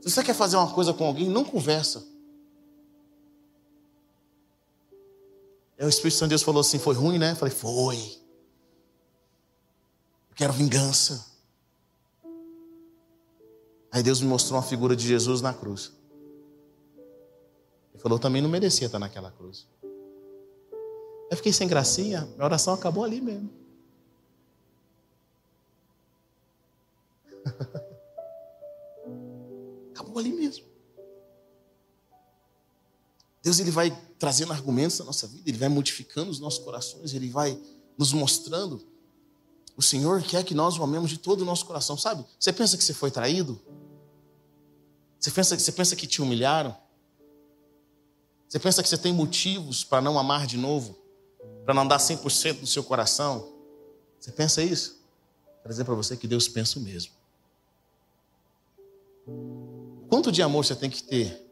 Se 0.00 0.10
você 0.10 0.22
quer 0.22 0.34
fazer 0.34 0.56
uma 0.56 0.72
coisa 0.72 0.92
com 0.92 1.04
alguém, 1.04 1.28
não 1.28 1.44
conversa. 1.44 2.06
Aí 5.78 5.86
o 5.86 5.88
Espírito 5.88 6.16
Santo 6.16 6.28
de 6.28 6.30
Deus 6.30 6.42
falou 6.42 6.60
assim: 6.60 6.78
foi 6.78 6.94
ruim, 6.94 7.18
né? 7.18 7.32
Eu 7.32 7.36
falei: 7.36 7.54
foi. 7.54 7.96
Eu 10.30 10.34
quero 10.34 10.52
vingança. 10.52 11.26
Aí 13.90 14.02
Deus 14.02 14.20
me 14.20 14.28
mostrou 14.28 14.58
uma 14.58 14.66
figura 14.66 14.94
de 14.94 15.06
Jesus 15.06 15.40
na 15.40 15.54
cruz. 15.54 15.92
Ele 17.92 18.02
falou: 18.02 18.18
também 18.18 18.42
não 18.42 18.50
merecia 18.50 18.86
estar 18.86 18.98
naquela 18.98 19.30
cruz. 19.30 19.66
Eu 21.30 21.36
fiquei 21.36 21.52
sem 21.52 21.68
gracinha, 21.68 22.22
minha 22.34 22.44
oração 22.44 22.74
acabou 22.74 23.04
ali 23.04 23.20
mesmo. 23.20 23.50
ali 30.18 30.32
mesmo. 30.32 30.66
Deus 33.42 33.58
ele 33.60 33.70
vai 33.70 33.90
trazendo 34.18 34.52
argumentos 34.52 34.98
na 34.98 35.06
nossa 35.06 35.26
vida, 35.26 35.48
ele 35.48 35.58
vai 35.58 35.68
modificando 35.68 36.30
os 36.30 36.40
nossos 36.40 36.62
corações, 36.62 37.14
ele 37.14 37.30
vai 37.30 37.58
nos 37.96 38.12
mostrando. 38.12 38.86
O 39.76 39.82
Senhor 39.82 40.22
quer 40.22 40.44
que 40.44 40.54
nós 40.54 40.76
o 40.76 40.82
amemos 40.82 41.08
de 41.08 41.18
todo 41.18 41.42
o 41.42 41.44
nosso 41.44 41.64
coração, 41.64 41.96
sabe? 41.96 42.24
Você 42.38 42.52
pensa 42.52 42.76
que 42.76 42.82
você 42.82 42.92
foi 42.92 43.10
traído? 43.10 43.60
Você 45.20 45.30
pensa, 45.30 45.58
você 45.58 45.72
pensa 45.72 45.96
que 45.96 46.06
te 46.06 46.20
humilharam? 46.20 46.76
Você 48.48 48.58
pensa 48.58 48.82
que 48.82 48.88
você 48.88 48.98
tem 48.98 49.12
motivos 49.12 49.84
para 49.84 50.00
não 50.00 50.18
amar 50.18 50.46
de 50.46 50.56
novo? 50.56 50.96
Para 51.64 51.74
não 51.74 51.86
dar 51.86 51.98
100% 51.98 52.60
do 52.60 52.66
seu 52.66 52.82
coração? 52.82 53.52
Você 54.18 54.32
pensa 54.32 54.62
isso? 54.62 55.00
Quero 55.62 55.68
dizer 55.68 55.84
para 55.84 55.94
você 55.94 56.16
que 56.16 56.26
Deus 56.26 56.48
pensa 56.48 56.78
o 56.78 56.82
mesmo. 56.82 57.12
Quanto 60.08 60.32
de 60.32 60.42
amor 60.42 60.64
você 60.64 60.74
tem 60.74 60.88
que 60.88 61.02
ter 61.02 61.46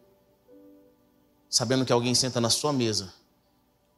sabendo 1.49 1.85
que 1.85 1.93
alguém 1.93 2.15
senta 2.15 2.41
na 2.41 2.51
sua 2.51 2.73
mesa 2.73 3.13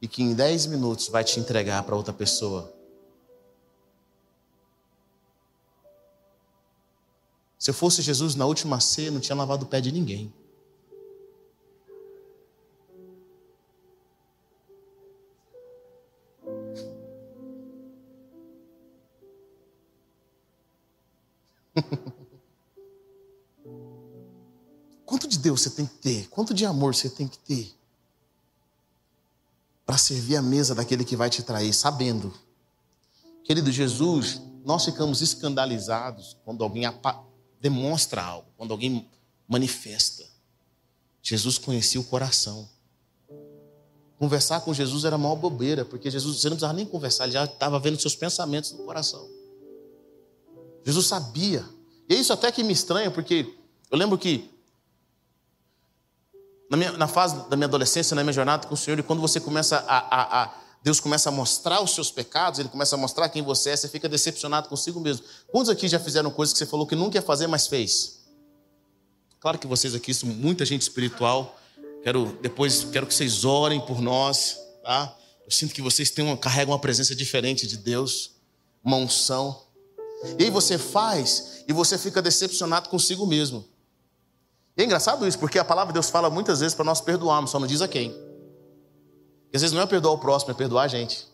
e 0.01 0.07
que 0.07 0.21
em 0.21 0.33
10 0.33 0.67
minutos 0.67 1.07
vai 1.09 1.23
te 1.23 1.39
entregar 1.39 1.83
para 1.83 1.95
outra 1.95 2.13
pessoa. 2.13 2.73
Se 7.57 7.69
eu 7.69 7.73
fosse 7.73 8.01
Jesus 8.01 8.35
na 8.35 8.45
última 8.45 8.79
ceia, 8.79 9.11
não 9.11 9.19
tinha 9.19 9.35
lavado 9.35 9.65
o 9.65 9.67
pé 9.67 9.81
de 9.81 9.91
ninguém. 9.91 10.33
Deus 25.49 25.61
você 25.61 25.71
tem 25.71 25.87
que 25.87 25.95
ter? 25.95 26.27
Quanto 26.29 26.53
de 26.53 26.63
amor 26.63 26.93
você 26.93 27.09
tem 27.09 27.27
que 27.27 27.39
ter? 27.39 27.73
Para 29.83 29.97
servir 29.97 30.35
a 30.35 30.43
mesa 30.43 30.75
daquele 30.75 31.03
que 31.03 31.15
vai 31.15 31.27
te 31.27 31.41
trair, 31.41 31.73
sabendo. 31.73 32.31
Querido 33.43 33.71
Jesus, 33.71 34.39
nós 34.63 34.85
ficamos 34.85 35.21
escandalizados 35.21 36.37
quando 36.45 36.63
alguém 36.63 36.83
demonstra 37.59 38.21
algo, 38.21 38.47
quando 38.55 38.71
alguém 38.71 39.09
manifesta. 39.47 40.23
Jesus 41.23 41.57
conhecia 41.57 41.99
o 41.99 42.03
coração. 42.03 42.69
Conversar 44.19 44.61
com 44.61 44.71
Jesus 44.71 45.03
era 45.03 45.17
maior 45.17 45.35
bobeira, 45.35 45.83
porque 45.83 46.11
Jesus, 46.11 46.39
você 46.39 46.49
não 46.49 46.57
precisava 46.57 46.73
nem 46.73 46.85
conversar, 46.85 47.23
ele 47.23 47.33
já 47.33 47.45
estava 47.45 47.79
vendo 47.79 47.99
seus 47.99 48.15
pensamentos 48.15 48.71
no 48.73 48.83
coração. 48.83 49.27
Jesus 50.85 51.07
sabia. 51.07 51.65
E 52.07 52.13
é 52.13 52.19
isso 52.19 52.31
até 52.31 52.51
que 52.51 52.61
me 52.61 52.73
estranha, 52.73 53.09
porque 53.09 53.51
eu 53.89 53.97
lembro 53.97 54.15
que 54.15 54.58
na, 56.69 56.77
minha, 56.77 56.91
na 56.93 57.07
fase 57.07 57.49
da 57.49 57.55
minha 57.55 57.67
adolescência, 57.67 58.13
na 58.15 58.23
minha 58.23 58.33
jornada 58.33 58.67
com 58.67 58.73
o 58.73 58.77
Senhor, 58.77 58.99
e 58.99 59.03
quando 59.03 59.19
você 59.19 59.39
começa 59.39 59.77
a, 59.87 59.97
a, 59.97 60.43
a, 60.43 60.53
Deus 60.83 60.99
começa 60.99 61.29
a 61.29 61.31
mostrar 61.31 61.81
os 61.81 61.93
seus 61.93 62.11
pecados, 62.11 62.59
Ele 62.59 62.69
começa 62.69 62.95
a 62.95 62.97
mostrar 62.97 63.27
quem 63.29 63.41
você 63.41 63.71
é, 63.71 63.75
você 63.75 63.87
fica 63.87 64.07
decepcionado 64.07 64.69
consigo 64.69 64.99
mesmo. 64.99 65.25
Quantos 65.47 65.69
aqui 65.69 65.87
já 65.87 65.99
fizeram 65.99 66.31
coisas 66.31 66.53
que 66.53 66.59
você 66.59 66.65
falou 66.65 66.85
que 66.85 66.95
nunca 66.95 67.17
ia 67.17 67.21
fazer, 67.21 67.47
mas 67.47 67.67
fez? 67.67 68.19
Claro 69.39 69.57
que 69.57 69.67
vocês 69.67 69.95
aqui 69.95 70.13
muita 70.25 70.65
gente 70.65 70.81
espiritual. 70.81 71.57
Quero 72.03 72.37
depois 72.41 72.85
quero 72.91 73.07
que 73.07 73.13
vocês 73.13 73.43
orem 73.43 73.81
por 73.81 74.01
nós, 74.01 74.57
tá? 74.83 75.15
Eu 75.45 75.51
sinto 75.51 75.73
que 75.73 75.81
vocês 75.81 76.09
têm 76.11 76.25
uma, 76.25 76.37
carregam 76.37 76.73
uma 76.73 76.79
presença 76.79 77.15
diferente 77.15 77.65
de 77.65 77.77
Deus, 77.77 78.31
uma 78.83 78.97
unção. 78.97 79.63
E 80.37 80.43
aí 80.43 80.49
você 80.49 80.77
faz 80.77 81.63
e 81.67 81.73
você 81.73 81.97
fica 81.97 82.21
decepcionado 82.21 82.89
consigo 82.89 83.25
mesmo. 83.25 83.65
É 84.79 84.83
engraçado 84.85 85.27
isso, 85.27 85.37
porque 85.37 85.59
a 85.59 85.65
palavra 85.65 85.91
de 85.91 85.95
Deus 85.95 86.09
fala 86.09 86.29
muitas 86.29 86.61
vezes 86.61 86.73
para 86.73 86.85
nós 86.85 87.01
perdoarmos, 87.01 87.51
só 87.51 87.59
não 87.59 87.67
diz 87.67 87.81
a 87.81 87.87
quem. 87.87 88.11
E 89.51 89.53
às 89.53 89.61
vezes 89.61 89.75
não 89.75 89.81
é 89.81 89.85
perdoar 89.85 90.13
o 90.13 90.17
próximo, 90.17 90.51
é 90.51 90.53
perdoar 90.53 90.83
a 90.83 90.87
gente. 90.87 91.27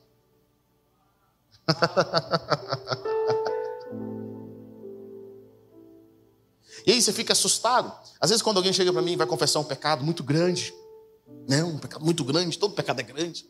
e 6.87 6.91
aí 6.91 6.99
você 6.99 7.13
fica 7.13 7.33
assustado. 7.33 7.93
Às 8.19 8.31
vezes 8.31 8.41
quando 8.41 8.57
alguém 8.57 8.73
chega 8.73 8.91
para 8.91 9.03
mim 9.03 9.11
e 9.11 9.15
vai 9.15 9.27
confessar 9.27 9.59
um 9.59 9.63
pecado 9.63 10.03
muito 10.03 10.23
grande, 10.23 10.73
né? 11.47 11.63
um 11.63 11.77
pecado 11.77 12.03
muito 12.03 12.23
grande, 12.23 12.57
todo 12.57 12.73
pecado 12.73 13.01
é 13.01 13.03
grande. 13.03 13.47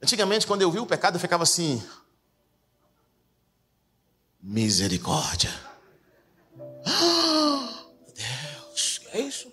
Antigamente, 0.00 0.46
quando 0.46 0.62
eu 0.62 0.70
vi 0.70 0.78
o 0.78 0.86
pecado, 0.86 1.16
eu 1.16 1.20
ficava 1.20 1.42
assim: 1.42 1.82
misericórdia. 4.40 5.50
É 9.12 9.20
isso. 9.20 9.52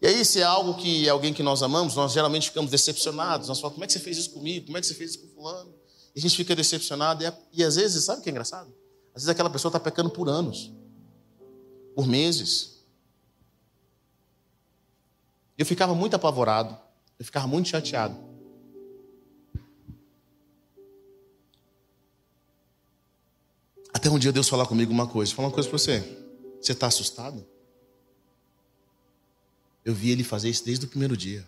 E 0.00 0.06
aí, 0.06 0.24
se 0.24 0.40
é 0.40 0.44
algo 0.44 0.74
que 0.74 1.06
é 1.06 1.10
alguém 1.10 1.34
que 1.34 1.42
nós 1.42 1.62
amamos, 1.62 1.94
nós 1.94 2.12
geralmente 2.12 2.48
ficamos 2.48 2.70
decepcionados. 2.70 3.48
Nós 3.48 3.60
falamos, 3.60 3.74
como 3.74 3.84
é 3.84 3.86
que 3.86 3.92
você 3.92 4.00
fez 4.00 4.16
isso 4.16 4.30
comigo? 4.30 4.66
Como 4.66 4.78
é 4.78 4.80
que 4.80 4.86
você 4.86 4.94
fez 4.94 5.10
isso 5.10 5.20
com 5.20 5.28
fulano? 5.28 5.74
E 6.14 6.18
a 6.18 6.22
gente 6.22 6.36
fica 6.36 6.56
decepcionado. 6.56 7.22
E, 7.22 7.26
é, 7.26 7.38
e 7.52 7.62
às 7.62 7.76
vezes, 7.76 8.04
sabe 8.04 8.20
o 8.20 8.22
que 8.22 8.30
é 8.30 8.32
engraçado? 8.32 8.72
Às 9.14 9.22
vezes 9.22 9.28
aquela 9.28 9.50
pessoa 9.50 9.68
está 9.68 9.78
pecando 9.78 10.08
por 10.08 10.28
anos, 10.28 10.72
por 11.94 12.06
meses. 12.06 12.82
Eu 15.58 15.66
ficava 15.66 15.94
muito 15.94 16.16
apavorado, 16.16 16.78
eu 17.18 17.24
ficava 17.24 17.46
muito 17.46 17.68
chateado. 17.68 18.29
Até 24.00 24.08
um 24.08 24.18
dia 24.18 24.32
Deus 24.32 24.48
falar 24.48 24.64
comigo 24.64 24.90
uma 24.90 25.06
coisa, 25.06 25.34
falar 25.34 25.48
uma 25.48 25.52
coisa 25.52 25.68
para 25.68 25.78
você. 25.78 26.00
Você 26.58 26.72
está 26.72 26.86
assustado? 26.86 27.46
Eu 29.84 29.94
vi 29.94 30.10
ele 30.10 30.24
fazer 30.24 30.48
isso 30.48 30.64
desde 30.64 30.86
o 30.86 30.88
primeiro 30.88 31.14
dia. 31.14 31.46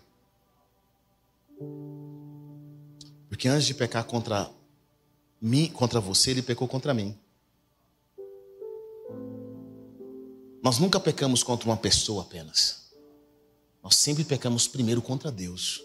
Porque 3.27 3.47
antes 3.47 3.65
de 3.65 3.73
pecar 3.73 4.03
contra 4.03 4.51
mim, 5.41 5.67
contra 5.67 5.99
você, 5.99 6.29
ele 6.29 6.43
pecou 6.43 6.67
contra 6.67 6.93
mim. 6.93 7.17
Nós 10.61 10.77
nunca 10.77 10.99
pecamos 10.99 11.41
contra 11.41 11.67
uma 11.67 11.77
pessoa 11.77 12.21
apenas. 12.21 12.93
Nós 13.81 13.95
sempre 13.95 14.23
pecamos 14.23 14.67
primeiro 14.67 15.01
contra 15.01 15.31
Deus. 15.31 15.83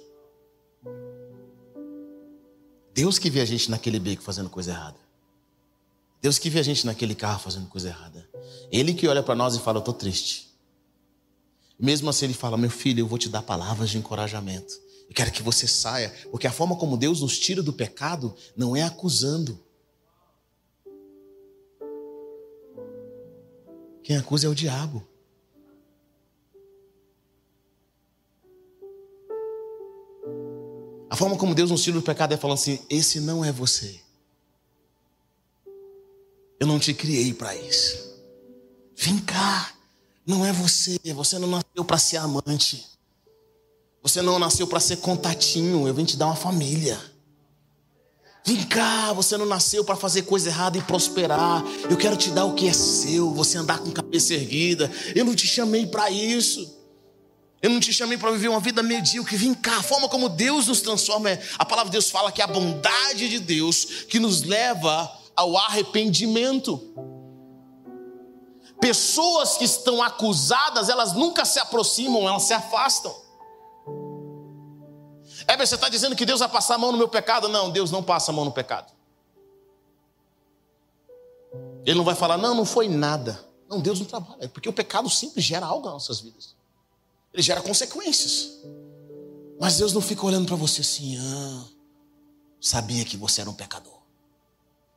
Deus 2.93 3.19
que 3.19 3.31
vê 3.31 3.41
a 3.41 3.47
gente 3.47 3.71
naquele 3.71 3.99
beco 3.99 4.23
fazendo 4.23 4.51
coisa 4.51 4.73
errada. 4.73 5.08
Deus 6.21 6.39
que 6.39 6.51
vê 6.51 6.59
a 6.59 6.62
gente 6.62 6.85
naquele 6.85 7.14
carro 7.14 7.41
fazendo 7.41 7.69
coisa 7.69 7.89
errada. 7.89 8.29
Ele 8.71 8.93
que 8.93 9.07
olha 9.07 9.23
para 9.23 9.35
nós 9.35 9.55
e 9.55 9.61
fala: 9.61 9.79
Eu 9.79 9.81
estou 9.81 9.95
triste. 9.95 10.49
Mesmo 11.79 12.11
assim, 12.11 12.27
ele 12.27 12.35
fala: 12.35 12.57
Meu 12.57 12.71
filho, 12.71 13.01
eu 13.01 13.07
vou 13.07 13.19
te 13.19 13.29
dar 13.29 13.43
palavras 13.43 13.91
de 13.91 13.99
encorajamento. 13.99 14.75
Eu 15.09 15.14
quero 15.14 15.31
que 15.31 15.43
você 15.43 15.66
saia, 15.66 16.12
porque 16.31 16.47
a 16.47 16.53
forma 16.53 16.77
como 16.77 16.97
Deus 16.97 17.21
nos 17.21 17.39
tira 17.39 17.62
do 17.62 17.73
pecado 17.73 18.35
não 18.57 18.77
é 18.77 18.83
acusando. 18.83 19.59
Quem 24.03 24.16
acusa 24.16 24.47
é 24.47 24.51
o 24.51 24.55
diabo. 24.55 25.07
A 31.11 31.16
forma 31.16 31.37
como 31.37 31.55
Deus 31.55 31.71
nos 31.71 31.83
tira 31.83 31.97
do 31.97 32.03
pecado 32.03 32.35
é 32.35 32.37
falando 32.37 32.57
assim: 32.57 32.81
Esse 32.91 33.21
não 33.21 33.45
é 33.45 33.53
você. 33.53 34.08
Eu 36.59 36.67
não 36.67 36.79
te 36.79 36.93
criei 36.93 37.33
para 37.33 37.55
isso. 37.57 37.97
Vem 38.97 39.19
cá. 39.19 39.73
Não 40.27 40.45
é 40.45 40.53
você. 40.53 40.99
Você 41.15 41.39
não 41.39 41.49
nasceu 41.49 41.85
para 41.85 41.99
ser 41.99 42.17
amante. 42.19 42.87
Você 44.03 44.23
não 44.23 44.39
nasceu 44.39 44.67
para 44.67 44.81
ser 44.81 44.97
contatinho, 44.99 45.87
eu 45.87 45.93
vim 45.93 46.05
te 46.05 46.17
dar 46.17 46.27
uma 46.27 46.37
família. 46.37 46.99
Vem 48.45 48.63
cá, 48.63 49.13
você 49.13 49.37
não 49.37 49.45
nasceu 49.45 49.85
para 49.85 49.97
fazer 49.97 50.23
coisa 50.23 50.49
errada 50.49 50.79
e 50.79 50.83
prosperar. 50.83 51.63
Eu 51.91 51.97
quero 51.97 52.17
te 52.17 52.31
dar 52.31 52.45
o 52.45 52.55
que 52.55 52.69
é 52.69 52.73
seu, 52.73 53.35
você 53.35 53.59
andar 53.59 53.79
com 53.81 53.91
cabeça 53.91 54.33
erguida. 54.33 54.91
Eu 55.15 55.25
não 55.25 55.35
te 55.35 55.47
chamei 55.47 55.87
para 55.87 56.11
isso. 56.11 56.77
Eu 57.61 57.71
não 57.71 57.81
te 57.81 57.93
chamei 57.93 58.17
para 58.17 58.31
viver 58.31 58.49
uma 58.49 58.61
vida 58.61 58.83
medíocre. 58.83 59.37
Vem 59.37 59.53
cá, 59.53 59.77
a 59.77 59.83
forma 59.83 60.09
como 60.09 60.29
Deus 60.29 60.69
nos 60.69 60.81
transforma. 60.81 61.31
É, 61.31 61.43
a 61.59 61.65
palavra 61.65 61.91
de 61.91 61.97
Deus 61.97 62.09
fala 62.09 62.33
que 62.33 62.41
é 62.41 62.45
a 62.45 62.49
bondade 62.49 63.29
de 63.29 63.41
Deus 63.41 63.85
que 64.09 64.19
nos 64.19 64.43
leva 64.43 65.13
ao 65.39 65.57
arrependimento. 65.57 66.80
Pessoas 68.80 69.57
que 69.57 69.64
estão 69.64 70.03
acusadas, 70.03 70.89
elas 70.89 71.12
nunca 71.12 71.45
se 71.45 71.61
aproximam, 71.61 72.28
elas 72.28 72.43
se 72.43 72.53
afastam. 72.53 73.14
É, 75.47 75.57
você 75.57 75.76
está 75.76 75.89
dizendo 75.89 76.16
que 76.16 76.26
Deus 76.26 76.41
vai 76.41 76.49
passar 76.49 76.74
a 76.74 76.78
mão 76.78 76.91
no 76.91 76.99
meu 76.99 77.09
pecado? 77.09 77.49
Não, 77.49 77.70
Deus 77.70 77.93
não 77.93 78.03
passa 78.03 78.32
a 78.32 78.34
mão 78.34 78.45
no 78.45 78.51
pecado. 78.51 78.93
Ele 81.86 81.97
não 81.97 82.05
vai 82.05 82.16
falar, 82.16 82.36
não, 82.36 82.57
não 82.57 82.64
foi 82.64 82.89
nada. 82.89 83.47
Não, 83.68 83.78
Deus 83.80 84.01
não 84.01 84.07
trabalha, 84.07 84.39
é 84.41 84.49
porque 84.49 84.68
o 84.68 84.72
pecado 84.72 85.09
sempre 85.09 85.41
gera 85.41 85.66
algo 85.66 85.84
nas 85.84 85.95
nossas 85.95 86.20
vidas. 86.20 86.57
Ele 87.32 87.43
gera 87.43 87.62
consequências. 87.62 88.59
Mas 89.61 89.78
Deus 89.78 89.93
não 89.93 90.01
fica 90.01 90.26
olhando 90.26 90.47
para 90.47 90.57
você 90.57 90.80
assim, 90.80 91.16
ah, 91.16 91.64
sabia 92.61 93.05
que 93.05 93.16
você 93.16 93.41
era 93.41 93.49
um 93.49 93.55
pecador. 93.55 93.98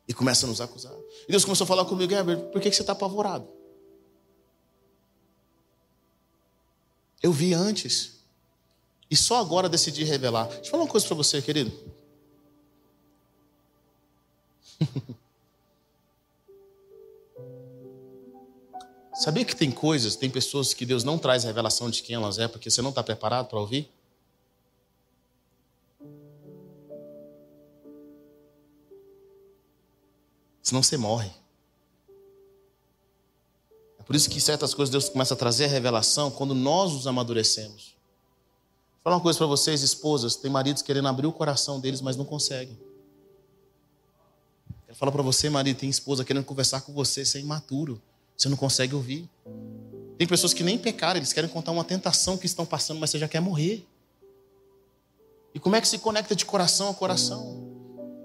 E 0.06 0.14
começa 0.14 0.46
a 0.46 0.48
nos 0.48 0.60
acusar. 0.60 0.92
E 1.26 1.30
Deus 1.30 1.44
começou 1.44 1.64
a 1.64 1.68
falar 1.68 1.84
comigo, 1.84 2.12
Herbert, 2.12 2.50
por 2.50 2.60
que 2.60 2.70
você 2.72 2.82
está 2.82 2.92
apavorado? 2.92 3.48
Eu 7.22 7.32
vi 7.32 7.54
antes. 7.54 8.20
E 9.10 9.16
só 9.16 9.38
agora 9.38 9.68
decidi 9.68 10.02
revelar. 10.04 10.46
Deixa 10.46 10.62
eu 10.62 10.70
falar 10.70 10.82
uma 10.84 10.90
coisa 10.90 11.06
para 11.06 11.14
você, 11.16 11.40
querido. 11.40 11.72
Sabia 19.14 19.44
que 19.44 19.54
tem 19.54 19.70
coisas, 19.70 20.16
tem 20.16 20.28
pessoas 20.28 20.74
que 20.74 20.84
Deus 20.84 21.04
não 21.04 21.16
traz 21.16 21.44
revelação 21.44 21.88
de 21.88 22.02
quem 22.02 22.16
elas 22.16 22.38
é 22.38 22.48
porque 22.48 22.68
você 22.70 22.82
não 22.82 22.90
está 22.90 23.04
preparado 23.04 23.46
para 23.46 23.60
ouvir? 23.60 23.88
Senão 30.62 30.82
você 30.82 30.96
morre. 30.96 31.30
É 33.98 34.02
por 34.02 34.14
isso 34.14 34.30
que 34.30 34.40
certas 34.40 34.74
coisas 34.74 34.90
Deus 34.90 35.08
começa 35.08 35.34
a 35.34 35.36
trazer 35.36 35.64
a 35.64 35.68
revelação 35.68 36.30
quando 36.30 36.54
nós 36.54 36.92
os 36.92 37.06
amadurecemos. 37.06 37.96
Vou 38.94 39.04
falar 39.04 39.16
uma 39.16 39.22
coisa 39.22 39.38
para 39.38 39.46
vocês, 39.46 39.82
esposas: 39.82 40.36
tem 40.36 40.50
maridos 40.50 40.82
querendo 40.82 41.08
abrir 41.08 41.26
o 41.26 41.32
coração 41.32 41.80
deles, 41.80 42.00
mas 42.00 42.16
não 42.16 42.24
conseguem. 42.24 42.78
Quero 44.86 44.96
falar 44.96 45.12
para 45.12 45.22
você, 45.22 45.50
marido, 45.50 45.78
tem 45.78 45.88
esposa 45.88 46.24
querendo 46.24 46.44
conversar 46.44 46.82
com 46.82 46.92
você, 46.92 47.24
você 47.24 47.38
é 47.38 47.40
imaturo. 47.40 48.00
Você 48.36 48.48
não 48.48 48.56
consegue 48.56 48.94
ouvir. 48.94 49.28
Tem 50.18 50.26
pessoas 50.26 50.52
que 50.52 50.62
nem 50.62 50.78
pecaram, 50.78 51.18
eles 51.18 51.32
querem 51.32 51.48
contar 51.48 51.72
uma 51.72 51.84
tentação 51.84 52.36
que 52.36 52.46
estão 52.46 52.66
passando, 52.66 52.98
mas 52.98 53.10
você 53.10 53.18
já 53.18 53.28
quer 53.28 53.40
morrer. 53.40 53.86
E 55.54 55.60
como 55.60 55.76
é 55.76 55.80
que 55.80 55.88
se 55.88 55.98
conecta 55.98 56.34
de 56.34 56.44
coração 56.44 56.88
a 56.88 56.94
coração? 56.94 57.81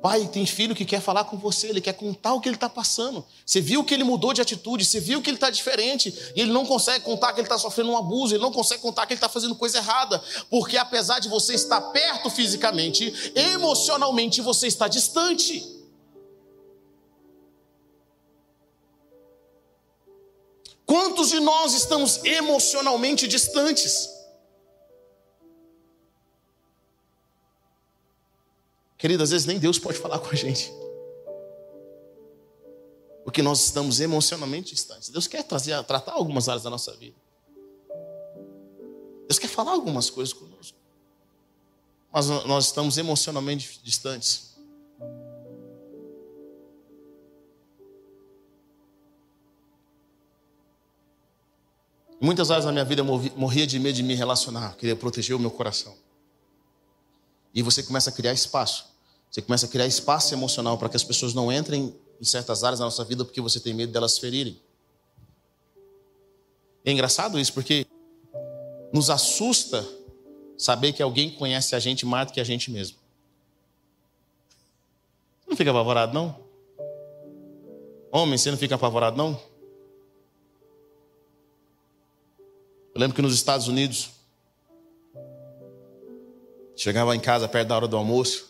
Pai, 0.07 0.25
tem 0.25 0.45
filho 0.45 0.73
que 0.73 0.85
quer 0.85 1.01
falar 1.01 1.25
com 1.25 1.35
você, 1.35 1.67
ele 1.67 1.81
quer 1.81 1.91
contar 1.91 2.33
o 2.33 2.39
que 2.39 2.47
ele 2.47 2.55
está 2.55 2.69
passando. 2.69 3.25
Você 3.45 3.59
viu 3.59 3.83
que 3.83 3.93
ele 3.93 4.05
mudou 4.05 4.31
de 4.31 4.39
atitude, 4.39 4.85
você 4.85 5.01
viu 5.01 5.21
que 5.21 5.29
ele 5.29 5.35
está 5.35 5.49
diferente, 5.49 6.17
e 6.33 6.39
ele 6.39 6.49
não 6.49 6.65
consegue 6.65 7.03
contar 7.03 7.33
que 7.33 7.41
ele 7.41 7.45
está 7.45 7.57
sofrendo 7.57 7.91
um 7.91 7.97
abuso, 7.97 8.33
ele 8.33 8.41
não 8.41 8.53
consegue 8.53 8.81
contar 8.81 9.05
que 9.05 9.11
ele 9.11 9.17
está 9.17 9.27
fazendo 9.27 9.53
coisa 9.53 9.79
errada, 9.79 10.23
porque 10.49 10.77
apesar 10.77 11.19
de 11.19 11.27
você 11.27 11.55
estar 11.55 11.81
perto 11.81 12.29
fisicamente, 12.29 13.33
emocionalmente 13.35 14.39
você 14.39 14.67
está 14.67 14.87
distante. 14.87 15.61
Quantos 20.85 21.31
de 21.31 21.41
nós 21.41 21.73
estamos 21.73 22.23
emocionalmente 22.23 23.27
distantes? 23.27 24.16
Querido, 28.97 29.21
às 29.23 29.29
vezes 29.29 29.45
nem 29.45 29.59
Deus 29.59 29.77
pode 29.77 29.97
falar 29.99 30.19
com 30.19 30.29
a 30.29 30.35
gente. 30.35 30.71
Porque 33.23 33.41
nós 33.41 33.65
estamos 33.65 33.99
emocionalmente 33.99 34.73
distantes. 34.73 35.09
Deus 35.09 35.27
quer 35.27 35.43
trazer, 35.43 35.81
tratar 35.83 36.13
algumas 36.13 36.47
áreas 36.49 36.63
da 36.63 36.69
nossa 36.69 36.95
vida. 36.95 37.15
Deus 39.27 39.37
quer 39.37 39.49
falar 39.49 39.71
algumas 39.71 40.09
coisas 40.09 40.33
conosco. 40.33 40.77
Mas 42.11 42.27
nós 42.27 42.65
estamos 42.65 42.97
emocionalmente 42.97 43.79
distantes. 43.83 44.55
Muitas 52.19 52.49
áreas 52.49 52.65
na 52.65 52.71
minha 52.71 52.85
vida 52.85 53.01
eu 53.01 53.05
morria 53.35 53.67
de 53.67 53.77
medo 53.77 53.93
de 53.93 54.01
me 54.01 54.15
relacionar, 54.15 54.75
queria 54.75 54.95
proteger 54.95 55.35
o 55.35 55.39
meu 55.39 55.51
coração. 55.51 55.95
E 57.57 57.63
você 57.63 57.81
começa 57.81 58.11
a 58.11 58.13
criar 58.13 58.33
espaço. 58.33 58.85
Você 59.31 59.41
começa 59.41 59.65
a 59.65 59.69
criar 59.69 59.87
espaço 59.87 60.31
emocional 60.31 60.77
para 60.77 60.89
que 60.89 60.95
as 60.95 61.03
pessoas 61.03 61.33
não 61.33 61.51
entrem 61.51 61.91
em 62.21 62.23
certas 62.23 62.63
áreas 62.63 62.77
da 62.77 62.85
nossa 62.85 63.03
vida 63.03 63.25
porque 63.25 63.41
você 63.41 63.59
tem 63.59 63.73
medo 63.73 63.91
delas 63.91 64.19
ferirem. 64.19 64.61
É 66.85 66.91
engraçado 66.91 67.39
isso 67.39 67.51
porque 67.51 67.87
nos 68.93 69.09
assusta 69.09 69.83
saber 70.55 70.93
que 70.93 71.01
alguém 71.01 71.31
conhece 71.31 71.75
a 71.75 71.79
gente 71.79 72.05
mais 72.05 72.27
do 72.27 72.33
que 72.33 72.39
a 72.39 72.43
gente 72.43 72.69
mesmo. 72.69 72.95
Você 75.41 75.49
não 75.49 75.57
fica 75.57 75.71
apavorado, 75.71 76.13
não? 76.13 76.39
Homem, 78.11 78.37
você 78.37 78.51
não 78.51 78.57
fica 78.59 78.75
apavorado, 78.75 79.17
não? 79.17 79.31
Eu 82.93 83.01
lembro 83.01 83.15
que 83.15 83.21
nos 83.23 83.33
Estados 83.33 83.67
Unidos, 83.67 84.11
chegava 86.77 87.15
em 87.15 87.19
casa 87.19 87.47
perto 87.47 87.69
da 87.69 87.75
hora 87.75 87.87
do 87.87 87.97
almoço, 87.97 88.47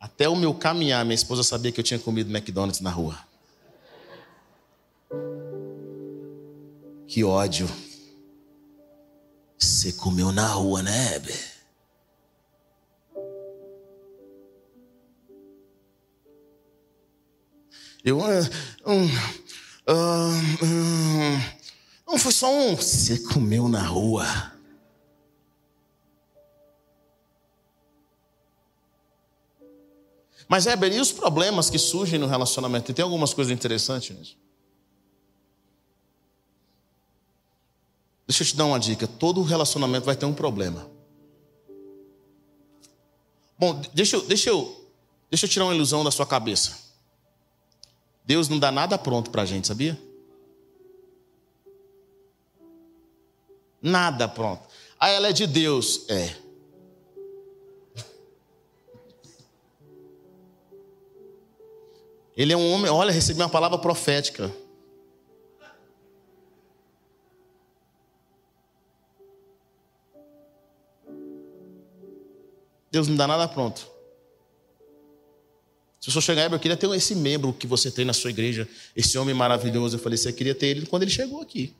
até 0.00 0.28
o 0.28 0.34
meu 0.34 0.52
caminhar, 0.52 1.04
minha 1.04 1.14
esposa 1.14 1.44
sabia 1.44 1.70
que 1.70 1.78
eu 1.78 1.84
tinha 1.84 1.98
comido 1.98 2.28
McDonald's 2.28 2.80
na 2.80 2.90
rua. 2.90 3.16
Que 7.06 7.22
ódio. 7.22 7.68
Você 9.56 9.92
comeu 9.92 10.32
na 10.32 10.48
rua, 10.48 10.82
né, 10.82 11.14
Heber? 11.14 11.52
Eu. 18.04 18.18
Uh, 18.18 18.50
um, 18.86 19.06
uh, 19.06 20.64
um, 20.64 21.40
não 22.08 22.18
foi 22.18 22.32
só 22.32 22.52
um. 22.52 22.74
Você 22.74 23.18
comeu 23.18 23.68
na 23.68 23.86
rua. 23.86 24.51
Mas, 30.52 30.66
Heber, 30.66 30.92
e 30.92 31.00
os 31.00 31.10
problemas 31.10 31.70
que 31.70 31.78
surgem 31.78 32.18
no 32.18 32.26
relacionamento? 32.26 32.90
E 32.90 32.94
tem 32.94 33.02
algumas 33.02 33.32
coisas 33.32 33.50
interessantes 33.50 34.14
nisso. 34.14 34.36
Deixa 38.28 38.42
eu 38.42 38.46
te 38.46 38.54
dar 38.54 38.66
uma 38.66 38.78
dica: 38.78 39.06
todo 39.06 39.40
relacionamento 39.40 40.04
vai 40.04 40.14
ter 40.14 40.26
um 40.26 40.34
problema. 40.34 40.90
Bom, 43.58 43.80
deixa 43.94 44.16
eu, 44.16 44.26
deixa 44.26 44.50
eu, 44.50 44.90
deixa 45.30 45.46
eu 45.46 45.48
tirar 45.48 45.64
uma 45.64 45.74
ilusão 45.74 46.04
da 46.04 46.10
sua 46.10 46.26
cabeça. 46.26 46.78
Deus 48.22 48.46
não 48.50 48.58
dá 48.58 48.70
nada 48.70 48.98
pronto 48.98 49.30
para 49.30 49.40
a 49.40 49.46
gente, 49.46 49.66
sabia? 49.66 49.98
Nada 53.80 54.28
pronto. 54.28 54.68
Ah, 55.00 55.08
ela 55.08 55.28
é 55.28 55.32
de 55.32 55.46
Deus. 55.46 56.04
É. 56.10 56.51
Ele 62.36 62.52
é 62.52 62.56
um 62.56 62.72
homem, 62.72 62.90
olha, 62.90 63.12
recebi 63.12 63.40
uma 63.40 63.48
palavra 63.48 63.78
profética. 63.78 64.50
Deus 72.90 73.08
não 73.08 73.16
dá 73.16 73.26
nada 73.26 73.48
pronto. 73.48 73.90
Se 76.00 76.14
eu 76.14 76.20
chegar, 76.20 76.52
eu 76.52 76.58
queria 76.58 76.76
ter 76.76 76.90
esse 76.90 77.14
membro 77.14 77.52
que 77.52 77.66
você 77.66 77.90
tem 77.90 78.04
na 78.04 78.12
sua 78.12 78.30
igreja, 78.30 78.68
esse 78.96 79.16
homem 79.16 79.34
maravilhoso. 79.34 79.96
Eu 79.96 80.00
falei, 80.00 80.18
você 80.18 80.32
queria 80.32 80.54
ter 80.54 80.66
ele 80.66 80.86
quando 80.86 81.02
ele 81.02 81.10
chegou 81.10 81.40
aqui. 81.40 81.74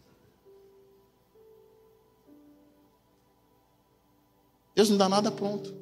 Deus 4.74 4.88
não 4.88 4.96
dá 4.96 5.08
nada 5.08 5.30
pronto. 5.30 5.81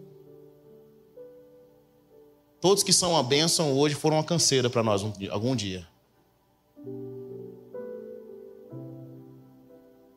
Todos 2.61 2.83
que 2.83 2.93
são 2.93 3.13
uma 3.13 3.23
bênção 3.23 3.73
hoje 3.73 3.95
foram 3.95 4.17
uma 4.17 4.25
canseira 4.25 4.69
para 4.69 4.83
nós 4.83 5.03
algum 5.31 5.57
dia. 5.57 5.87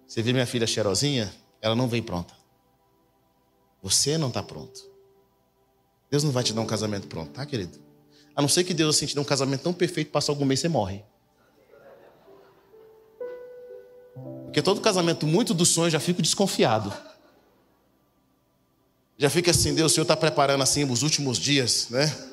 Você 0.05 0.21
vê 0.21 0.33
minha 0.33 0.45
filha 0.45 0.67
cheirosinha? 0.67 1.33
Ela 1.61 1.75
não 1.75 1.87
vem 1.87 2.03
pronta. 2.03 2.33
Você 3.81 4.17
não 4.17 4.27
está 4.27 4.43
pronto. 4.43 4.91
Deus 6.11 6.23
não 6.23 6.31
vai 6.31 6.43
te 6.43 6.53
dar 6.53 6.61
um 6.61 6.65
casamento 6.65 7.07
pronto, 7.07 7.31
tá, 7.31 7.45
querido? 7.45 7.79
A 8.35 8.41
não 8.41 8.49
ser 8.49 8.63
que 8.63 8.73
Deus 8.73 8.95
assim, 8.95 9.05
te 9.05 9.15
dê 9.15 9.21
um 9.21 9.25
casamento 9.25 9.61
tão 9.61 9.73
perfeito, 9.73 10.11
passa 10.11 10.31
algum 10.31 10.45
mês 10.45 10.59
e 10.59 10.61
você 10.61 10.69
morre. 10.69 11.03
Porque 14.43 14.61
todo 14.61 14.81
casamento 14.81 15.25
muito 15.25 15.53
do 15.53 15.65
sonho 15.65 15.89
já 15.89 15.99
fico 15.99 16.21
desconfiado. 16.21 16.93
Já 19.17 19.29
fica 19.29 19.51
assim, 19.51 19.73
Deus, 19.73 19.91
o 19.91 19.95
Senhor 19.95 20.03
está 20.03 20.17
preparando 20.17 20.61
assim 20.61 20.83
os 20.83 21.01
últimos 21.01 21.37
dias, 21.37 21.87
né? 21.89 22.32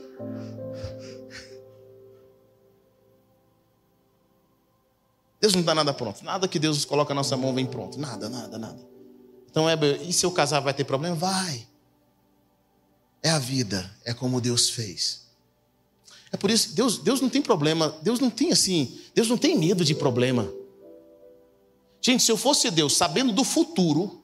Deus 5.41 5.55
não 5.55 5.63
dá 5.63 5.75
nada 5.75 5.95
pronto. 5.95 6.23
Nada 6.23 6.47
que 6.47 6.59
Deus 6.59 6.85
coloca 6.85 7.15
na 7.15 7.21
nossa 7.21 7.37
mão 7.37 7.55
vem 7.55 7.65
pronto. 7.65 7.99
Nada, 7.99 8.29
nada, 8.29 8.59
nada. 8.59 8.79
Então, 9.51 9.69
é, 9.69 9.75
e 10.03 10.13
se 10.13 10.25
eu 10.25 10.31
casar 10.31 10.61
vai 10.61 10.75
ter 10.75 10.85
problema? 10.85 11.17
Vai. 11.17 11.67
É 13.23 13.31
a 13.31 13.39
vida, 13.39 13.91
é 14.05 14.15
como 14.15 14.41
Deus 14.41 14.71
fez. 14.71 15.29
É 16.33 16.37
por 16.37 16.51
isso, 16.51 16.75
Deus, 16.75 16.99
Deus 16.99 17.21
não 17.21 17.29
tem 17.29 17.43
problema, 17.43 17.99
Deus 18.03 18.21
não 18.21 18.31
tem 18.31 18.53
assim, 18.53 18.99
Deus 19.15 19.29
não 19.29 19.37
tem 19.37 19.59
medo 19.59 19.85
de 19.85 19.95
problema. 19.95 20.51
Gente, 22.01 22.23
se 22.23 22.31
eu 22.31 22.37
fosse 22.37 22.71
Deus, 22.71 22.97
sabendo 22.97 23.33
do 23.33 23.45
futuro, 23.45 24.23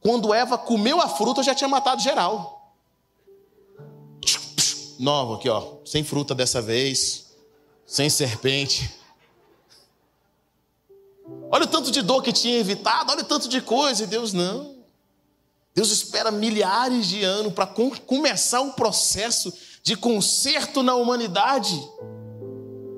quando 0.00 0.32
Eva 0.34 0.56
comeu 0.56 1.00
a 1.00 1.08
fruta, 1.08 1.40
eu 1.40 1.44
já 1.44 1.54
tinha 1.54 1.68
matado 1.68 2.02
geral. 2.02 2.63
Novo 4.98 5.34
aqui, 5.34 5.48
ó, 5.48 5.76
sem 5.84 6.02
fruta 6.04 6.34
dessa 6.34 6.60
vez, 6.62 7.26
sem 7.86 8.08
serpente. 8.08 8.90
Olha 11.50 11.64
o 11.64 11.68
tanto 11.68 11.90
de 11.90 12.02
dor 12.02 12.22
que 12.22 12.32
tinha 12.32 12.58
evitado, 12.58 13.12
olha 13.12 13.22
o 13.22 13.26
tanto 13.26 13.48
de 13.48 13.60
coisa, 13.60 14.04
e 14.04 14.06
Deus 14.06 14.32
não. 14.32 14.74
Deus 15.74 15.90
espera 15.90 16.30
milhares 16.30 17.06
de 17.06 17.24
anos 17.24 17.52
para 17.52 17.66
começar 17.66 18.60
um 18.60 18.72
processo 18.72 19.52
de 19.82 19.96
conserto 19.96 20.82
na 20.82 20.94
humanidade. 20.94 21.74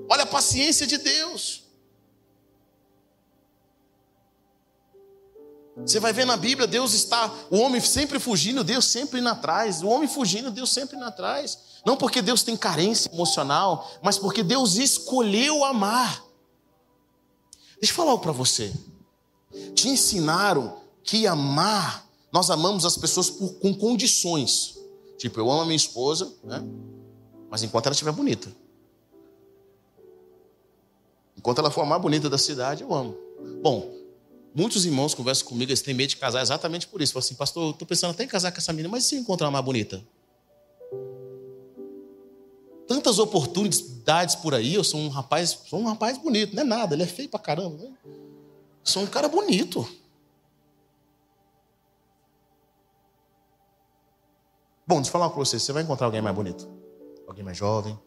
Olha 0.08 0.22
a 0.22 0.26
paciência 0.26 0.86
de 0.86 0.98
Deus. 0.98 1.65
Você 5.76 6.00
vai 6.00 6.12
ver 6.12 6.24
na 6.24 6.38
Bíblia, 6.38 6.66
Deus 6.66 6.94
está, 6.94 7.30
o 7.50 7.58
homem 7.58 7.80
sempre 7.82 8.18
fugindo, 8.18 8.64
Deus 8.64 8.86
sempre 8.86 9.20
indo 9.20 9.28
atrás. 9.28 9.82
O 9.82 9.88
homem 9.88 10.08
fugindo, 10.08 10.50
Deus 10.50 10.72
sempre 10.72 10.96
indo 10.96 11.04
atrás. 11.04 11.58
Não 11.84 11.96
porque 11.96 12.22
Deus 12.22 12.42
tem 12.42 12.56
carência 12.56 13.10
emocional, 13.12 13.86
mas 14.02 14.16
porque 14.16 14.42
Deus 14.42 14.76
escolheu 14.76 15.64
amar. 15.64 16.24
Deixa 17.78 17.92
eu 17.92 17.96
falar 17.96 18.12
algo 18.12 18.22
para 18.22 18.32
você. 18.32 18.72
Te 19.74 19.88
ensinaram 19.88 20.78
que 21.04 21.26
amar, 21.26 22.08
nós 22.32 22.50
amamos 22.50 22.86
as 22.86 22.96
pessoas 22.96 23.28
por, 23.28 23.52
com 23.54 23.74
condições. 23.74 24.78
Tipo, 25.18 25.40
eu 25.40 25.50
amo 25.50 25.60
a 25.60 25.66
minha 25.66 25.76
esposa, 25.76 26.32
né? 26.42 26.64
Mas 27.50 27.62
enquanto 27.62 27.86
ela 27.86 27.92
estiver 27.92 28.12
bonita. 28.12 28.50
Enquanto 31.36 31.58
ela 31.58 31.70
for 31.70 31.82
a 31.82 31.86
mais 31.86 32.00
bonita 32.00 32.30
da 32.30 32.38
cidade, 32.38 32.82
eu 32.82 32.92
amo. 32.94 33.14
Bom, 33.62 33.95
muitos 34.56 34.84
irmãos 34.84 35.14
conversam 35.14 35.46
comigo, 35.46 35.70
eles 35.70 35.82
têm 35.82 35.94
medo 35.94 36.08
de 36.10 36.16
casar 36.16 36.42
exatamente 36.42 36.88
por 36.88 37.00
isso. 37.00 37.12
Falam 37.12 37.24
assim, 37.24 37.34
pastor, 37.34 37.70
estou 37.70 37.86
pensando 37.86 38.10
até 38.10 38.24
em 38.24 38.28
casar 38.28 38.50
com 38.50 38.58
essa 38.58 38.72
menina, 38.72 38.88
mas 38.88 39.04
e 39.04 39.08
se 39.08 39.14
eu 39.14 39.20
encontrar 39.20 39.46
uma 39.46 39.52
mais 39.52 39.64
bonita? 39.64 40.02
tantas 42.86 43.18
oportunidades 43.18 44.34
por 44.36 44.54
aí. 44.54 44.74
Eu 44.74 44.84
sou 44.84 45.00
um 45.00 45.08
rapaz, 45.08 45.58
sou 45.66 45.80
um 45.80 45.86
rapaz 45.86 46.16
bonito, 46.16 46.54
não 46.54 46.62
é 46.62 46.64
nada, 46.64 46.94
ele 46.94 47.02
é 47.02 47.06
feio 47.06 47.28
pra 47.28 47.40
caramba. 47.40 47.76
Né? 47.76 47.92
Sou 48.82 49.02
um 49.02 49.06
cara 49.06 49.28
bonito. 49.28 49.86
Bom, 54.86 54.96
deixa 54.96 55.08
eu 55.08 55.12
falar 55.12 55.30
com 55.30 55.36
você, 55.36 55.58
você 55.58 55.72
vai 55.72 55.82
encontrar 55.82 56.06
alguém 56.06 56.22
mais 56.22 56.34
bonito, 56.34 56.68
alguém 57.26 57.44
mais 57.44 57.56
jovem. 57.56 57.98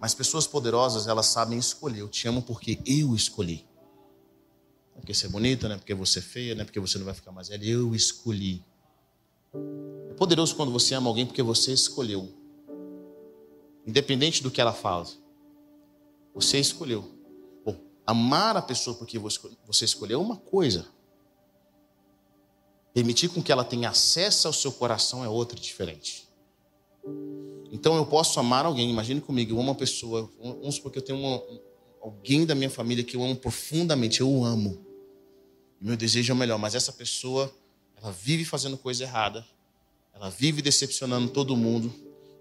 Mas 0.00 0.14
pessoas 0.14 0.46
poderosas, 0.46 1.06
elas 1.06 1.26
sabem 1.26 1.58
escolher. 1.58 2.00
Eu 2.00 2.08
te 2.08 2.26
amo 2.26 2.42
porque 2.42 2.80
eu 2.84 3.14
escolhi. 3.14 3.66
Não 4.94 4.98
é 4.98 5.00
porque 5.00 5.14
você 5.14 5.26
é 5.26 5.28
bonita, 5.28 5.68
não 5.68 5.74
é 5.74 5.78
porque 5.78 5.94
você 5.94 6.20
é 6.20 6.22
feia, 6.22 6.54
não 6.54 6.62
é 6.62 6.64
porque 6.64 6.80
você 6.80 6.96
não 6.98 7.04
vai 7.04 7.14
ficar 7.14 7.32
mais 7.32 7.48
velha. 7.48 7.66
Eu 7.66 7.94
escolhi. 7.94 8.64
É 10.10 10.14
poderoso 10.14 10.54
quando 10.54 10.72
você 10.72 10.94
ama 10.94 11.08
alguém 11.10 11.26
porque 11.26 11.42
você 11.42 11.72
escolheu. 11.72 12.32
Independente 13.86 14.42
do 14.42 14.50
que 14.50 14.60
ela 14.60 14.72
faz. 14.72 15.18
Você 16.34 16.58
escolheu. 16.58 17.04
Bom, 17.64 17.76
amar 18.06 18.56
a 18.56 18.62
pessoa 18.62 18.96
porque 18.96 19.18
você 19.18 19.84
escolheu 19.84 20.20
é 20.20 20.22
uma 20.22 20.36
coisa. 20.36 20.86
Permitir 22.92 23.28
com 23.28 23.42
que 23.42 23.50
ela 23.50 23.64
tenha 23.64 23.90
acesso 23.90 24.46
ao 24.46 24.52
seu 24.52 24.72
coração 24.72 25.24
é 25.24 25.28
outra 25.28 25.58
diferente. 25.58 26.28
Então 27.72 27.96
eu 27.96 28.06
posso 28.06 28.38
amar 28.38 28.64
alguém, 28.64 28.88
imagine 28.88 29.20
comigo, 29.20 29.50
eu 29.50 29.56
amo 29.56 29.70
uma 29.70 29.74
pessoa, 29.74 30.30
vamos 30.40 30.76
supor 30.76 30.92
que 30.92 30.98
eu 30.98 31.02
tenho 31.02 31.18
uma, 31.18 31.42
alguém 32.00 32.46
da 32.46 32.54
minha 32.54 32.70
família 32.70 33.02
que 33.02 33.16
eu 33.16 33.24
amo 33.24 33.34
profundamente, 33.34 34.20
eu 34.20 34.44
amo. 34.44 34.83
Meu 35.80 35.96
desejo 35.96 36.32
é 36.32 36.34
o 36.34 36.38
melhor, 36.38 36.58
mas 36.58 36.74
essa 36.74 36.92
pessoa, 36.92 37.52
ela 37.96 38.10
vive 38.10 38.44
fazendo 38.44 38.76
coisa 38.76 39.04
errada, 39.04 39.44
ela 40.14 40.30
vive 40.30 40.62
decepcionando 40.62 41.28
todo 41.28 41.56
mundo, 41.56 41.92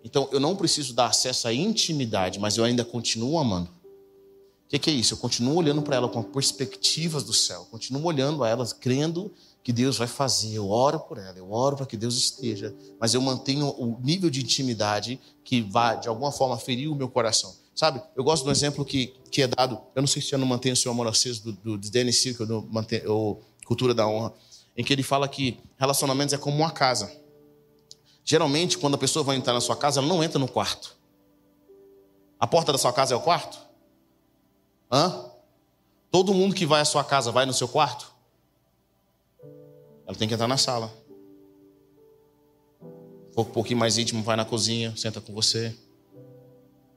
então 0.03 0.27
eu 0.31 0.39
não 0.39 0.55
preciso 0.55 0.93
dar 0.93 1.07
acesso 1.07 1.47
à 1.47 1.53
intimidade, 1.53 2.39
mas 2.39 2.57
eu 2.57 2.63
ainda 2.63 2.83
continuo 2.83 3.39
amando. 3.39 3.69
O 3.69 4.69
que, 4.69 4.79
que, 4.79 4.89
é 4.89 4.93
isso? 4.93 5.13
Eu 5.13 5.17
continuo 5.17 5.55
olhando 5.55 5.81
para 5.81 5.95
ela 5.95 6.09
com 6.09 6.23
perspectivas 6.23 7.23
do 7.23 7.33
céu, 7.33 7.67
continuo 7.69 8.03
olhando 8.05 8.43
a 8.43 8.49
elas, 8.49 8.73
crendo 8.73 9.31
que 9.63 9.71
Deus 9.71 9.97
vai 9.97 10.07
fazer. 10.07 10.53
Eu 10.53 10.69
oro 10.69 10.99
por 10.99 11.17
ela, 11.17 11.37
eu 11.37 11.51
oro 11.51 11.77
para 11.77 11.85
que 11.85 11.95
Deus 11.95 12.17
esteja, 12.17 12.75
mas 12.99 13.13
eu 13.13 13.21
mantenho 13.21 13.67
o 13.77 13.99
nível 14.01 14.29
de 14.29 14.41
intimidade 14.41 15.19
que 15.43 15.61
vai, 15.61 15.99
de 15.99 16.07
alguma 16.07 16.31
forma, 16.31 16.57
ferir 16.57 16.91
o 16.91 16.95
meu 16.95 17.07
coração. 17.07 17.55
Sabe, 17.75 18.01
eu 18.15 18.23
gosto 18.23 18.43
do 18.43 18.51
exemplo 18.51 18.85
que, 18.85 19.15
que 19.31 19.41
é 19.41 19.47
dado, 19.47 19.81
eu 19.95 20.01
não 20.01 20.07
sei 20.07 20.21
se 20.21 20.33
eu 20.33 20.37
não 20.37 20.45
mantenho 20.45 20.73
o 20.73 20.77
seu 20.77 20.91
amor 20.91 21.07
aceso, 21.07 21.43
do, 21.43 21.51
do, 21.53 21.77
do 21.77 21.89
Dennis 21.89 22.21
Circle, 22.21 22.45
do, 22.45 22.61
do 22.61 23.39
Cultura 23.65 23.93
da 23.93 24.07
Honra, 24.07 24.33
em 24.77 24.83
que 24.83 24.93
ele 24.93 25.01
fala 25.01 25.27
que 25.27 25.59
relacionamentos 25.77 26.33
é 26.33 26.37
como 26.37 26.57
uma 26.57 26.71
casa. 26.71 27.11
Geralmente, 28.23 28.77
quando 28.77 28.93
a 28.93 28.97
pessoa 28.97 29.23
vai 29.23 29.35
entrar 29.35 29.53
na 29.53 29.61
sua 29.61 29.75
casa, 29.75 29.99
ela 29.99 30.07
não 30.07 30.23
entra 30.23 30.37
no 30.37 30.47
quarto. 30.47 30.95
A 32.39 32.45
porta 32.45 32.71
da 32.71 32.77
sua 32.77 32.93
casa 32.93 33.13
é 33.13 33.17
o 33.17 33.21
quarto? 33.21 33.57
Hã? 34.91 35.25
Todo 36.11 36.33
mundo 36.33 36.53
que 36.53 36.65
vai 36.65 36.81
à 36.81 36.85
sua 36.85 37.03
casa 37.03 37.31
vai 37.31 37.45
no 37.45 37.53
seu 37.53 37.67
quarto? 37.67 38.13
Ela 40.05 40.15
tem 40.15 40.27
que 40.27 40.33
entrar 40.33 40.47
na 40.47 40.57
sala. 40.57 40.93
Um 43.35 43.43
pouquinho 43.43 43.79
mais 43.79 43.97
íntimo, 43.97 44.21
vai 44.21 44.35
na 44.35 44.45
cozinha, 44.45 44.95
senta 44.95 45.19
com 45.19 45.33
você. 45.33 45.75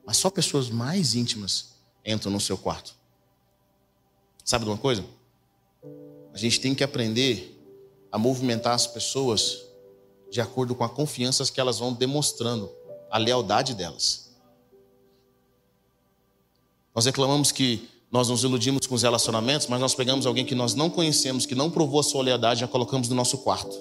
Mas 0.06 0.18
só 0.18 0.30
pessoas 0.30 0.70
mais 0.70 1.16
íntimas 1.16 1.70
entram 2.04 2.30
no 2.30 2.40
seu 2.40 2.56
quarto. 2.56 2.94
Sabe 4.44 4.64
de 4.64 4.70
uma 4.70 4.78
coisa? 4.78 5.04
A 6.32 6.38
gente 6.38 6.60
tem 6.60 6.74
que 6.74 6.84
aprender 6.84 7.52
a 8.12 8.16
movimentar 8.16 8.74
as 8.74 8.86
pessoas 8.86 9.66
de 10.30 10.40
acordo 10.40 10.74
com 10.74 10.84
a 10.84 10.88
confiança 10.88 11.44
que 11.52 11.60
elas 11.60 11.78
vão 11.80 11.92
demonstrando, 11.92 12.70
a 13.10 13.18
lealdade 13.18 13.74
delas. 13.74 14.30
Nós 16.94 17.04
reclamamos 17.04 17.50
que 17.50 17.88
nós 18.10 18.28
nos 18.28 18.44
iludimos 18.44 18.86
com 18.86 18.94
os 18.94 19.02
relacionamentos, 19.02 19.66
mas 19.66 19.80
nós 19.80 19.94
pegamos 19.94 20.24
alguém 20.24 20.46
que 20.46 20.54
nós 20.54 20.74
não 20.74 20.88
conhecemos, 20.88 21.44
que 21.44 21.54
não 21.54 21.70
provou 21.70 22.00
a 22.00 22.04
sua 22.04 22.22
lealdade, 22.22 22.60
já 22.60 22.68
colocamos 22.68 23.08
no 23.08 23.14
nosso 23.16 23.38
quarto. 23.38 23.76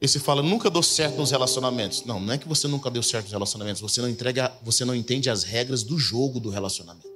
E 0.00 0.08
se 0.08 0.18
fala, 0.18 0.42
nunca 0.42 0.70
deu 0.70 0.82
certo 0.82 1.16
nos 1.18 1.30
relacionamentos. 1.30 2.04
Não, 2.04 2.18
não 2.18 2.32
é 2.32 2.38
que 2.38 2.48
você 2.48 2.66
nunca 2.66 2.90
deu 2.90 3.02
certo 3.02 3.24
nos 3.24 3.32
relacionamentos, 3.32 3.82
você 3.82 4.00
não 4.00 4.08
entrega, 4.08 4.50
você 4.62 4.84
não 4.84 4.94
entende 4.94 5.28
as 5.28 5.42
regras 5.42 5.82
do 5.82 5.98
jogo 5.98 6.40
do 6.40 6.48
relacionamento. 6.48 7.10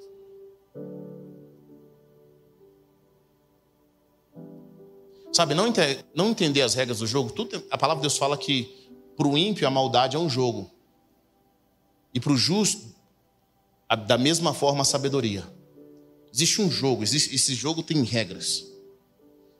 Sabe, 5.33 5.55
não, 5.55 5.67
ente 5.67 5.81
não 6.15 6.31
entender 6.31 6.63
as 6.63 6.75
regras 6.75 6.99
do 6.99 7.07
jogo, 7.07 7.33
tudo, 7.33 7.61
a 7.71 7.77
palavra 7.79 8.01
de 8.01 8.03
Deus 8.03 8.17
fala 8.17 8.37
que 8.37 8.89
para 9.17 9.27
o 9.27 9.37
ímpio 9.37 9.67
a 9.67 9.71
maldade 9.71 10.15
é 10.15 10.19
um 10.19 10.29
jogo. 10.29 10.71
E 12.13 12.21
para 12.21 12.33
o 12.33 12.37
justo, 12.37 12.95
a, 13.89 13.97
da 13.97 14.17
mesma 14.17 14.55
forma, 14.55 14.83
a 14.83 14.85
sabedoria. 14.85 15.45
Existe 16.33 16.61
um 16.61 16.71
jogo, 16.71 17.03
existe, 17.03 17.35
esse 17.35 17.55
jogo 17.55 17.83
tem 17.83 18.03
regras. 18.05 18.65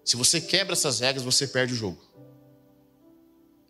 Se 0.05 0.17
você 0.17 0.41
quebra 0.41 0.75
essas 0.75 1.01
regras, 1.01 1.25
você 1.25 1.47
perde 1.49 1.73
o 1.73 1.77
jogo. 1.77 1.99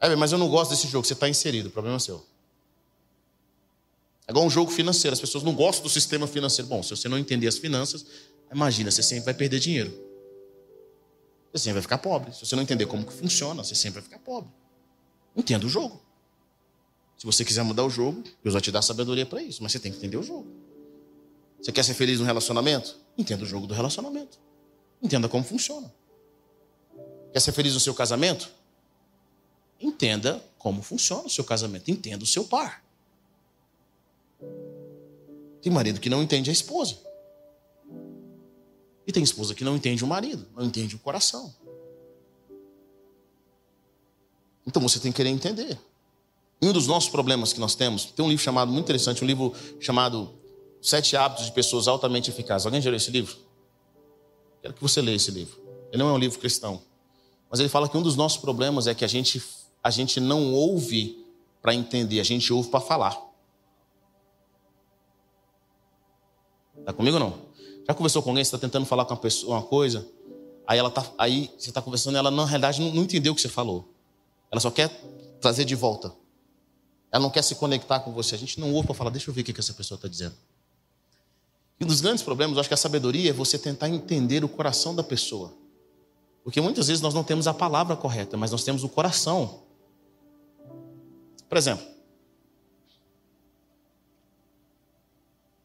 É, 0.05 0.17
mas 0.17 0.33
eu 0.33 0.39
não 0.39 0.49
gosto 0.49 0.71
desse 0.71 0.89
jogo, 0.89 1.07
você 1.07 1.13
está 1.13 1.29
inserido, 1.29 1.69
o 1.69 1.71
problema 1.71 1.97
é 1.97 2.01
seu. 2.01 2.25
É 4.27 4.31
igual 4.31 4.45
um 4.45 4.51
jogo 4.51 4.71
financeiro, 4.71 5.13
as 5.13 5.21
pessoas 5.21 5.45
não 5.45 5.55
gostam 5.55 5.83
do 5.83 5.91
sistema 5.91 6.27
financeiro. 6.27 6.69
Bom, 6.69 6.83
se 6.83 6.91
você 6.91 7.09
não 7.09 7.19
entender 7.19 7.47
as 7.47 7.59
finanças, 7.59 8.07
imagina, 8.53 8.91
você 8.91 9.03
sempre 9.03 9.25
vai 9.25 9.35
perder 9.35 9.59
dinheiro 9.59 10.05
você 11.55 11.65
sempre 11.65 11.75
vai 11.75 11.83
ficar 11.83 11.99
pobre. 11.99 12.33
Se 12.33 12.45
você 12.45 12.57
não 12.57 12.65
entender 12.65 12.85
como 12.87 13.07
que 13.07 13.13
funciona, 13.13 13.63
você 13.63 13.77
sempre 13.77 14.01
vai 14.01 14.03
ficar 14.03 14.19
pobre. 14.19 14.51
Entenda 15.37 15.65
o 15.65 15.69
jogo. 15.69 16.03
Se 17.17 17.25
você 17.25 17.45
quiser 17.45 17.63
mudar 17.63 17.85
o 17.85 17.91
jogo, 17.91 18.25
Deus 18.43 18.55
vai 18.55 18.61
te 18.61 18.73
dar 18.73 18.83
sabedoria 18.83 19.25
para 19.25 19.41
isso, 19.41 19.63
mas 19.63 19.71
você 19.71 19.79
tem 19.79 19.93
que 19.93 19.99
entender 19.99 20.17
o 20.17 20.23
jogo. 20.23 20.49
Você 21.63 21.71
quer 21.71 21.85
ser 21.85 21.95
feliz 21.95 22.19
no 22.19 22.27
relacionamento? 22.27 22.99
Entenda 23.17 23.45
o 23.45 23.47
jogo 23.47 23.69
do 23.69 23.73
relacionamento. 23.73 24.39
Entenda 25.01 25.29
como 25.29 25.45
funciona. 25.45 25.95
Quer 27.33 27.39
ser 27.39 27.53
feliz 27.53 27.73
no 27.73 27.81
seu 27.81 27.95
casamento? 27.95 28.51
Entenda 29.85 30.43
como 30.57 30.83
funciona 30.83 31.27
o 31.27 31.31
seu 31.31 31.45
casamento, 31.45 31.91
entenda 31.91 32.25
o 32.25 32.27
seu 32.27 32.45
par. 32.45 32.83
Tem 35.61 35.71
marido 35.71 36.01
que 36.01 36.09
não 36.09 36.23
entende 36.23 36.49
a 36.49 36.53
esposa. 36.53 36.99
E 39.07 39.13
tem 39.13 39.23
esposa 39.23 39.55
que 39.55 39.63
não 39.63 39.77
entende 39.77 40.03
o 40.03 40.07
marido, 40.07 40.47
não 40.57 40.65
entende 40.65 40.97
o 40.97 40.99
coração. 40.99 41.55
Então 44.67 44.81
você 44.81 44.99
tem 44.99 45.13
que 45.13 45.17
querer 45.17 45.29
entender. 45.29 45.79
Um 46.63 46.73
dos 46.73 46.87
nossos 46.87 47.11
problemas 47.11 47.53
que 47.53 47.61
nós 47.61 47.75
temos, 47.75 48.07
tem 48.07 48.25
um 48.25 48.29
livro 48.29 48.43
chamado, 48.43 48.73
muito 48.73 48.87
interessante, 48.87 49.23
um 49.23 49.27
livro 49.27 49.55
chamado 49.79 50.33
Sete 50.81 51.15
Hábitos 51.15 51.45
de 51.45 51.53
Pessoas 51.53 51.87
Altamente 51.89 52.31
Eficazes. 52.31 52.65
Alguém 52.65 52.81
já 52.81 52.89
leu 52.89 52.97
esse 52.97 53.11
livro? 53.11 53.37
Quero 54.63 54.73
que 54.73 54.81
você 54.81 55.03
leia 55.03 55.17
esse 55.17 55.31
livro. 55.31 55.63
Ele 55.93 56.03
não 56.03 56.09
é 56.09 56.13
um 56.15 56.19
livro 56.19 56.39
cristão. 56.39 56.81
Mas 57.51 57.61
ele 57.61 57.69
fala 57.69 57.89
que 57.89 57.97
um 57.97 58.03
dos 58.03 58.17
nossos 58.17 58.39
problemas 58.39 58.87
é 58.87 58.95
que 58.95 59.05
a 59.05 59.09
gente, 59.09 59.41
a 59.85 59.91
gente 59.91 60.19
não 60.19 60.55
ouve 60.55 61.23
para 61.61 61.75
entender, 61.75 62.19
a 62.19 62.25
gente 62.25 62.51
ouve 62.51 62.71
para 62.71 62.81
falar. 62.81 63.23
Está 66.79 66.91
comigo 66.95 67.19
não? 67.19 67.39
Já 67.87 67.93
conversou 67.93 68.23
com 68.23 68.31
alguém, 68.31 68.43
você 68.43 68.49
está 68.49 68.59
tentando 68.59 68.87
falar 68.87 69.05
com 69.05 69.13
uma 69.13 69.21
pessoa 69.21 69.59
uma 69.59 69.63
coisa, 69.63 70.09
aí 70.67 70.79
ela 70.79 70.91
tá, 70.91 71.07
aí 71.19 71.53
você 71.59 71.69
está 71.69 71.83
conversando 71.83 72.15
e 72.15 72.19
ela, 72.19 72.31
na 72.31 72.47
realidade, 72.47 72.81
não, 72.81 72.95
não 72.95 73.03
entendeu 73.03 73.33
o 73.33 73.37
que 73.37 73.43
você 73.43 73.49
falou. 73.49 73.93
Ela 74.51 74.61
só 74.61 74.71
quer 74.71 74.89
trazer 75.39 75.67
de 75.67 75.75
volta. 75.75 76.15
Ela 77.13 77.23
não 77.23 77.31
quer 77.31 77.43
se 77.43 77.55
conectar 77.55 78.01
com 78.01 78.11
você. 78.11 78.35
A 78.35 78.39
gente 78.39 78.59
não 78.59 78.73
ouve 78.73 78.87
para 78.87 78.95
falar, 78.95 79.11
deixa 79.11 79.31
eu 79.31 79.35
ver 79.35 79.43
o 79.43 79.45
que 79.45 79.61
essa 79.61 79.75
pessoa 79.75 79.97
está 79.97 80.09
dizendo. 80.09 80.35
E 81.79 81.85
um 81.85 81.87
dos 81.87 82.01
grandes 82.01 82.23
problemas, 82.23 82.57
eu 82.57 82.61
acho 82.61 82.69
que 82.69 82.75
a 82.75 82.79
sabedoria 82.79 83.31
é 83.31 83.33
você 83.33 83.59
tentar 83.59 83.89
entender 83.91 84.45
o 84.45 84.49
coração 84.49 84.95
da 84.95 85.03
pessoa. 85.03 85.53
Porque 86.43 86.61
muitas 86.61 86.87
vezes 86.87 87.03
nós 87.03 87.13
não 87.13 87.23
temos 87.23 87.47
a 87.47 87.53
palavra 87.53 87.97
correta, 87.97 88.37
mas 88.37 88.51
nós 88.51 88.65
temos 88.65 88.83
o 88.83 88.89
coração. 88.89 89.64
Por 91.49 91.59
exemplo, 91.59 91.87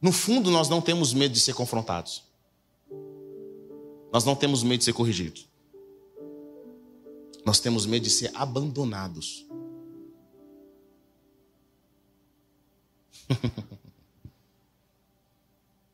no 0.01 0.11
fundo 0.11 0.51
nós 0.51 0.69
não 0.69 0.81
temos 0.81 1.13
medo 1.13 1.33
de 1.33 1.39
ser 1.39 1.53
confrontados. 1.53 2.23
Nós 4.11 4.25
não 4.25 4.35
temos 4.35 4.63
medo 4.63 4.79
de 4.79 4.85
ser 4.85 4.93
corrigidos. 4.93 5.47
Nós 7.45 7.59
temos 7.59 7.85
medo 7.85 8.03
de 8.03 8.09
ser 8.09 8.31
abandonados. 8.33 9.45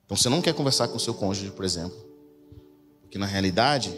então 0.05 0.15
você 0.15 0.29
não 0.29 0.41
quer 0.41 0.53
conversar 0.53 0.87
com 0.87 0.97
seu 0.97 1.13
cônjuge, 1.13 1.51
por 1.51 1.65
exemplo, 1.65 1.97
porque 3.01 3.17
na 3.17 3.25
realidade 3.25 3.93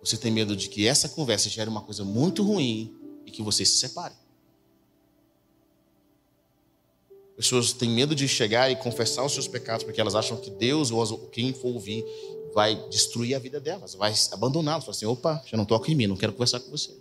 você 0.00 0.16
tem 0.16 0.30
medo 0.30 0.54
de 0.56 0.68
que 0.68 0.86
essa 0.86 1.08
conversa 1.08 1.48
gere 1.48 1.68
uma 1.68 1.82
coisa 1.82 2.04
muito 2.04 2.44
ruim 2.44 2.94
e 3.24 3.30
que 3.30 3.42
você 3.42 3.64
se 3.64 3.78
separe. 3.78 4.14
Pessoas 7.36 7.72
têm 7.72 7.90
medo 7.90 8.14
de 8.14 8.26
chegar 8.26 8.70
e 8.70 8.76
confessar 8.76 9.22
os 9.22 9.32
seus 9.32 9.46
pecados 9.46 9.84
porque 9.84 10.00
elas 10.00 10.14
acham 10.14 10.38
que 10.38 10.50
Deus 10.50 10.90
ou 10.90 11.28
quem 11.28 11.52
for 11.52 11.68
ouvir 11.68 12.04
vai 12.54 12.74
destruir 12.88 13.34
a 13.34 13.38
vida 13.38 13.60
delas, 13.60 13.94
vai 13.94 14.14
abandoná-las. 14.32 14.88
Assim: 14.88 15.04
opa, 15.04 15.42
já 15.44 15.56
não 15.56 15.66
toca 15.66 15.90
em 15.92 15.94
mim, 15.94 16.06
não 16.06 16.16
quero 16.16 16.32
conversar 16.32 16.60
com 16.60 16.70
você. 16.70 16.96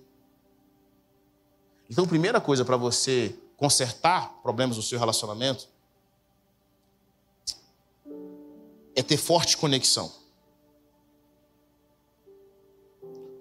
Então, 1.90 2.04
a 2.04 2.08
primeira 2.08 2.42
coisa 2.42 2.66
para 2.66 2.76
você 2.76 3.34
consertar 3.56 4.42
problemas 4.42 4.76
do 4.76 4.82
seu 4.82 5.00
relacionamento 5.00 5.70
é 8.96 9.02
ter 9.02 9.18
forte 9.18 9.56
conexão. 9.56 10.12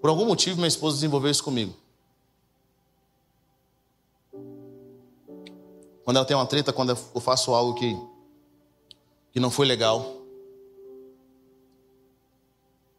Por 0.01 0.11
algum 0.11 0.27
motivo, 0.27 0.57
minha 0.57 0.69
esposa 0.69 0.97
desenvolveu 0.97 1.31
isso 1.31 1.43
comigo. 1.43 1.75
Quando 6.05 6.19
ela 6.19 6.27
tem 6.27 6.37
uma 6.37 6.47
treta, 6.47 6.73
quando 6.73 6.91
eu 6.91 7.21
faço 7.21 7.55
algo 7.55 7.75
que, 7.75 7.97
que 9.33 9.41
não 9.41 9.51
foi 9.51 9.67
legal, 9.67 10.23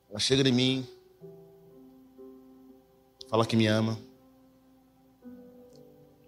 ela 0.09 0.19
chega 0.19 0.47
em 0.49 0.51
mim, 0.51 0.87
fala 3.29 3.45
que 3.45 3.55
me 3.55 3.67
ama, 3.67 3.99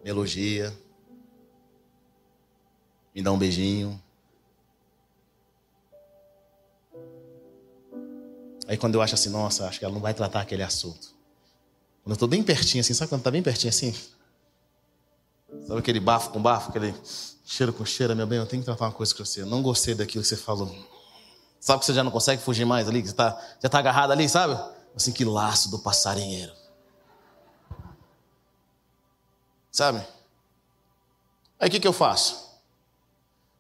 me 0.03 0.09
elogia, 0.09 0.71
me 3.15 3.23
dá 3.23 3.31
um 3.31 3.39
beijinho. 3.39 3.99
Aí 8.67 8.77
quando 8.77 8.95
eu 8.95 9.01
acho 9.01 9.15
assim, 9.15 9.29
nossa, 9.29 9.67
acho 9.67 9.79
que 9.79 9.85
ela 9.85 9.93
não 9.93 10.01
vai 10.01 10.13
tratar 10.13 10.41
aquele 10.41 10.61
assunto. 10.61 11.15
Quando 12.03 12.11
eu 12.11 12.13
estou 12.13 12.27
bem 12.27 12.43
pertinho 12.43 12.81
assim, 12.81 12.93
sabe 12.93 13.09
quando 13.09 13.21
está 13.21 13.31
bem 13.31 13.41
pertinho 13.41 13.69
assim? 13.69 13.95
Sabe 15.67 15.79
aquele 15.79 15.99
bafo 15.99 16.29
com 16.29 16.41
bafo, 16.41 16.69
aquele 16.69 16.95
cheiro 17.45 17.73
com 17.73 17.83
cheiro, 17.83 18.15
meu 18.15 18.25
bem, 18.25 18.39
eu 18.39 18.45
tenho 18.45 18.61
que 18.61 18.65
tratar 18.65 18.85
uma 18.85 18.93
coisa 18.93 19.13
com 19.13 19.25
você. 19.25 19.41
Eu 19.41 19.45
não 19.45 19.61
gostei 19.61 19.93
daquilo 19.93 20.23
que 20.23 20.29
você 20.29 20.37
falou. 20.37 20.73
Sabe 21.59 21.81
que 21.81 21.85
você 21.85 21.93
já 21.93 22.03
não 22.05 22.11
consegue 22.11 22.41
fugir 22.41 22.63
mais 22.63 22.87
ali, 22.87 23.01
que 23.01 23.09
você 23.09 23.13
está 23.13 23.41
já 23.61 23.67
tá 23.67 23.79
agarrado 23.79 24.11
ali, 24.11 24.29
sabe? 24.29 24.57
Assim, 24.95 25.11
que 25.11 25.25
laço 25.25 25.69
do 25.69 25.79
passarinheiro. 25.79 26.53
Sabe? 29.69 30.01
Aí 31.59 31.67
o 31.67 31.71
que, 31.71 31.81
que 31.81 31.87
eu 31.87 31.93
faço? 31.93 32.47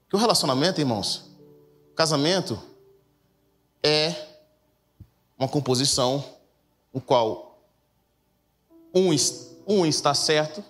Que 0.09 0.15
o 0.15 0.19
relacionamento, 0.19 0.79
irmãos, 0.79 1.25
casamento 1.93 2.57
é 3.83 4.15
uma 5.37 5.49
composição 5.49 6.23
no 6.93 7.01
qual 7.01 7.59
um, 8.93 9.09
um 9.67 9.85
está 9.85 10.13
certo 10.13 10.63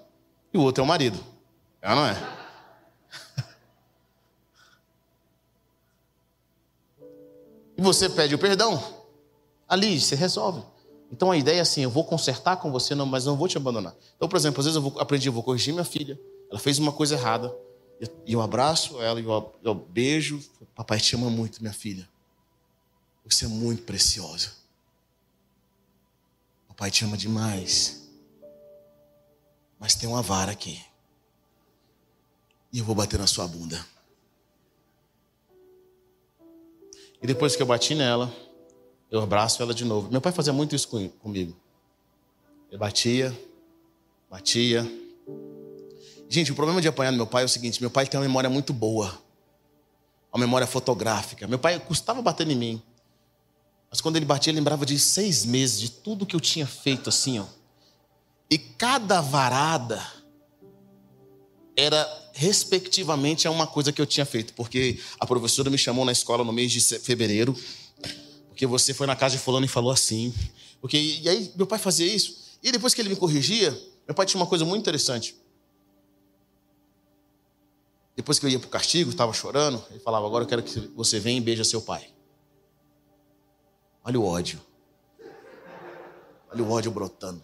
e 0.58 0.60
o 0.60 0.64
outro 0.64 0.82
é 0.82 0.86
o 0.86 0.88
marido. 0.88 1.20
É 1.82 1.94
não 1.94 2.06
é? 2.06 2.38
E 7.78 7.82
você 7.82 8.10
pede 8.10 8.34
o 8.34 8.40
perdão, 8.40 8.84
ali 9.70 10.02
você 10.02 10.16
resolve. 10.16 10.64
Então 11.12 11.30
a 11.30 11.38
ideia 11.38 11.60
é 11.60 11.62
assim: 11.62 11.82
eu 11.84 11.92
vou 11.92 12.04
consertar 12.04 12.58
com 12.58 12.72
você, 12.72 12.96
mas 12.96 13.26
não 13.26 13.38
vou 13.38 13.48
te 13.48 13.56
abandonar. 13.56 13.96
Então, 14.16 14.28
por 14.28 14.36
exemplo, 14.36 14.60
às 14.60 14.66
vezes 14.66 14.76
eu 14.76 14.82
vou, 14.82 15.00
aprendi, 15.00 15.30
eu 15.30 15.34
vou 15.34 15.44
corrigir 15.44 15.74
minha 15.74 15.86
filha. 15.86 16.20
Ela 16.50 16.60
fez 16.60 16.80
uma 16.80 16.92
coisa 16.92 17.14
errada. 17.14 17.56
E 18.26 18.34
eu 18.34 18.42
abraço 18.42 19.00
ela, 19.02 19.20
e 19.20 19.24
eu, 19.24 19.56
eu 19.64 19.76
beijo. 19.76 20.44
Papai 20.76 21.00
te 21.00 21.16
ama 21.16 21.30
muito, 21.30 21.62
minha 21.62 21.74
filha. 21.74 22.10
Você 23.24 23.46
é 23.46 23.48
muito 23.48 23.84
preciosa. 23.84 24.54
Papai 26.68 26.90
te 26.90 27.06
ama 27.06 27.16
demais. 27.16 28.07
Mas 29.80 29.96
tem 29.96 30.10
uma 30.10 30.22
vara 30.22 30.52
aqui. 30.52 30.82
E 32.72 32.80
eu 32.80 32.86
vou 32.86 32.96
bater 32.96 33.20
na 33.20 33.28
sua 33.28 33.48
bunda. 33.48 33.86
E 37.22 37.26
depois 37.26 37.56
que 37.56 37.62
eu 37.62 37.66
bati 37.66 37.96
nela, 37.96 38.34
eu 39.10 39.22
abraço 39.22 39.62
ela 39.62 39.74
de 39.74 39.86
novo. 39.86 40.12
Meu 40.12 40.22
pai 40.22 40.32
fazia 40.32 40.54
muito 40.54 40.76
isso 40.76 40.88
comigo. 41.20 41.56
Ele 42.70 42.78
batia, 42.78 43.38
batia. 44.30 44.86
Gente, 46.30 46.52
o 46.52 46.56
problema 46.56 46.82
de 46.82 46.88
apanhar 46.88 47.12
meu 47.12 47.26
pai 47.26 47.44
é 47.44 47.46
o 47.46 47.50
seguinte: 47.50 47.82
meu 47.82 47.90
pai 47.90 48.06
tem 48.06 48.20
uma 48.20 48.26
memória 48.26 48.50
muito 48.50 48.74
boa, 48.74 49.18
uma 50.32 50.40
memória 50.40 50.68
fotográfica. 50.68 51.48
Meu 51.48 51.58
pai 51.58 51.80
custava 51.80 52.22
bater 52.22 52.48
em 52.48 52.56
mim, 52.56 52.82
mas 53.90 54.02
quando 54.02 54.18
ele 54.18 54.26
batia, 54.26 54.52
ele 54.52 54.60
lembrava 54.60 54.86
de 54.86 55.00
seis 55.00 55.46
meses, 55.46 55.80
de 55.80 55.90
tudo 55.90 56.26
que 56.26 56.36
eu 56.36 56.40
tinha 56.40 56.68
feito 56.68 57.10
assim, 57.10 57.40
ó. 57.40 57.46
E 58.50 58.58
cada 58.58 59.22
varada 59.22 60.06
era 61.76 62.32
respectivamente 62.34 63.48
a 63.48 63.52
uma 63.52 63.68
coisa 63.68 63.92
que 63.92 64.02
eu 64.02 64.06
tinha 64.06 64.26
feito, 64.26 64.54
porque 64.54 65.00
a 65.20 65.26
professora 65.26 65.70
me 65.70 65.78
chamou 65.78 66.06
na 66.06 66.12
escola 66.12 66.44
no 66.44 66.52
mês 66.52 66.72
de 66.72 66.82
fevereiro, 67.00 67.56
porque 68.48 68.66
você 68.66 68.94
foi 68.94 69.06
na 69.06 69.16
casa 69.16 69.38
de 69.38 69.44
fulano 69.44 69.66
e 69.66 69.70
falou 69.70 69.92
assim. 69.92 70.34
Porque 70.80 70.98
e 70.98 71.28
aí 71.28 71.52
meu 71.56 71.68
pai 71.68 71.80
fazia 71.80 72.06
isso, 72.06 72.58
e 72.64 72.72
depois 72.72 72.94
que 72.94 73.02
ele 73.02 73.10
me 73.10 73.16
corrigia, 73.16 73.72
meu 74.08 74.16
pai 74.16 74.26
tinha 74.26 74.40
uma 74.42 74.48
coisa 74.48 74.66
muito 74.66 74.82
interessante. 74.82 75.36
Depois 78.16 78.40
que 78.40 78.46
eu 78.48 78.50
ia 78.50 78.60
para 78.60 78.68
o 78.68 78.72
castigo, 78.72 79.12
estava 79.12 79.32
chorando, 79.32 79.84
ele 79.92 80.00
falava: 80.00 80.26
Agora 80.26 80.44
eu 80.44 80.48
quero 80.48 80.64
que 80.64 80.80
você 80.96 81.20
venha 81.20 81.38
e 81.38 81.42
beija 81.42 81.64
seu 81.64 81.82
pai. 81.82 82.10
Olha 84.04 84.20
o 84.20 84.26
ódio. 84.26 84.60
Olha 86.52 86.64
o 86.64 86.72
ódio 86.72 86.92
brotando. 86.92 87.44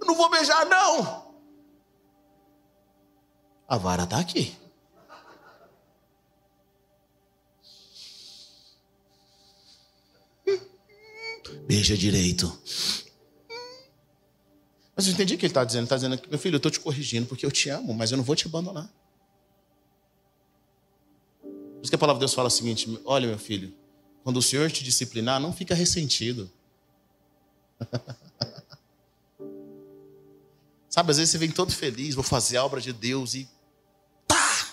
Eu 0.00 0.06
não 0.06 0.14
vou 0.14 0.30
beijar, 0.30 0.64
não. 0.66 1.28
A 3.68 3.76
vara 3.76 4.04
está 4.04 4.18
aqui. 4.18 4.56
Beija 11.66 11.96
direito. 11.96 12.46
Mas 14.96 15.06
eu 15.06 15.12
entendi 15.12 15.34
o 15.34 15.38
que 15.38 15.44
ele 15.44 15.50
está 15.50 15.64
dizendo. 15.64 15.80
Ele 15.80 15.86
está 15.86 15.96
dizendo 15.96 16.18
que, 16.18 16.28
meu 16.28 16.38
filho, 16.38 16.54
eu 16.54 16.56
estou 16.56 16.70
te 16.70 16.80
corrigindo 16.80 17.26
porque 17.26 17.44
eu 17.44 17.52
te 17.52 17.68
amo, 17.68 17.92
mas 17.92 18.10
eu 18.10 18.16
não 18.16 18.24
vou 18.24 18.34
te 18.34 18.46
abandonar. 18.46 18.90
Por 21.42 21.82
isso 21.82 21.90
que 21.90 21.94
a 21.94 21.98
palavra 21.98 22.18
de 22.18 22.22
Deus 22.22 22.34
fala 22.34 22.48
o 22.48 22.50
seguinte: 22.50 22.98
olha, 23.04 23.28
meu 23.28 23.38
filho, 23.38 23.72
quando 24.24 24.38
o 24.38 24.42
Senhor 24.42 24.70
te 24.70 24.82
disciplinar, 24.82 25.38
não 25.38 25.52
fica 25.52 25.74
ressentido. 25.74 26.50
Sabe, 30.88 31.10
às 31.10 31.18
vezes 31.18 31.30
você 31.30 31.38
vem 31.38 31.50
todo 31.50 31.72
feliz, 31.72 32.14
vou 32.14 32.24
fazer 32.24 32.56
a 32.56 32.64
obra 32.64 32.80
de 32.80 32.92
Deus 32.92 33.34
e 33.34 33.48
pá! 34.26 34.68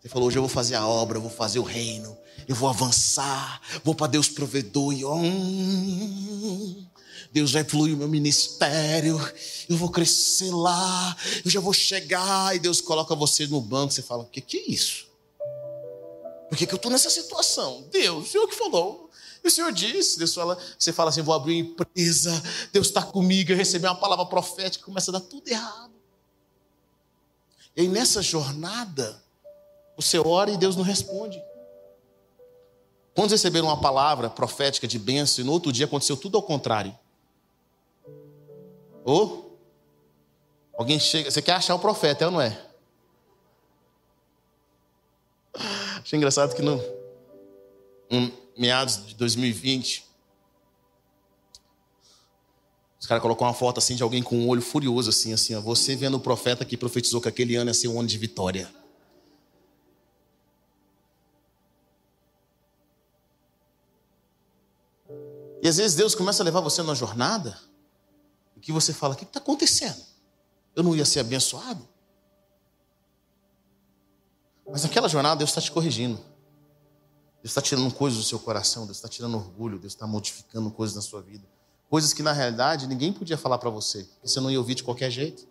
Você 0.00 0.08
falou, 0.08 0.28
hoje 0.28 0.38
eu 0.38 0.42
vou 0.42 0.48
fazer 0.48 0.74
a 0.74 0.86
obra, 0.86 1.18
eu 1.18 1.22
vou 1.22 1.30
fazer 1.30 1.58
o 1.58 1.62
reino, 1.62 2.16
eu 2.46 2.54
vou 2.54 2.68
avançar, 2.68 3.60
vou 3.84 3.94
para 3.94 4.08
Deus 4.08 4.28
provedor 4.28 4.92
e 4.92 5.04
hum, 5.04 6.86
Deus 7.32 7.52
vai 7.52 7.62
fluir 7.62 7.94
o 7.94 7.98
meu 7.98 8.08
ministério, 8.08 9.18
eu 9.68 9.76
vou 9.76 9.90
crescer 9.90 10.50
lá, 10.50 11.16
eu 11.44 11.50
já 11.50 11.60
vou 11.60 11.72
chegar, 11.72 12.56
e 12.56 12.58
Deus 12.58 12.80
coloca 12.80 13.14
você 13.14 13.46
no 13.46 13.60
banco, 13.60 13.92
você 13.92 14.02
fala, 14.02 14.24
o 14.24 14.26
que, 14.26 14.40
que 14.40 14.56
é 14.56 14.70
isso? 14.70 15.06
Por 16.48 16.56
que, 16.56 16.66
que 16.66 16.72
eu 16.72 16.76
estou 16.76 16.90
nessa 16.90 17.10
situação? 17.10 17.86
Deus, 17.92 18.26
o 18.26 18.30
Senhor 18.30 18.48
que 18.48 18.56
falou. 18.56 19.07
E 19.42 19.48
o 19.48 19.50
Senhor 19.50 19.72
disse, 19.72 20.18
Deus 20.18 20.34
fala, 20.34 20.58
você 20.78 20.92
fala 20.92 21.10
assim, 21.10 21.22
vou 21.22 21.34
abrir 21.34 21.62
uma 21.62 21.70
empresa, 21.70 22.42
Deus 22.72 22.88
está 22.88 23.02
comigo, 23.02 23.52
eu 23.52 23.56
recebi 23.56 23.86
uma 23.86 23.94
palavra 23.94 24.26
profética, 24.26 24.84
começa 24.84 25.10
a 25.10 25.18
dar 25.18 25.20
tudo 25.20 25.48
errado. 25.48 25.92
E 27.76 27.82
aí 27.82 27.88
nessa 27.88 28.20
jornada, 28.20 29.22
você 29.96 30.18
ora 30.18 30.50
e 30.50 30.56
Deus 30.56 30.76
não 30.76 30.82
responde. 30.82 31.42
Quando 33.14 33.30
receberam 33.30 33.66
uma 33.66 33.80
palavra 33.80 34.30
profética 34.30 34.86
de 34.86 34.98
bênção 34.98 35.42
e 35.42 35.46
no 35.46 35.52
outro 35.52 35.72
dia 35.72 35.86
aconteceu 35.86 36.16
tudo 36.16 36.36
ao 36.36 36.42
contrário. 36.42 36.96
Ou 39.04 39.58
alguém 40.76 41.00
chega, 41.00 41.30
você 41.30 41.42
quer 41.42 41.52
achar 41.52 41.74
o 41.74 41.78
profeta, 41.78 42.24
é 42.24 42.26
ou 42.26 42.32
não 42.32 42.40
é? 42.40 42.64
Achei 46.00 46.16
engraçado 46.16 46.54
que 46.54 46.62
no 46.62 46.80
um, 48.10 48.30
meados 48.58 49.06
de 49.06 49.14
2020, 49.14 50.04
os 53.00 53.06
caras 53.06 53.22
colocou 53.22 53.46
uma 53.46 53.54
foto 53.54 53.78
assim 53.78 53.94
de 53.94 54.02
alguém 54.02 54.22
com 54.22 54.36
um 54.36 54.48
olho 54.48 54.60
furioso, 54.60 55.10
assim, 55.10 55.32
assim, 55.32 55.54
ó, 55.54 55.60
você 55.60 55.94
vendo 55.94 56.16
o 56.16 56.20
profeta 56.20 56.64
que 56.64 56.76
profetizou 56.76 57.20
que 57.20 57.28
aquele 57.28 57.54
ano 57.54 57.70
ia 57.70 57.74
ser 57.74 57.86
um 57.86 57.98
ano 57.98 58.08
de 58.08 58.18
vitória. 58.18 58.68
E 65.62 65.68
às 65.68 65.76
vezes 65.76 65.96
Deus 65.96 66.14
começa 66.14 66.42
a 66.42 66.44
levar 66.44 66.60
você 66.60 66.82
numa 66.82 66.94
jornada 66.94 67.58
em 68.56 68.60
que 68.60 68.72
você 68.72 68.92
fala: 68.92 69.14
o 69.14 69.16
que 69.16 69.24
está 69.24 69.38
acontecendo? 69.38 70.02
Eu 70.74 70.82
não 70.82 70.94
ia 70.94 71.04
ser 71.04 71.20
abençoado? 71.20 71.88
Mas 74.70 74.82
naquela 74.82 75.08
jornada 75.08 75.36
Deus 75.36 75.50
está 75.50 75.60
te 75.60 75.70
corrigindo. 75.70 76.20
Deus 77.48 77.52
está 77.52 77.62
tirando 77.62 77.90
coisas 77.94 78.18
do 78.18 78.24
seu 78.26 78.38
coração, 78.38 78.84
Deus 78.84 78.98
está 78.98 79.08
tirando 79.08 79.34
orgulho, 79.34 79.78
Deus 79.78 79.94
está 79.94 80.06
modificando 80.06 80.70
coisas 80.70 80.94
na 80.94 81.00
sua 81.00 81.22
vida. 81.22 81.48
Coisas 81.88 82.12
que 82.12 82.22
na 82.22 82.30
realidade 82.30 82.86
ninguém 82.86 83.10
podia 83.10 83.38
falar 83.38 83.56
para 83.56 83.70
você, 83.70 84.04
porque 84.04 84.28
você 84.28 84.38
não 84.38 84.50
ia 84.50 84.58
ouvir 84.58 84.74
de 84.74 84.82
qualquer 84.82 85.10
jeito. 85.10 85.48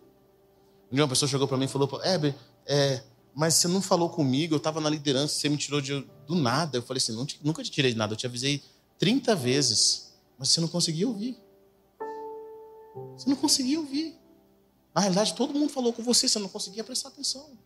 Um 0.92 0.96
uma 0.96 1.08
pessoa 1.08 1.28
chegou 1.28 1.48
para 1.48 1.56
mim 1.56 1.64
e 1.64 1.68
falou: 1.68 1.90
Heber, 2.04 2.36
é, 2.66 3.02
mas 3.34 3.54
você 3.54 3.66
não 3.66 3.82
falou 3.82 4.10
comigo, 4.10 4.54
eu 4.54 4.58
estava 4.58 4.80
na 4.80 4.88
liderança, 4.88 5.34
você 5.34 5.48
me 5.48 5.56
tirou 5.56 5.80
de, 5.80 6.06
do 6.24 6.36
nada. 6.36 6.78
Eu 6.78 6.82
falei 6.82 6.98
assim: 6.98 7.12
nunca 7.42 7.64
te 7.64 7.70
tirei 7.72 7.90
de 7.90 7.98
nada, 7.98 8.12
eu 8.12 8.16
te 8.16 8.26
avisei 8.26 8.62
30 8.96 9.34
vezes, 9.34 10.14
mas 10.38 10.50
você 10.50 10.60
não 10.60 10.68
conseguia 10.68 11.08
ouvir. 11.08 11.36
Você 13.16 13.28
não 13.28 13.36
conseguia 13.36 13.80
ouvir. 13.80 14.16
Na 14.94 15.00
realidade, 15.00 15.34
todo 15.34 15.52
mundo 15.52 15.72
falou 15.72 15.92
com 15.92 16.04
você, 16.04 16.28
você 16.28 16.38
não 16.38 16.48
conseguia 16.48 16.84
prestar 16.84 17.08
atenção. 17.08 17.58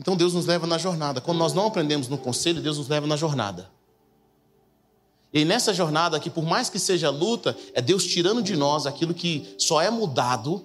Então 0.00 0.16
Deus 0.16 0.32
nos 0.32 0.46
leva 0.46 0.66
na 0.66 0.78
jornada. 0.78 1.20
Quando 1.20 1.36
nós 1.36 1.52
não 1.52 1.66
aprendemos 1.66 2.08
no 2.08 2.16
conselho, 2.16 2.62
Deus 2.62 2.78
nos 2.78 2.88
leva 2.88 3.06
na 3.06 3.18
jornada. 3.18 3.70
E 5.30 5.44
nessa 5.44 5.74
jornada 5.74 6.16
aqui, 6.16 6.30
por 6.30 6.42
mais 6.42 6.70
que 6.70 6.78
seja 6.78 7.10
luta, 7.10 7.54
é 7.74 7.82
Deus 7.82 8.06
tirando 8.06 8.42
de 8.42 8.56
nós 8.56 8.86
aquilo 8.86 9.12
que 9.12 9.54
só 9.58 9.80
é 9.82 9.90
mudado 9.90 10.64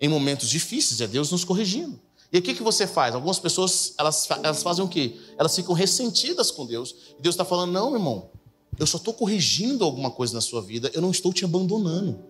em 0.00 0.08
momentos 0.08 0.48
difíceis, 0.48 1.00
é 1.00 1.08
Deus 1.08 1.32
nos 1.32 1.44
corrigindo. 1.44 1.98
E 2.32 2.38
o 2.38 2.42
que, 2.42 2.54
que 2.54 2.62
você 2.62 2.86
faz? 2.86 3.16
Algumas 3.16 3.40
pessoas, 3.40 3.94
elas, 3.98 4.28
elas 4.30 4.62
fazem 4.62 4.84
o 4.84 4.88
quê? 4.88 5.18
Elas 5.36 5.54
ficam 5.54 5.74
ressentidas 5.74 6.52
com 6.52 6.64
Deus. 6.64 6.94
E 7.18 7.22
Deus 7.22 7.34
está 7.34 7.44
falando, 7.44 7.72
não, 7.72 7.94
irmão, 7.94 8.30
eu 8.78 8.86
só 8.86 8.96
estou 8.96 9.12
corrigindo 9.12 9.84
alguma 9.84 10.10
coisa 10.10 10.34
na 10.34 10.40
sua 10.40 10.62
vida, 10.62 10.88
eu 10.94 11.02
não 11.02 11.10
estou 11.10 11.32
te 11.32 11.44
abandonando. 11.44 12.24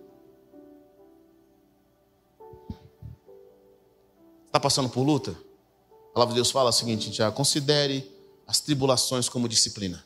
Está 4.47 4.59
passando 4.59 4.89
por 4.89 5.03
luta? 5.03 5.46
Palavra 6.17 6.33
de 6.33 6.39
Deus 6.39 6.49
fala 6.49 6.71
o 6.71 6.73
seguinte, 6.73 7.13
já 7.13 7.31
considere 7.31 8.11
as 8.47 8.59
tribulações 8.59 9.29
como 9.29 9.47
disciplina. 9.47 10.03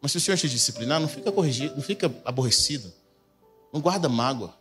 Mas 0.00 0.12
se 0.12 0.18
o 0.18 0.20
Senhor 0.20 0.36
te 0.36 0.48
disciplinar, 0.48 1.00
não 1.00 1.08
fica 1.08 1.32
corrigido, 1.32 1.74
não 1.74 1.82
fica 1.82 2.06
aborrecido, 2.24 2.94
não 3.72 3.80
guarda 3.80 4.08
mágoa. 4.08 4.56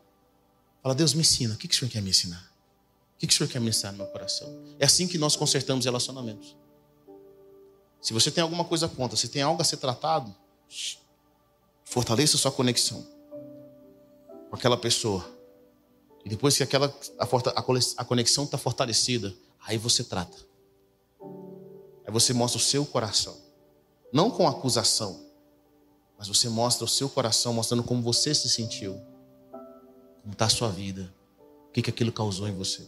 Fala, 0.81 0.95
Deus 0.95 1.13
me 1.13 1.21
ensina, 1.21 1.53
o 1.53 1.57
que, 1.57 1.67
que 1.67 1.75
o 1.75 1.77
Senhor 1.77 1.91
quer 1.91 2.01
me 2.01 2.09
ensinar? 2.09 2.51
O 3.15 3.19
que, 3.19 3.27
que 3.27 3.33
o 3.35 3.37
Senhor 3.37 3.47
quer 3.47 3.61
me 3.61 3.69
ensinar 3.69 3.91
no 3.91 3.99
meu 3.99 4.07
coração? 4.07 4.51
É 4.79 4.85
assim 4.85 5.07
que 5.07 5.19
nós 5.19 5.35
consertamos 5.35 5.85
relacionamentos. 5.85 6.57
Se 8.01 8.11
você 8.11 8.31
tem 8.31 8.41
alguma 8.41 8.65
coisa 8.65 8.87
contra, 8.87 9.15
se 9.15 9.27
tem 9.27 9.43
algo 9.43 9.61
a 9.61 9.63
ser 9.63 9.77
tratado, 9.77 10.35
fortaleça 11.83 12.39
sua 12.39 12.51
conexão 12.51 13.05
com 14.49 14.55
aquela 14.55 14.77
pessoa. 14.77 15.34
E 16.25 16.29
depois 16.29 16.57
que 16.57 16.63
aquela, 16.63 16.91
a, 17.19 18.01
a 18.01 18.03
conexão 18.03 18.45
está 18.45 18.57
fortalecida, 18.57 19.31
aí 19.61 19.77
você 19.77 20.03
trata. 20.03 20.35
Aí 22.03 22.11
você 22.11 22.33
mostra 22.33 22.57
o 22.57 22.61
seu 22.61 22.83
coração. 22.83 23.37
Não 24.11 24.31
com 24.31 24.47
acusação, 24.47 25.23
mas 26.17 26.27
você 26.27 26.49
mostra 26.49 26.83
o 26.83 26.87
seu 26.87 27.07
coração, 27.07 27.53
mostrando 27.53 27.83
como 27.83 28.01
você 28.01 28.33
se 28.33 28.49
sentiu, 28.49 28.99
como 30.23 30.33
está 30.33 30.45
a 30.45 30.49
sua 30.49 30.69
vida, 30.69 31.13
o 31.69 31.71
que, 31.71 31.83
que 31.83 31.89
aquilo 31.91 32.11
causou 32.11 32.47
em 32.47 32.55
você. 32.55 32.87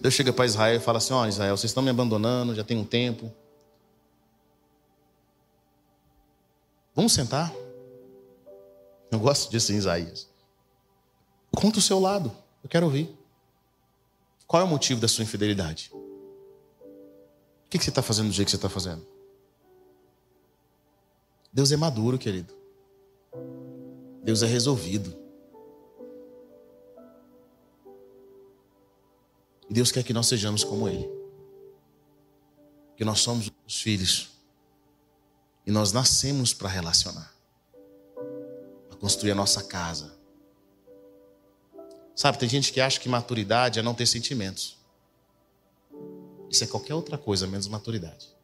Deus 0.00 0.12
chega 0.12 0.32
para 0.32 0.44
Israel 0.44 0.76
e 0.76 0.80
fala 0.80 0.98
assim: 0.98 1.14
Ó, 1.14 1.22
oh, 1.22 1.26
Israel, 1.26 1.56
vocês 1.56 1.70
estão 1.70 1.82
me 1.82 1.90
abandonando, 1.90 2.54
já 2.54 2.64
tem 2.64 2.76
um 2.76 2.84
tempo. 2.84 3.32
Vamos 6.94 7.12
sentar? 7.12 7.52
Eu 9.14 9.20
gosto 9.20 9.48
disso 9.48 9.72
em 9.72 9.76
Isaías. 9.76 10.28
Conta 11.54 11.78
o 11.78 11.82
seu 11.82 12.00
lado, 12.00 12.36
eu 12.64 12.68
quero 12.68 12.86
ouvir. 12.86 13.16
Qual 14.44 14.60
é 14.60 14.64
o 14.64 14.68
motivo 14.68 15.00
da 15.00 15.06
sua 15.06 15.22
infidelidade? 15.22 15.92
O 15.94 17.70
que 17.70 17.78
você 17.78 17.90
está 17.90 18.02
fazendo 18.02 18.26
do 18.26 18.32
jeito 18.32 18.46
que 18.46 18.50
você 18.50 18.56
está 18.56 18.68
fazendo? 18.68 19.06
Deus 21.52 21.70
é 21.70 21.76
maduro, 21.76 22.18
querido. 22.18 22.52
Deus 24.24 24.42
é 24.42 24.46
resolvido. 24.46 25.16
E 29.70 29.74
Deus 29.74 29.92
quer 29.92 30.02
que 30.02 30.12
nós 30.12 30.26
sejamos 30.26 30.64
como 30.64 30.88
Ele. 30.88 31.08
Que 32.96 33.04
nós 33.04 33.20
somos 33.20 33.48
os 33.64 33.80
filhos. 33.80 34.30
E 35.64 35.70
nós 35.70 35.92
nascemos 35.92 36.52
para 36.52 36.68
relacionar. 36.68 37.33
Construir 39.04 39.32
a 39.32 39.34
nossa 39.34 39.62
casa. 39.62 40.14
Sabe, 42.16 42.38
tem 42.38 42.48
gente 42.48 42.72
que 42.72 42.80
acha 42.80 42.98
que 42.98 43.06
maturidade 43.06 43.78
é 43.78 43.82
não 43.82 43.92
ter 43.92 44.06
sentimentos. 44.06 44.78
Isso 46.48 46.64
é 46.64 46.66
qualquer 46.66 46.94
outra 46.94 47.18
coisa 47.18 47.46
menos 47.46 47.68
maturidade. 47.68 48.34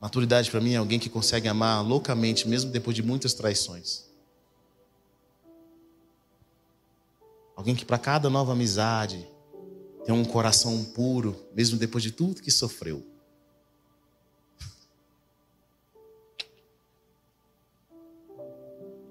Maturidade 0.00 0.50
para 0.50 0.60
mim 0.60 0.72
é 0.72 0.78
alguém 0.78 0.98
que 0.98 1.08
consegue 1.08 1.46
amar 1.46 1.86
loucamente, 1.86 2.48
mesmo 2.48 2.72
depois 2.72 2.96
de 2.96 3.02
muitas 3.04 3.32
traições. 3.32 4.04
Alguém 7.54 7.76
que 7.76 7.84
para 7.84 7.98
cada 7.98 8.28
nova 8.28 8.50
amizade 8.50 9.28
tem 10.04 10.12
um 10.12 10.24
coração 10.24 10.84
puro, 10.86 11.46
mesmo 11.54 11.78
depois 11.78 12.02
de 12.02 12.10
tudo 12.10 12.42
que 12.42 12.50
sofreu. 12.50 13.13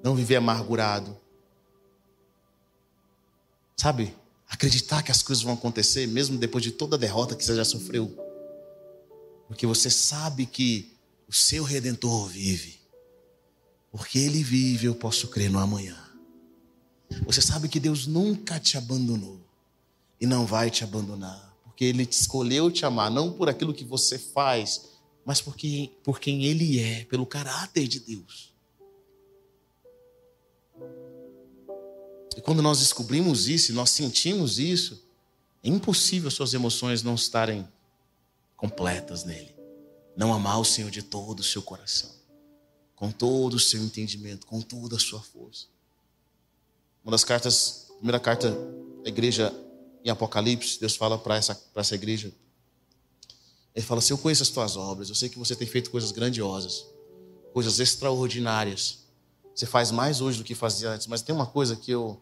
Não 0.04 0.16
viver 0.16 0.36
amargurado. 0.36 1.18
Sabe? 3.78 4.16
Acreditar 4.48 5.02
que 5.02 5.12
as 5.12 5.24
coisas 5.24 5.44
vão 5.44 5.54
acontecer 5.54 6.08
mesmo 6.08 6.38
depois 6.38 6.64
de 6.64 6.72
toda 6.72 6.96
a 6.96 7.00
derrota 7.00 7.36
que 7.36 7.44
você 7.44 7.56
já 7.56 7.66
sofreu. 7.66 8.16
Porque 9.48 9.66
você 9.66 9.90
sabe 9.90 10.46
que 10.46 10.94
o 11.28 11.34
seu 11.34 11.64
redentor 11.64 12.28
vive. 12.28 12.80
Porque 13.92 14.20
ele 14.20 14.44
vive, 14.44 14.88
eu 14.88 14.96
posso 14.96 15.30
crer 15.30 15.50
no 15.50 15.60
amanhã. 15.60 15.98
Você 17.26 17.42
sabe 17.42 17.68
que 17.68 17.80
Deus 17.80 18.08
nunca 18.08 18.60
te 18.60 18.78
abandonou 18.78 19.40
e 20.20 20.26
não 20.26 20.46
vai 20.46 20.70
te 20.70 20.86
abandonar, 20.86 21.54
porque 21.64 21.84
Ele 21.84 22.06
te 22.06 22.14
escolheu 22.14 22.72
te 22.72 22.86
amar, 22.86 23.12
não 23.12 23.34
por 23.34 23.50
aquilo 23.50 23.74
que 23.74 23.84
você 23.84 24.18
faz, 24.18 24.86
mas 25.26 25.42
porque, 25.42 25.92
por 26.02 26.18
quem 26.18 26.46
Ele 26.46 26.80
é, 26.80 27.04
pelo 27.06 27.26
caráter 27.26 27.88
de 27.88 28.00
Deus. 28.00 28.53
E 32.36 32.42
quando 32.42 32.62
nós 32.62 32.80
descobrimos 32.80 33.48
isso, 33.48 33.74
nós 33.74 33.90
sentimos 33.92 34.60
isso, 34.60 35.04
é 35.64 35.70
impossível 35.70 36.30
suas 36.30 36.54
emoções 36.54 37.04
não 37.04 37.16
estarem 37.16 37.68
completas 38.56 39.24
nele. 39.24 39.54
Não 40.16 40.34
amar 40.34 40.60
o 40.60 40.66
Senhor 40.66 40.92
de 40.92 41.02
todo 41.02 41.40
o 41.40 41.44
seu 41.44 41.62
coração, 41.62 42.12
com 42.96 43.12
todo 43.12 43.56
o 43.56 43.60
seu 43.60 43.82
entendimento, 43.82 44.46
com 44.46 44.62
toda 44.62 44.96
a 44.96 45.00
sua 45.00 45.22
força. 45.22 45.66
Uma 47.04 47.12
das 47.12 47.24
cartas, 47.24 47.88
primeira 47.98 48.20
carta 48.20 48.52
da 49.04 49.10
igreja 49.10 49.54
em 50.04 50.10
Apocalipse, 50.10 50.80
Deus 50.80 50.96
fala 50.96 51.18
para 51.18 51.36
essa, 51.36 51.62
essa 51.76 51.96
igreja. 51.96 52.32
Ele 53.76 53.86
fala 53.86 54.00
assim: 54.00 54.14
Eu 54.14 54.18
conheço 54.18 54.44
as 54.44 54.50
tuas 54.50 54.78
obras, 54.78 55.10
eu 55.10 55.16
sei 55.16 55.30
que 55.30 55.40
você 55.40 55.56
tem 55.56 55.68
feito 55.68 55.90
coisas 55.90 56.12
grandiosas, 56.12 56.86
coisas 57.52 57.80
extraordinárias. 57.80 59.03
Você 59.54 59.66
faz 59.66 59.92
mais 59.92 60.22
hoje 60.22 60.40
do 60.40 60.44
que 60.44 60.56
fazia 60.56 60.90
antes, 60.90 61.08
mas 61.08 61.22
tem 61.22 61.34
uma 61.34 61.46
coisa 61.46 61.76
que 61.76 61.92
eu 61.92 62.20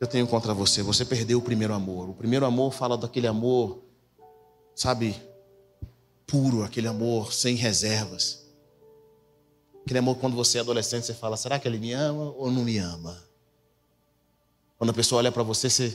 eu 0.00 0.06
tenho 0.06 0.26
contra 0.26 0.54
você. 0.54 0.82
Você 0.82 1.04
perdeu 1.04 1.38
o 1.38 1.42
primeiro 1.42 1.74
amor. 1.74 2.08
O 2.08 2.14
primeiro 2.14 2.46
amor 2.46 2.72
fala 2.72 2.96
daquele 2.96 3.26
amor, 3.26 3.82
sabe, 4.74 5.14
puro, 6.26 6.62
aquele 6.62 6.88
amor 6.88 7.34
sem 7.34 7.54
reservas. 7.54 8.46
Aquele 9.84 9.98
amor 9.98 10.16
quando 10.16 10.34
você 10.34 10.56
é 10.56 10.60
adolescente, 10.62 11.04
você 11.04 11.14
fala: 11.14 11.36
será 11.36 11.58
que 11.58 11.68
ele 11.68 11.78
me 11.78 11.92
ama 11.92 12.32
ou 12.32 12.50
não 12.50 12.64
me 12.64 12.78
ama? 12.78 13.22
Quando 14.78 14.90
a 14.90 14.94
pessoa 14.94 15.18
olha 15.18 15.30
para 15.30 15.42
você, 15.42 15.68
você, 15.68 15.94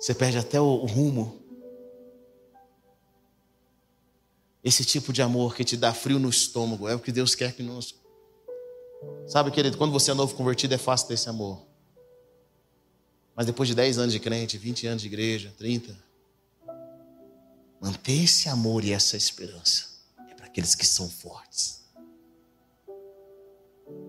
você 0.00 0.12
perde 0.12 0.38
até 0.38 0.60
o, 0.60 0.64
o 0.64 0.86
rumo. 0.86 1.40
Esse 4.64 4.84
tipo 4.84 5.12
de 5.12 5.22
amor 5.22 5.54
que 5.54 5.62
te 5.62 5.76
dá 5.76 5.94
frio 5.94 6.18
no 6.18 6.28
estômago 6.28 6.88
é 6.88 6.94
o 6.94 6.98
que 6.98 7.12
Deus 7.12 7.36
quer 7.36 7.52
que 7.52 7.62
nos. 7.62 7.94
Sabe, 9.26 9.50
querido, 9.50 9.78
quando 9.78 9.92
você 9.92 10.10
é 10.10 10.14
novo 10.14 10.34
convertido 10.34 10.74
é 10.74 10.78
fácil 10.78 11.08
ter 11.08 11.14
esse 11.14 11.28
amor. 11.28 11.62
Mas 13.34 13.46
depois 13.46 13.68
de 13.68 13.74
10 13.74 13.98
anos 13.98 14.12
de 14.12 14.20
crente, 14.20 14.56
20 14.56 14.86
anos 14.86 15.02
de 15.02 15.08
igreja, 15.08 15.52
30, 15.58 15.96
manter 17.80 18.24
esse 18.24 18.48
amor 18.48 18.84
e 18.84 18.92
essa 18.92 19.16
esperança 19.16 19.86
é 20.30 20.34
para 20.34 20.46
aqueles 20.46 20.74
que 20.74 20.86
são 20.86 21.08
fortes. 21.08 21.82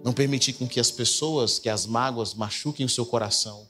Não 0.04 0.14
permitir 0.14 0.54
com 0.54 0.68
que 0.68 0.80
as 0.80 0.92
pessoas, 0.92 1.58
que 1.58 1.70
as 1.70 1.86
mágoas 1.86 2.34
machuquem 2.34 2.86
o 2.86 2.90
seu 2.90 3.06
coração. 3.06 3.68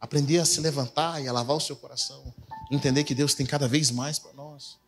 Aprender 0.00 0.38
a 0.38 0.44
se 0.44 0.60
levantar 0.60 1.22
e 1.22 1.28
a 1.28 1.32
lavar 1.32 1.56
o 1.56 1.60
seu 1.60 1.76
coração. 1.76 2.34
Entender 2.70 3.04
que 3.04 3.14
Deus 3.14 3.34
tem 3.34 3.46
cada 3.46 3.68
vez 3.68 3.90
mais 3.90 4.18
para 4.18 4.32
nós. 4.32 4.78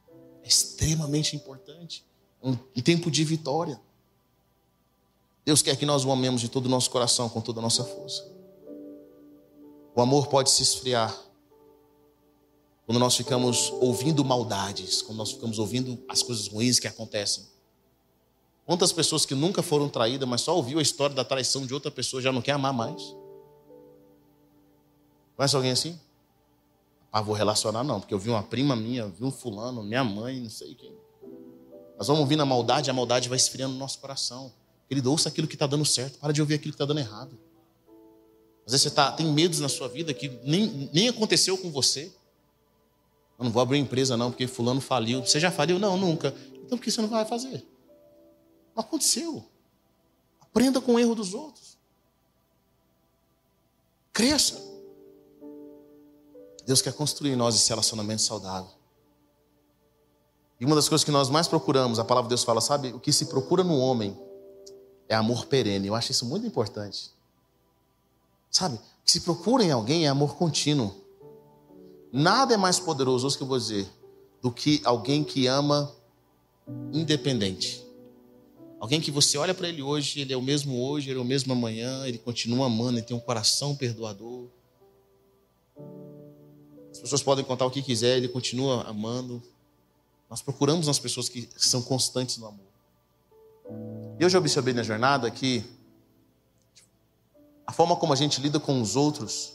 É 0.42 0.48
extremamente 0.48 1.36
importante. 1.36 2.04
Um 2.42 2.56
tempo 2.82 3.10
de 3.10 3.24
vitória. 3.24 3.80
Deus 5.48 5.62
quer 5.62 5.76
que 5.76 5.86
nós 5.86 6.04
o 6.04 6.12
amemos 6.12 6.42
de 6.42 6.48
todo 6.50 6.66
o 6.66 6.68
nosso 6.68 6.90
coração, 6.90 7.26
com 7.26 7.40
toda 7.40 7.58
a 7.58 7.62
nossa 7.62 7.82
força. 7.82 8.22
O 9.94 10.02
amor 10.02 10.26
pode 10.26 10.50
se 10.50 10.62
esfriar 10.62 11.18
quando 12.84 12.98
nós 12.98 13.16
ficamos 13.16 13.70
ouvindo 13.80 14.22
maldades, 14.22 15.00
quando 15.00 15.16
nós 15.16 15.32
ficamos 15.32 15.58
ouvindo 15.58 16.04
as 16.06 16.22
coisas 16.22 16.48
ruins 16.48 16.78
que 16.78 16.86
acontecem. 16.86 17.46
Quantas 18.66 18.92
pessoas 18.92 19.24
que 19.24 19.34
nunca 19.34 19.62
foram 19.62 19.88
traídas, 19.88 20.28
mas 20.28 20.42
só 20.42 20.54
ouviu 20.54 20.80
a 20.80 20.82
história 20.82 21.16
da 21.16 21.24
traição 21.24 21.64
de 21.64 21.72
outra 21.72 21.90
pessoa 21.90 22.20
já 22.20 22.30
não 22.30 22.42
quer 22.42 22.52
amar 22.52 22.74
mais? 22.74 23.16
Conhece 25.34 25.56
alguém 25.56 25.70
assim? 25.70 25.98
Ah, 27.10 27.22
vou 27.22 27.34
relacionar 27.34 27.82
não, 27.82 28.00
porque 28.00 28.12
eu 28.12 28.18
vi 28.18 28.28
uma 28.28 28.42
prima 28.42 28.76
minha, 28.76 29.06
vi 29.06 29.24
um 29.24 29.30
fulano, 29.30 29.82
minha 29.82 30.04
mãe, 30.04 30.40
não 30.40 30.50
sei 30.50 30.74
quem. 30.74 30.94
Nós 31.96 32.06
vamos 32.06 32.20
ouvir 32.20 32.38
a 32.38 32.44
maldade, 32.44 32.90
a 32.90 32.92
maldade 32.92 33.30
vai 33.30 33.36
esfriando 33.36 33.72
no 33.72 33.78
nosso 33.78 33.98
coração. 33.98 34.52
Querido, 34.88 35.10
ouça 35.10 35.28
aquilo 35.28 35.46
que 35.46 35.54
está 35.54 35.66
dando 35.66 35.84
certo, 35.84 36.18
para 36.18 36.32
de 36.32 36.40
ouvir 36.40 36.54
aquilo 36.54 36.72
que 36.72 36.76
está 36.76 36.86
dando 36.86 37.00
errado. 37.00 37.38
Às 38.64 38.72
vezes 38.72 38.82
você 38.82 38.90
tá, 38.90 39.12
tem 39.12 39.26
medos 39.26 39.60
na 39.60 39.68
sua 39.68 39.88
vida 39.88 40.14
que 40.14 40.28
nem, 40.42 40.90
nem 40.92 41.08
aconteceu 41.08 41.58
com 41.58 41.70
você. 41.70 42.12
Eu 43.38 43.44
não 43.44 43.50
vou 43.50 43.62
abrir 43.62 43.78
empresa 43.78 44.16
não, 44.16 44.30
porque 44.30 44.46
fulano 44.46 44.80
faliu. 44.80 45.24
Você 45.24 45.38
já 45.38 45.50
faliu? 45.50 45.78
Não, 45.78 45.96
nunca. 45.96 46.34
Então 46.64 46.78
por 46.78 46.84
que 46.84 46.90
você 46.90 47.00
não 47.00 47.08
vai 47.08 47.24
fazer? 47.24 47.66
Não 48.74 48.82
aconteceu. 48.82 49.44
Aprenda 50.40 50.80
com 50.80 50.94
o 50.94 50.98
erro 50.98 51.14
dos 51.14 51.34
outros. 51.34 51.76
Cresça. 54.12 54.66
Deus 56.66 56.82
quer 56.82 56.92
construir 56.92 57.32
em 57.32 57.36
nós 57.36 57.54
esse 57.54 57.68
relacionamento 57.68 58.22
saudável. 58.22 58.70
E 60.60 60.64
uma 60.64 60.74
das 60.74 60.88
coisas 60.88 61.04
que 61.04 61.10
nós 61.10 61.30
mais 61.30 61.46
procuramos, 61.46 61.98
a 61.98 62.04
palavra 62.04 62.28
de 62.28 62.30
Deus 62.30 62.42
fala, 62.42 62.60
sabe? 62.60 62.92
O 62.92 63.00
que 63.00 63.12
se 63.12 63.26
procura 63.26 63.62
no 63.62 63.78
homem 63.78 64.27
é 65.08 65.14
amor 65.14 65.46
perene. 65.46 65.88
Eu 65.88 65.94
acho 65.94 66.12
isso 66.12 66.26
muito 66.26 66.46
importante. 66.46 67.10
Sabe? 68.50 68.78
Que 69.04 69.10
se 69.10 69.20
procura 69.20 69.64
em 69.64 69.70
alguém 69.70 70.06
é 70.06 70.08
amor 70.08 70.36
contínuo. 70.36 70.94
Nada 72.12 72.54
é 72.54 72.56
mais 72.56 72.78
poderoso, 72.78 73.26
isso 73.26 73.36
que 73.36 73.42
eu 73.42 73.48
vou 73.48 73.58
dizer, 73.58 73.86
do 74.40 74.50
que 74.50 74.80
alguém 74.84 75.22
que 75.22 75.46
ama 75.46 75.94
independente. 76.92 77.84
Alguém 78.80 79.00
que 79.00 79.10
você 79.10 79.36
olha 79.36 79.52
para 79.52 79.68
ele 79.68 79.82
hoje, 79.82 80.20
ele 80.20 80.32
é 80.32 80.36
o 80.36 80.42
mesmo 80.42 80.80
hoje, 80.80 81.10
ele 81.10 81.18
é 81.18 81.22
o 81.22 81.24
mesmo 81.24 81.52
amanhã, 81.52 82.06
ele 82.06 82.18
continua 82.18 82.66
amando, 82.66 82.98
ele 82.98 83.06
tem 83.06 83.16
um 83.16 83.20
coração 83.20 83.74
perdoador. 83.74 84.48
As 86.92 87.00
pessoas 87.00 87.22
podem 87.22 87.44
contar 87.44 87.66
o 87.66 87.70
que 87.70 87.82
quiser, 87.82 88.16
ele 88.16 88.28
continua 88.28 88.84
amando. 88.84 89.42
Nós 90.30 90.40
procuramos 90.40 90.86
nas 90.86 90.98
pessoas 90.98 91.28
que 91.28 91.48
são 91.56 91.82
constantes 91.82 92.38
no 92.38 92.46
amor. 92.46 92.67
E 94.18 94.22
eu 94.22 94.28
já 94.28 94.38
observei 94.38 94.74
na 94.74 94.82
jornada 94.82 95.30
que 95.30 95.64
a 97.64 97.72
forma 97.72 97.94
como 97.94 98.12
a 98.12 98.16
gente 98.16 98.40
lida 98.40 98.58
com 98.58 98.82
os 98.82 98.96
outros, 98.96 99.52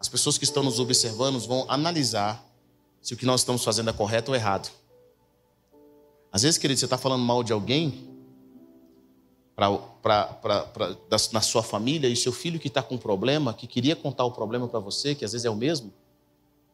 as 0.00 0.08
pessoas 0.08 0.36
que 0.36 0.44
estão 0.44 0.64
nos 0.64 0.80
observando 0.80 1.38
vão 1.38 1.64
analisar 1.68 2.44
se 3.00 3.14
o 3.14 3.16
que 3.16 3.24
nós 3.24 3.42
estamos 3.42 3.62
fazendo 3.62 3.90
é 3.90 3.92
correto 3.92 4.32
ou 4.32 4.36
errado. 4.36 4.68
Às 6.32 6.42
vezes, 6.42 6.58
querido, 6.58 6.80
você 6.80 6.86
está 6.86 6.98
falando 6.98 7.22
mal 7.22 7.44
de 7.44 7.52
alguém 7.52 8.08
pra, 9.54 9.70
pra, 9.76 10.24
pra, 10.24 10.62
pra, 10.62 10.96
na 11.32 11.40
sua 11.40 11.62
família 11.62 12.08
e 12.08 12.16
seu 12.16 12.32
filho 12.32 12.58
que 12.58 12.68
está 12.68 12.82
com 12.82 12.96
um 12.96 12.98
problema, 12.98 13.54
que 13.54 13.68
queria 13.68 13.94
contar 13.94 14.24
o 14.24 14.32
problema 14.32 14.66
para 14.66 14.80
você, 14.80 15.14
que 15.14 15.24
às 15.24 15.32
vezes 15.32 15.44
é 15.44 15.50
o 15.50 15.54
mesmo, 15.54 15.92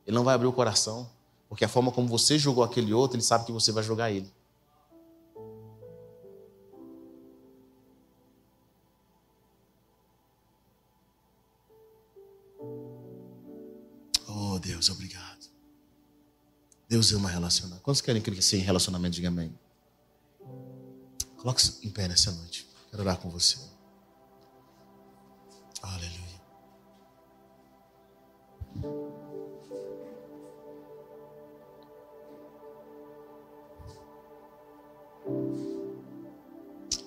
ele 0.06 0.14
não 0.14 0.24
vai 0.24 0.34
abrir 0.34 0.46
o 0.46 0.52
coração, 0.52 1.06
porque 1.48 1.64
a 1.64 1.68
forma 1.68 1.92
como 1.92 2.08
você 2.08 2.38
julgou 2.38 2.64
aquele 2.64 2.94
outro, 2.94 3.16
ele 3.16 3.24
sabe 3.24 3.44
que 3.44 3.52
você 3.52 3.72
vai 3.72 3.82
julgar 3.82 4.10
ele. 4.10 4.32
Deus, 14.58 14.90
obrigado. 14.90 15.48
Deus 16.88 17.12
ama 17.12 17.28
relacionar. 17.28 17.78
Quantos 17.80 18.00
querem 18.00 18.22
crescer 18.22 18.58
em 18.58 18.62
relacionamento? 18.62 19.14
Diga 19.14 19.28
amém. 19.28 19.52
Coloque-se 21.36 21.86
em 21.86 21.90
pé 21.90 22.08
nessa 22.08 22.32
noite. 22.32 22.66
Quero 22.90 23.02
orar 23.02 23.18
com 23.18 23.28
você. 23.30 23.58
Aleluia. 25.82 26.18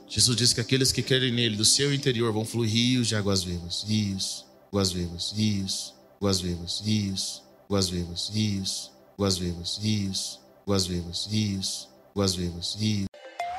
Jesus 0.07 0.37
disse 0.37 0.53
que 0.53 0.61
aqueles 0.61 0.91
que 0.91 1.01
querem 1.01 1.31
nele, 1.31 1.55
do 1.55 1.65
seu 1.65 1.93
interior, 1.93 2.31
vão 2.31 2.45
fluir 2.45 2.69
rios 2.69 3.07
de 3.07 3.15
águas 3.15 3.43
vivas. 3.43 3.83
Rios, 3.87 4.45
águas 4.67 4.91
vivas, 4.91 5.31
rios, 5.31 5.95
águas 6.21 6.39
vivas, 6.39 6.83
rios, 6.85 7.43
águas 7.67 7.89
vivas, 7.89 8.31
rios, 8.31 8.91
águas 9.17 9.37
vivas, 9.39 9.79
rios, 9.81 10.39
águas 10.67 10.85
vivas, 10.85 11.27
rios, 11.31 11.89
águas 12.15 12.35
vivas, 12.35 12.77
rios. 12.79 13.07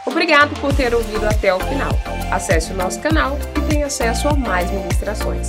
Obrigado 0.07 0.55
por 0.61 0.73
ter 0.73 0.95
ouvido 0.95 1.27
até 1.27 1.53
o 1.53 1.59
final. 1.59 1.91
Acesse 2.31 2.73
o 2.73 2.77
nosso 2.77 3.01
canal 3.01 3.37
e 3.57 3.69
tenha 3.69 3.87
acesso 3.87 4.29
a 4.29 4.37
mais 4.37 4.71
ministrações. 4.71 5.49